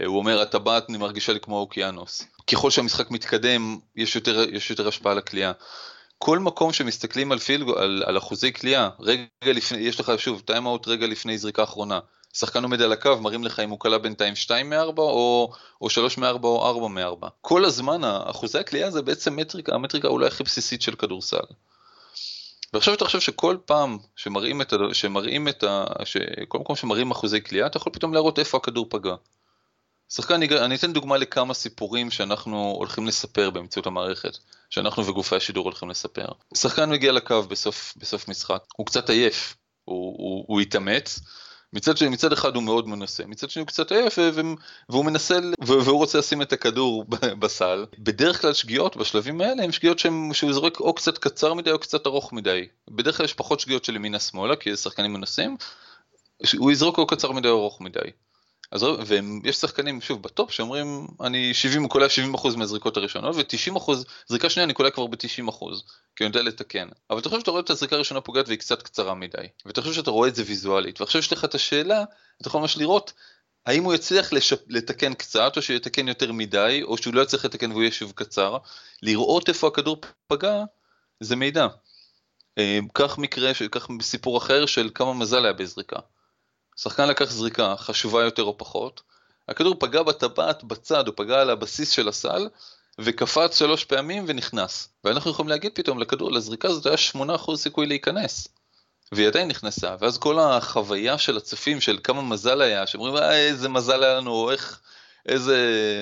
אה, 0.00 0.06
הוא 0.06 0.18
אומר, 0.18 0.40
הטבעת 0.40 0.88
מרגישה 0.88 1.32
לי 1.32 1.40
כמו 1.40 1.58
אוקיינוס. 1.58 2.22
ככל 2.50 2.70
שהמשחק 2.70 3.10
מתקדם, 3.10 3.78
יש 3.96 4.16
יותר, 4.16 4.44
יש 4.52 4.70
יותר 4.70 4.88
השפעה 4.88 5.14
לקליעה. 5.14 5.52
כל 6.24 6.38
מקום 6.38 6.72
שמסתכלים 6.72 7.32
על 7.32 7.38
field, 7.38 7.68
על, 7.76 8.02
על 8.06 8.18
אחוזי 8.18 8.52
קליעה, 8.52 8.90
רגע 9.00 9.24
לפני, 9.44 9.78
יש 9.78 10.00
לך 10.00 10.12
שוב, 10.18 10.42
timeout 10.44 10.88
רגע 10.88 11.06
לפני 11.06 11.38
זריקה 11.38 11.62
אחרונה. 11.62 12.00
שחקן 12.32 12.62
עומד 12.62 12.82
על 12.82 12.92
הקו, 12.92 13.20
מראים 13.20 13.44
לך 13.44 13.60
אם 13.60 13.70
הוא 13.70 13.80
קלע 13.80 13.98
בינתיים 13.98 14.36
2 14.36 14.70
מ-4 14.70 14.98
או, 14.98 15.52
או 15.80 15.90
3 15.90 16.18
מ-4 16.18 16.44
או 16.44 16.66
4 16.66 16.88
מ-4. 16.88 17.28
כל 17.40 17.64
הזמן 17.64 18.00
אחוזי 18.04 18.58
הקליעה 18.58 18.90
זה 18.90 19.02
בעצם 19.02 19.36
מטריקה, 19.36 19.74
המטריקה 19.74 20.08
אולי 20.08 20.26
הכי 20.26 20.44
בסיסית 20.44 20.82
של 20.82 20.94
כדורסל. 20.94 21.46
ועכשיו 22.72 22.94
אתה 22.94 23.04
חושב 23.04 23.20
שכל 23.20 23.56
פעם 23.64 23.98
שמראים 24.16 24.60
את 24.62 24.72
ה... 24.72 24.76
שמראים 24.92 25.48
את 25.48 25.64
ה... 25.64 25.84
שכל 26.04 26.58
מקום 26.58 26.76
שמראים 26.76 27.10
אחוזי 27.10 27.40
קליעה, 27.40 27.66
אתה 27.66 27.76
יכול 27.76 27.92
פתאום 27.92 28.14
להראות 28.14 28.38
איפה 28.38 28.58
הכדור 28.58 28.86
פגע. 28.90 29.14
שחקן, 30.14 30.42
אני 30.42 30.74
אתן 30.74 30.92
דוגמה 30.92 31.16
לכמה 31.16 31.54
סיפורים 31.54 32.10
שאנחנו 32.10 32.74
הולכים 32.78 33.06
לספר 33.06 33.50
באמצעות 33.50 33.86
המערכת, 33.86 34.38
שאנחנו 34.70 35.06
וגופי 35.06 35.36
השידור 35.36 35.64
הולכים 35.64 35.90
לספר. 35.90 36.26
שחקן 36.54 36.90
מגיע 36.90 37.12
לקו 37.12 37.42
בסוף, 37.42 37.94
בסוף 37.96 38.28
משחק, 38.28 38.62
הוא 38.76 38.86
קצת 38.86 39.10
עייף, 39.10 39.56
הוא, 39.84 40.14
הוא, 40.18 40.44
הוא 40.48 40.60
התאמץ, 40.60 41.20
מצד, 41.72 41.96
שני, 41.96 42.08
מצד 42.08 42.32
אחד 42.32 42.54
הוא 42.54 42.62
מאוד 42.62 42.88
מנסה, 42.88 43.26
מצד 43.26 43.50
שני 43.50 43.60
הוא 43.60 43.66
קצת 43.66 43.92
עייף 43.92 44.18
והוא 44.88 45.04
מנסה 45.04 45.38
והוא 45.60 45.98
רוצה 45.98 46.18
לשים 46.18 46.42
את 46.42 46.52
הכדור 46.52 47.04
בסל. 47.40 47.86
בדרך 47.98 48.40
כלל 48.40 48.52
שגיאות 48.52 48.96
בשלבים 48.96 49.40
האלה 49.40 49.62
הן 49.62 49.72
שגיאות 49.72 49.98
שהוא 50.32 50.52
זורק 50.52 50.80
או 50.80 50.94
קצת 50.94 51.18
קצר 51.18 51.54
מדי 51.54 51.70
או 51.70 51.78
קצת 51.78 52.06
ארוך 52.06 52.32
מדי. 52.32 52.68
בדרך 52.90 53.16
כלל 53.16 53.24
יש 53.24 53.34
פחות 53.34 53.60
שגיאות 53.60 53.84
של 53.84 53.96
ימינה 53.96 54.18
שמאלה 54.18 54.56
כי 54.56 54.76
שחקנים 54.76 55.12
מנסים, 55.12 55.56
הוא 56.58 56.70
יזרוק 56.70 56.98
או 56.98 57.06
קצר 57.06 57.32
מדי 57.32 57.48
או 57.48 57.54
ארוך 57.54 57.80
מדי. 57.80 58.10
אז 58.72 58.86
ויש 59.06 59.56
שחקנים, 59.56 60.00
שוב, 60.00 60.22
בטופ 60.22 60.50
שאומרים, 60.50 61.06
אני 61.20 61.54
70, 61.54 61.88
קולע 61.88 62.06
70% 62.34 62.56
מהזריקות 62.56 62.96
הראשונות, 62.96 63.36
ו-90%, 63.36 63.92
זריקה 64.28 64.50
שנייה 64.50 64.64
אני 64.64 64.74
קולע 64.74 64.90
כבר 64.90 65.06
ב-90%, 65.06 65.64
כי 66.16 66.24
אני 66.24 66.28
יודע 66.28 66.42
לתקן. 66.42 66.88
אבל 67.10 67.18
אתה 67.18 67.28
חושב 67.28 67.40
שאתה 67.40 67.50
רואה 67.50 67.62
את 67.62 67.70
הזריקה 67.70 67.96
הראשונה 67.96 68.20
פוגעת 68.20 68.48
והיא 68.48 68.58
קצת 68.58 68.82
קצרה 68.82 69.14
מדי, 69.14 69.46
ואתה 69.66 69.82
חושב 69.82 69.94
שאתה 69.94 70.10
רואה 70.10 70.28
את 70.28 70.34
זה 70.34 70.42
ויזואלית, 70.46 71.00
ועכשיו 71.00 71.18
יש 71.18 71.32
לך 71.32 71.44
את 71.44 71.54
השאלה, 71.54 72.04
אתה 72.40 72.48
יכול 72.48 72.60
ממש 72.60 72.76
לראות, 72.76 73.12
האם 73.66 73.84
הוא 73.84 73.94
יצליח 73.94 74.32
לשפ... 74.32 74.60
לתקן 74.68 75.14
קצת, 75.14 75.56
או 75.56 75.62
שהוא 75.62 75.76
יתקן 75.76 76.08
יותר 76.08 76.32
מדי, 76.32 76.80
או 76.82 76.98
שהוא 76.98 77.14
לא 77.14 77.22
יצליח 77.22 77.44
לתקן 77.44 77.70
והוא 77.70 77.82
יהיה 77.82 77.92
שוב 77.92 78.12
קצר, 78.12 78.56
לראות 79.02 79.48
איפה 79.48 79.66
הכדור 79.66 80.00
פגע, 80.26 80.64
זה 81.20 81.36
מידע. 81.36 81.66
אה, 82.58 82.78
קח 82.92 83.18
מקרה, 83.18 83.52
קח 83.70 83.88
סיפור 84.00 84.38
אחר 84.38 84.66
של 84.66 84.90
כמה 84.94 85.14
מזל 85.14 85.44
היה 85.44 85.52
בזריקה. 85.52 85.96
שחקן 86.76 87.08
לקח 87.08 87.30
זריקה 87.30 87.74
חשובה 87.78 88.24
יותר 88.24 88.42
או 88.42 88.58
פחות, 88.58 89.02
הכדור 89.48 89.74
פגע 89.78 90.02
בטבעת 90.02 90.64
בצד, 90.64 91.06
הוא 91.06 91.14
פגע 91.16 91.40
על 91.40 91.50
הבסיס 91.50 91.90
של 91.90 92.08
הסל, 92.08 92.48
וקפץ 92.98 93.58
שלוש 93.58 93.84
פעמים 93.84 94.24
ונכנס. 94.28 94.88
ואנחנו 95.04 95.30
יכולים 95.30 95.48
להגיד 95.48 95.72
פתאום 95.74 95.98
לכדור, 95.98 96.32
לזריקה 96.32 96.68
הזאת 96.68 96.86
היה 96.86 96.96
8% 97.36 97.56
סיכוי 97.56 97.86
להיכנס. 97.86 98.48
והיא 99.12 99.26
עדיין 99.26 99.48
נכנסה, 99.48 99.94
ואז 100.00 100.18
כל 100.18 100.38
החוויה 100.38 101.18
של 101.18 101.36
הצופים 101.36 101.80
של 101.80 101.98
כמה 102.04 102.22
מזל 102.22 102.62
היה, 102.62 102.86
שאומרים 102.86 103.16
אה, 103.16 103.36
איזה 103.36 103.68
מזל 103.68 104.02
היה 104.02 104.14
לנו, 104.14 104.50
איך, 104.50 104.80
איזה, 105.26 105.56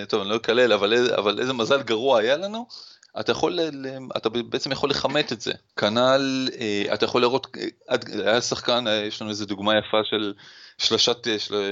טוב 0.09 0.21
אני 0.21 0.31
לא 0.31 0.37
אקלל, 0.37 0.73
אבל, 0.73 1.15
אבל 1.19 1.41
איזה 1.41 1.53
מזל 1.53 1.83
גרוע 1.83 2.21
היה 2.21 2.37
לנו, 2.37 2.67
אתה 3.21 3.33
יכול, 3.33 3.59
אתה 4.17 4.29
בעצם 4.29 4.73
יכול 4.73 4.91
לכמת 4.91 5.33
את 5.33 5.41
זה. 5.41 5.53
כנ"ל, 5.77 6.49
אה, 6.61 6.95
אתה 6.95 7.05
יכול 7.05 7.23
לראות, 7.23 7.47
אה, 7.91 7.97
היה 8.25 8.41
שחקן, 8.41 8.87
אה, 8.87 8.93
יש 8.93 9.23
לנו 9.23 9.31
איזה 9.31 9.47
דוגמה 9.47 9.79
יפה 9.79 10.01
של 10.05 10.35
שלושת, 10.79 11.27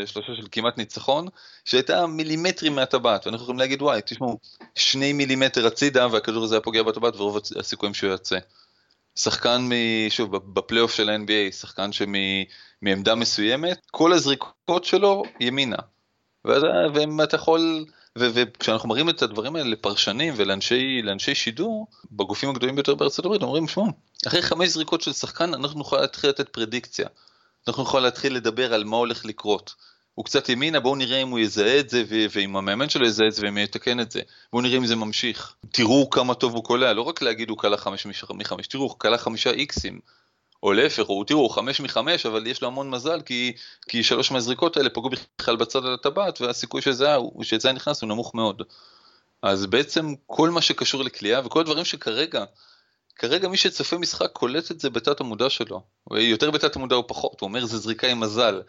שלושה 0.07 0.35
של 0.37 0.47
כמעט 0.53 0.79
ניצחון, 0.79 1.27
שהייתה 1.65 2.07
מילימטרים 2.07 2.75
מהטבעת, 2.75 3.27
ואנחנו 3.27 3.45
יכולים 3.45 3.59
להגיד 3.59 3.83
וואי, 3.83 4.01
תשמעו, 4.05 4.39
שני 4.75 5.13
מילימטר 5.13 5.67
הצידה 5.67 6.07
והכדור 6.13 6.45
הזה 6.45 6.55
היה 6.55 6.61
פוגע 6.61 6.83
בטבעת 6.83 7.17
ורוב 7.17 7.39
הסיכויים 7.57 7.95
שהוא 7.95 8.11
יוצא. 8.11 8.39
שחקן, 9.17 9.69
מ, 9.69 9.73
שוב, 10.11 10.37
בפלייאוף 10.37 10.95
של 10.95 11.11
ה-NBA, 11.11 11.53
שחקן 11.53 11.91
שמעמדה 11.93 13.15
מסוימת, 13.15 13.81
כל 13.91 14.13
הזריקות 14.13 14.85
שלו 14.85 15.23
ימינה. 15.41 15.77
ואתה 16.45 17.37
יכול... 17.37 17.85
וכשאנחנו 18.19 18.89
מראים 18.89 19.09
את 19.09 19.23
הדברים 19.23 19.57
האלה 19.57 19.69
לפרשנים 19.71 20.35
ולאנשי 20.37 21.35
שידור, 21.35 21.87
בגופים 22.13 22.51
הגדולים 22.51 22.75
ביותר 22.75 22.95
בארצות 22.95 23.25
הברית, 23.25 23.43
אומרים, 23.43 23.69
שמעו, 23.69 23.87
אחרי 24.27 24.43
חמש 24.43 24.69
זריקות 24.69 25.01
של 25.01 25.13
שחקן 25.13 25.55
אנחנו 25.55 25.79
נוכל 25.79 26.01
להתחיל 26.01 26.31
לתת 26.31 26.49
פרדיקציה. 26.49 27.07
אנחנו 27.69 27.83
נוכל 27.83 28.01
להתחיל 28.01 28.35
לדבר 28.35 28.75
על 28.75 28.85
מה 28.85 28.97
הולך 28.97 29.25
לקרות. 29.25 29.75
הוא 30.15 30.25
קצת 30.25 30.49
ימינה, 30.49 30.81
בואו 30.81 30.97
נראה 30.97 31.23
אם 31.23 31.29
הוא 31.29 31.39
יזהה 31.39 31.81
את 31.81 31.91
זה, 31.91 32.05
ואם 32.31 32.57
המאמן 32.57 32.89
שלו 32.89 33.07
יזהה 33.07 33.29
את 33.29 33.33
זה 33.33 33.43
ואם 33.43 33.59
יתקן 33.59 34.01
את 34.01 34.11
זה. 34.11 34.21
בואו 34.53 34.63
נראה 34.63 34.77
אם 34.77 34.87
זה 34.87 34.97
ממשיך. 34.97 35.55
תראו 35.73 36.11
כמה 36.11 36.35
טוב 36.35 36.55
הוא 36.55 36.65
קולע, 36.65 36.93
לא 36.93 37.03
רק 37.03 37.23
להגיד 37.23 37.51
הוא 37.51 37.59
קלע 37.59 37.77
חמש 37.77 38.07
מחמש, 38.31 38.67
תראו, 38.67 38.83
הוא 38.83 38.99
קלע 38.99 39.19
חמישה 39.19 39.51
איקסים. 39.51 40.01
או 40.63 40.73
להפך, 40.73 41.07
הוא 41.07 41.25
תראו, 41.25 41.41
הוא 41.41 41.51
חמש 41.51 41.81
מחמש, 41.81 42.27
אבל 42.27 42.47
יש 42.47 42.63
לו 42.63 42.69
המון 42.69 42.91
מזל, 42.91 43.21
כי, 43.21 43.53
כי 43.89 44.03
שלוש 44.03 44.31
מהזריקות 44.31 44.77
האלה 44.77 44.91
פגעו 44.91 45.11
בכלל 45.39 45.57
בצד 45.57 45.85
על 45.85 45.95
הטבעת, 45.95 46.41
והסיכוי 46.41 46.83
שזה 46.83 47.09
שזה 47.43 47.73
נכנס 47.73 48.03
הוא 48.03 48.09
נמוך 48.09 48.35
מאוד. 48.35 48.63
אז 49.43 49.67
בעצם 49.67 50.15
כל 50.27 50.51
מה 50.51 50.61
שקשור 50.61 51.05
לקליעה, 51.05 51.47
וכל 51.47 51.61
הדברים 51.61 51.85
שכרגע, 51.85 52.45
כרגע 53.17 53.49
מי 53.49 53.57
שצופה 53.57 53.99
משחק 53.99 54.33
קולט 54.33 54.71
את 54.71 54.81
זה 54.81 54.91
בתת 54.91 55.21
המודע 55.21 55.51
שלו. 55.51 55.83
יותר 56.11 56.51
בתת 56.51 56.77
המודע 56.77 56.97
או 56.97 57.07
פחות, 57.07 57.41
הוא 57.41 57.49
אומר 57.49 57.67
זה 57.67 57.79
זריקה 57.79 58.07
עם 58.07 58.21
מזל, 58.21 58.63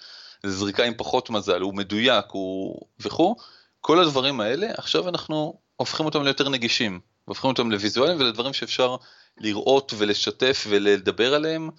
זה 0.44 0.52
זריקה 0.52 0.84
עם 0.84 0.94
פחות 0.98 1.30
מזל, 1.30 1.62
הוא 1.62 1.74
מדויק, 1.74 2.26
הוא... 2.32 2.82
וכו'. 3.00 3.36
כל 3.82 4.00
הדברים 4.00 4.42
האלה, 4.42 4.68
עכשיו 4.78 5.10
אנחנו 5.10 5.60
הופכים 5.76 6.06
אותם 6.06 6.24
ליותר 6.24 6.50
נגישים, 6.50 7.00
והופכים 7.28 7.50
אותם 7.50 7.72
לוויזואליים 7.72 8.20
ולדברים 8.20 8.54
שאפשר 8.54 8.96
לראות 9.40 9.94
ולשתף 9.98 10.66
ולדבר 10.70 11.34
עליהם, 11.34 11.70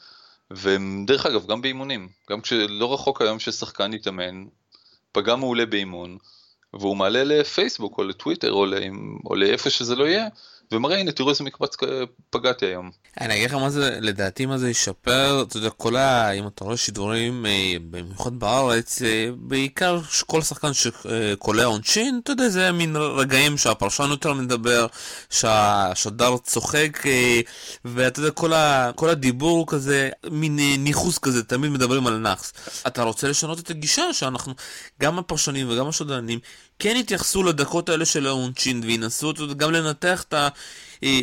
ודרך 0.51 1.27
אגב, 1.27 1.47
גם 1.47 1.63
באימונים, 1.63 2.09
גם 2.31 2.41
כשלא 2.41 2.95
רחוק 2.95 3.23
היום 3.23 3.39
ששחקן 3.39 3.93
יתאמן, 3.93 4.45
פגע 5.13 5.37
מעולה 5.37 5.67
באימון, 5.67 6.19
והוא 6.75 6.97
מעלה 6.97 7.25
לפייסבוק 7.25 7.99
או 7.99 8.05
לטוויטר 8.05 8.53
או, 8.53 8.67
לא, 8.67 8.77
או 9.27 9.35
לאיפה 9.35 9.71
שזה 9.71 9.97
לא 9.97 10.05
יהיה, 10.05 10.29
ומראה 10.73 10.99
הנה 10.99 11.13
תראו 11.13 11.31
איזה 11.31 11.45
מקבץ 11.45 11.77
פגעתי 12.31 12.67
היום. 12.67 12.91
אני 13.21 13.35
אגיד 13.35 13.51
לך 13.51 13.55
מה 13.55 13.71
זה, 13.71 13.99
לדעתי 14.01 14.47
מה 14.47 14.59
זה 14.59 14.71
ישפר, 14.71 15.45
אתה 15.49 15.57
יודע, 15.57 15.71
כל 15.71 15.97
ה... 15.97 16.31
אם 16.31 16.47
אתה 16.47 16.65
רואה 16.65 16.77
שידורים, 16.77 17.47
אה, 17.47 17.75
במיוחד 17.91 18.39
בארץ, 18.39 19.03
אה, 19.03 19.29
בעיקר 19.37 20.01
כל 20.27 20.43
שחקן 20.43 20.71
שקולע 20.75 21.65
עונשין, 21.65 22.21
אתה 22.23 22.33
יודע, 22.33 22.49
זה 22.49 22.73
מין 22.73 22.97
רגעים 22.97 23.59
שהפרשן 23.59 24.11
יותר 24.11 24.33
מדבר, 24.33 24.87
שהשדר 25.31 26.37
צוחק, 26.37 27.07
אה, 27.07 27.41
ואתה 27.85 28.21
יודע, 28.21 28.31
כל, 28.31 28.53
ה... 28.53 28.91
כל 28.95 29.09
הדיבור 29.09 29.67
כזה, 29.67 30.11
מין 30.31 30.59
ניכוס 30.79 31.19
כזה, 31.19 31.45
תמיד 31.45 31.71
מדברים 31.71 32.07
על 32.07 32.17
נאחס. 32.17 32.53
אתה 32.87 33.03
רוצה 33.03 33.29
לשנות 33.29 33.59
את 33.61 33.71
הגישה 33.71 34.13
שאנחנו, 34.13 34.55
גם 35.01 35.19
הפרשנים 35.19 35.71
וגם 35.71 35.89
השדרנים, 35.89 36.39
כן 36.81 36.97
יתייחסו 36.97 37.43
לדקות 37.43 37.89
האלה 37.89 38.05
של 38.05 38.27
העונשין 38.27 38.81
וינסו 38.85 39.33
גם 39.57 39.73
לנתח 39.73 40.23
את, 40.23 40.35
ה, 40.35 40.49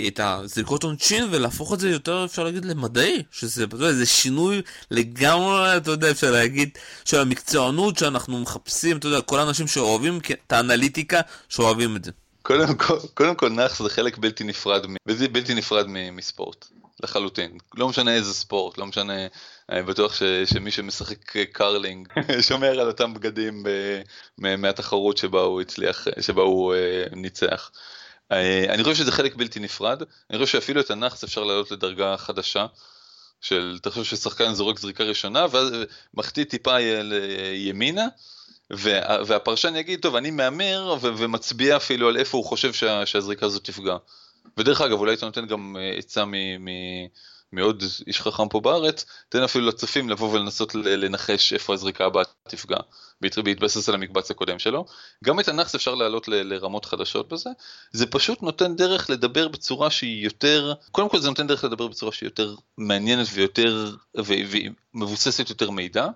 את 0.07 0.19
הזריקות 0.23 0.83
עונשין 0.83 1.27
ולהפוך 1.31 1.73
את 1.73 1.79
זה 1.79 1.89
יותר, 1.89 2.25
אפשר 2.25 2.43
להגיד, 2.43 2.65
למדעי, 2.65 3.23
שזה 3.31 3.65
יודע, 3.71 3.93
זה 3.93 4.05
שינוי 4.05 4.61
לגמרי, 4.91 5.77
אתה 5.77 5.91
יודע, 5.91 6.11
אפשר 6.11 6.31
להגיד, 6.31 6.77
של 7.05 7.19
המקצוענות 7.19 7.97
שאנחנו 7.97 8.39
מחפשים, 8.39 8.97
אתה 8.97 9.07
יודע, 9.07 9.21
כל 9.21 9.39
האנשים 9.39 9.67
שאוהבים 9.67 10.19
את 10.31 10.51
האנליטיקה, 10.51 11.21
שאוהבים 11.49 11.95
את 11.95 12.05
זה. 12.05 12.11
קודם 12.41 12.77
כל, 12.77 12.97
קודם 13.13 13.35
כל 13.35 13.49
נאחס 13.49 13.81
זה 13.81 13.89
חלק 13.89 14.17
בלתי 14.17 14.43
נפרד, 14.43 14.85
בלתי 15.31 15.53
נפרד 15.53 15.85
מספורט, 16.11 16.65
לחלוטין. 17.03 17.57
לא 17.75 17.87
משנה 17.87 18.15
איזה 18.15 18.33
ספורט, 18.33 18.77
לא 18.77 18.85
משנה, 18.85 19.13
אני 19.69 19.83
בטוח 19.83 20.15
ש, 20.15 20.23
שמי 20.45 20.71
שמשחק 20.71 21.37
קרלינג 21.37 22.07
שומר 22.47 22.79
על 22.79 22.87
אותם 22.87 23.13
בגדים 23.13 23.63
מהתחרות 24.37 25.17
שבה 25.17 25.41
הוא 25.41 25.61
הצליח, 25.61 26.07
שבה 26.21 26.41
הוא 26.41 26.73
uh, 26.73 27.15
ניצח. 27.15 27.71
Uh, 28.33 28.35
אני 28.69 28.83
חושב 28.83 28.95
שזה 28.95 29.11
חלק 29.11 29.35
בלתי 29.35 29.59
נפרד, 29.59 30.01
אני 30.29 30.39
חושב 30.39 30.51
שאפילו 30.51 30.81
את 30.81 30.91
הנאחס 30.91 31.23
אפשר 31.23 31.43
לעלות 31.43 31.71
לדרגה 31.71 32.17
חדשה. 32.17 32.65
של, 33.41 33.77
חושב 33.89 34.03
ששחקן 34.03 34.53
זורק 34.53 34.79
זריקה 34.79 35.03
ראשונה, 35.03 35.45
ואז 35.51 35.71
מחטיא 36.13 36.43
טיפה 36.43 36.77
ימינה, 37.53 38.07
והפרשן 38.69 39.75
יגיד, 39.75 39.99
טוב, 40.01 40.15
אני 40.15 40.31
מהמר 40.31 40.95
ומצביע 41.01 41.77
אפילו 41.77 42.07
על 42.07 42.17
איפה 42.17 42.37
הוא 42.37 42.45
חושב 42.45 42.73
שה, 42.73 43.05
שהזריקה 43.05 43.45
הזאת 43.45 43.63
תפגע. 43.63 43.97
ודרך 44.57 44.81
אגב, 44.81 44.99
אולי 44.99 45.13
אתה 45.13 45.25
נותן 45.25 45.45
גם 45.45 45.77
אה, 45.79 45.97
עצה 45.97 46.23
מעוד 47.51 47.83
איש 48.07 48.21
חכם 48.21 48.49
פה 48.49 48.59
בארץ, 48.59 49.05
תן 49.29 49.43
אפילו 49.43 49.67
לצופים 49.67 50.09
לבוא 50.09 50.33
ולנסות 50.33 50.75
לנחש 50.75 51.53
איפה 51.53 51.73
הזריקה 51.73 52.05
הבאה 52.05 52.23
תפגע, 52.47 52.77
בהתבסס 53.21 53.89
על 53.89 53.95
המקבץ 53.95 54.31
הקודם 54.31 54.59
שלו. 54.59 54.85
גם 55.23 55.39
את 55.39 55.47
הנאחס 55.47 55.75
אפשר 55.75 55.95
להעלות 55.95 56.27
לרמות 56.27 56.85
חדשות 56.85 57.29
בזה, 57.29 57.49
זה 57.91 58.05
פשוט 58.05 58.41
נותן 58.41 58.75
דרך 58.75 59.09
לדבר 59.09 59.47
בצורה 59.47 59.89
שהיא 59.89 60.23
יותר, 60.23 60.73
קודם 60.91 61.09
כל 61.09 61.19
זה 61.19 61.29
נותן 61.29 61.47
דרך 61.47 61.63
לדבר 61.63 61.87
בצורה 61.87 62.11
שהיא 62.11 62.27
יותר 62.27 62.55
מעניינת 62.77 63.27
ויותר, 63.33 63.95
ומבוססת 64.15 65.49
יותר 65.49 65.69
מידע. 65.69 66.07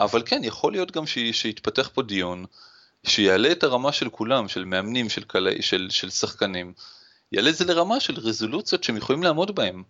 אבל 0.00 0.22
כן, 0.26 0.40
יכול 0.44 0.72
להיות 0.72 0.90
גם 0.90 1.06
שיתפתח 1.32 1.90
פה 1.94 2.02
דיון, 2.02 2.44
שיעלה 3.06 3.52
את 3.52 3.64
הרמה 3.64 3.92
של 3.92 4.08
כולם, 4.08 4.48
של 4.48 4.64
מאמנים, 4.64 5.08
של, 5.08 5.24
קלה, 5.24 5.50
של, 5.60 5.86
של 5.90 6.10
שחקנים, 6.10 6.72
יעלה 7.32 7.50
את 7.50 7.56
זה 7.56 7.64
לרמה 7.64 8.00
של 8.00 8.14
רזולוציות 8.20 8.84
שהם 8.84 8.96
יכולים 8.96 9.22
לעמוד 9.22 9.54
בהם. 9.54 9.82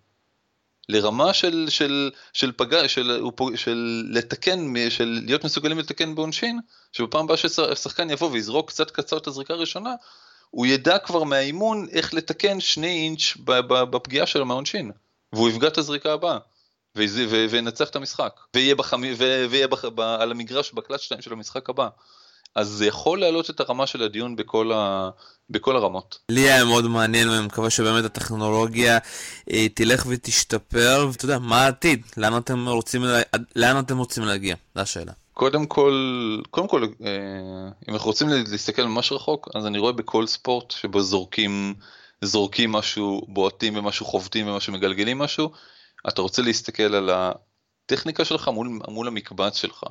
לרמה 0.91 1.35
של, 1.35 1.67
של, 1.69 2.11
של 2.33 2.53
פגע, 2.57 2.89
של, 2.89 3.21
של 3.55 4.05
לתקן, 4.11 4.91
של 4.91 5.21
להיות 5.27 5.45
מסוגלים 5.45 5.79
לתקן 5.79 6.15
בעונשין, 6.15 6.61
שבפעם 6.93 7.25
הבאה 7.25 7.37
ששחקן 7.37 8.11
יבוא 8.11 8.31
ויזרוק 8.31 8.69
קצת 8.69 8.91
קצר 8.91 9.17
את 9.17 9.27
הזריקה 9.27 9.55
הראשונה, 9.55 9.95
הוא 10.51 10.67
ידע 10.67 10.99
כבר 10.99 11.25
מהאימון 11.25 11.87
איך 11.91 12.15
לתקן 12.15 12.61
שני 12.61 13.05
אינץ' 13.05 13.37
בפגיעה 13.65 14.27
שלו 14.27 14.47
מהעונשין, 14.47 14.91
והוא 15.33 15.49
יפגע 15.49 15.69
את 15.69 15.79
הזריקה 15.79 16.13
הבאה. 16.13 16.39
וינצח 17.51 17.89
את 17.89 17.97
המשחק, 17.97 18.41
ויהיה, 18.55 18.75
בחמ... 18.75 19.03
ויהיה 19.19 19.69
בח... 19.69 19.85
ב... 19.85 20.01
על 20.01 20.31
המגרש 20.31 20.73
בקלאץ' 20.73 21.01
2 21.01 21.23
של 21.23 21.33
המשחק 21.33 21.71
הבא. 21.71 21.89
אז 22.55 22.69
זה 22.69 22.87
יכול 22.87 23.21
להעלות 23.21 23.51
את 23.51 23.61
הרמה 23.61 23.87
של 23.87 24.03
הדיון 24.03 24.37
בכל, 24.37 24.73
ה... 24.73 25.11
בכל 25.51 25.77
הרמות. 25.77 26.19
לי 26.29 26.41
היה 26.41 26.65
מאוד 26.65 26.87
מעניין 26.87 27.29
ואני 27.29 27.47
מקווה 27.47 27.71
שבאמת 27.71 28.05
הטכנולוגיה 28.05 28.99
אה, 29.51 29.69
תלך 29.69 30.07
ותשתפר, 30.09 31.07
ואתה 31.11 31.25
יודע, 31.25 31.39
מה 31.39 31.65
העתיד? 31.65 32.03
לאן 32.17 32.37
אתם 32.37 32.69
רוצים. 32.69 33.03
לאן 33.57 33.79
אתם 33.79 33.99
רוצים 33.99 34.25
להגיע? 34.25 34.57
זו 34.75 34.81
השאלה. 34.81 35.13
קודם 35.33 35.67
כל, 35.67 36.41
קודם 36.51 36.69
כל, 36.69 36.83
אה, 36.83 37.11
אם 37.89 37.95
אנחנו 37.95 38.07
רוצים 38.07 38.29
להסתכל 38.29 38.85
ממש 38.85 39.13
רחוק, 39.13 39.49
אז 39.55 39.67
אני 39.67 39.79
רואה 39.79 39.93
בכל 39.93 40.27
ספורט 40.27 40.71
שבו 40.71 41.03
זורקים, 41.03 41.75
זורקים 42.23 42.73
משהו, 42.73 43.27
בועטים 43.29 43.75
במשהו, 43.75 44.07
חובטים 44.07 44.47
במשהו, 44.47 44.73
מגלגלים 44.73 45.19
משהו, 45.19 45.51
אתה 46.09 46.23
רוצה 46.23 46.43
להסתכל 46.43 46.95
על 46.95 47.11
הטכניקה 47.13 48.25
שלך 48.25 48.49
מול, 48.49 48.81
מול 48.89 49.09
המקבץ 49.09 49.57
שלך. 49.57 49.85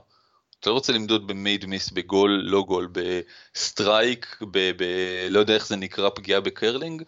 אתה 0.60 0.70
לא 0.70 0.76
רוצה 0.76 0.94
למדוד 0.94 1.28
ב 1.28 1.35
made 1.35 1.66
miss, 1.66 1.90
בגול, 1.90 2.42
לא 2.44 2.62
גול, 2.62 2.90
בסטרייק, 2.92 4.38
ב, 4.42 4.72
ב... 4.78 4.84
לא 5.30 5.40
יודע 5.40 5.54
איך 5.54 5.68
זה 5.68 5.76
נקרא, 5.76 6.10
פגיעה 6.10 6.40
בקרלינג, 6.40 7.04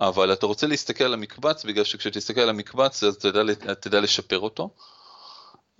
אבל 0.00 0.32
אתה 0.32 0.46
רוצה 0.46 0.66
להסתכל 0.66 1.04
על 1.04 1.14
המקבץ, 1.14 1.64
בגלל 1.64 1.84
שכשתסתכל 1.84 2.40
על 2.40 2.48
המקבץ 2.48 3.04
אז 3.04 3.16
תדע, 3.18 3.74
תדע 3.74 4.00
לשפר 4.00 4.38
אותו. 4.38 4.70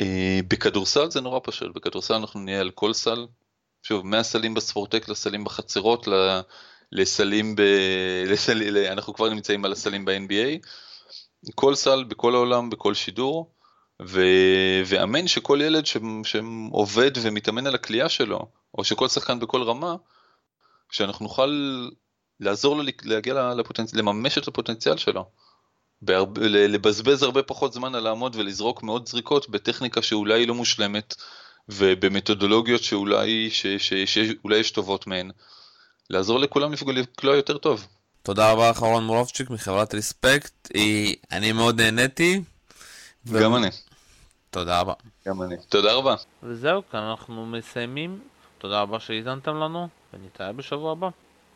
אה, 0.01 0.41
בכדורסל 0.49 1.11
זה 1.11 1.21
נורא 1.21 1.41
פשוט, 1.43 1.75
בכדורסל 1.75 2.15
אנחנו 2.15 2.41
נהיה 2.41 2.61
על 2.61 2.71
כל 2.71 2.93
סל, 2.93 3.27
שוב, 3.83 4.07
מהסלים 4.07 4.55
בספורטק 4.55 5.09
לסלים 5.09 5.45
בחצרות, 5.45 6.09
לסלים 6.93 7.57
ב... 7.57 7.63
לסל... 8.31 8.87
אנחנו 8.87 9.15
כבר 9.15 9.29
נמצאים 9.29 9.65
על 9.65 9.73
הסלים 9.73 10.05
ב-NBA. 10.05 10.69
כל 11.55 11.75
סל 11.75 12.05
בכל 12.05 12.35
העולם, 12.35 12.71
בכל 12.71 12.95
שידור, 12.95 13.51
ו... 14.07 14.21
ואמן 14.87 15.29
שכל 15.29 15.59
ילד 15.63 15.87
ש... 15.87 15.97
שעובד 16.25 17.11
ומתאמן 17.23 17.67
על 17.67 17.75
הכלייה 17.75 18.09
שלו, 18.09 18.47
או 18.79 18.85
שכל 18.85 19.09
שחקן 19.09 19.41
בכל 19.41 19.63
רמה, 19.63 19.97
שאנחנו 20.91 21.25
נוכל 21.25 21.79
לעזור 22.41 22.77
לו 22.77 22.83
להגיע 23.03 23.55
לפוטנצ... 23.55 23.95
לממש 23.95 24.39
את 24.39 24.49
הפוטנציאל 24.49 24.97
שלו. 24.97 25.25
בהרב... 26.03 26.39
לבזבז 26.39 27.23
הרבה 27.23 27.43
פחות 27.43 27.73
זמן 27.73 27.95
על 27.95 28.03
לעמוד 28.03 28.37
ולזרוק 28.37 28.83
מאות 28.83 29.07
זריקות 29.07 29.51
בטכניקה 29.51 30.03
שאולי 30.03 30.41
היא 30.41 30.49
לא 30.49 30.55
מושלמת 30.55 31.15
ובמתודולוגיות 31.69 32.83
שאולי, 32.83 33.51
ש... 33.51 33.67
ש... 33.67 33.95
שאולי 33.95 34.59
יש 34.59 34.71
טובות 34.71 35.07
מהן. 35.07 35.31
לעזור 36.11 36.39
לכולם 36.39 36.73
לקלוע 36.87 37.37
יותר 37.37 37.59
טוב. 37.59 37.87
תודה 38.23 38.53
רבה 38.53 38.71
לך 38.71 38.83
אורן 38.83 39.05
מורובצ'יק 39.05 39.51
מחברת 39.51 39.95
ריספקט, 39.95 40.69
אני 41.33 41.53
מאוד 41.53 41.81
נהניתי. 41.81 42.41
גם 43.41 43.57
אני. 43.57 43.69
תודה 44.51 44.81
רבה. 44.81 44.93
גם 45.27 45.43
אני. 45.43 45.57
תודה 45.69 45.95
רבה. 45.95 46.15
וזהו, 46.43 46.83
כאן 46.91 47.01
אנחנו 47.01 47.47
מסיימים. 47.47 48.21
תודה 48.59 48.81
רבה 48.81 49.01
שהאזנתם 49.01 49.57
לנו, 49.57 49.89
ונתראה 50.15 50.53
בשבוע 50.53 50.93
הבא. 50.93 51.09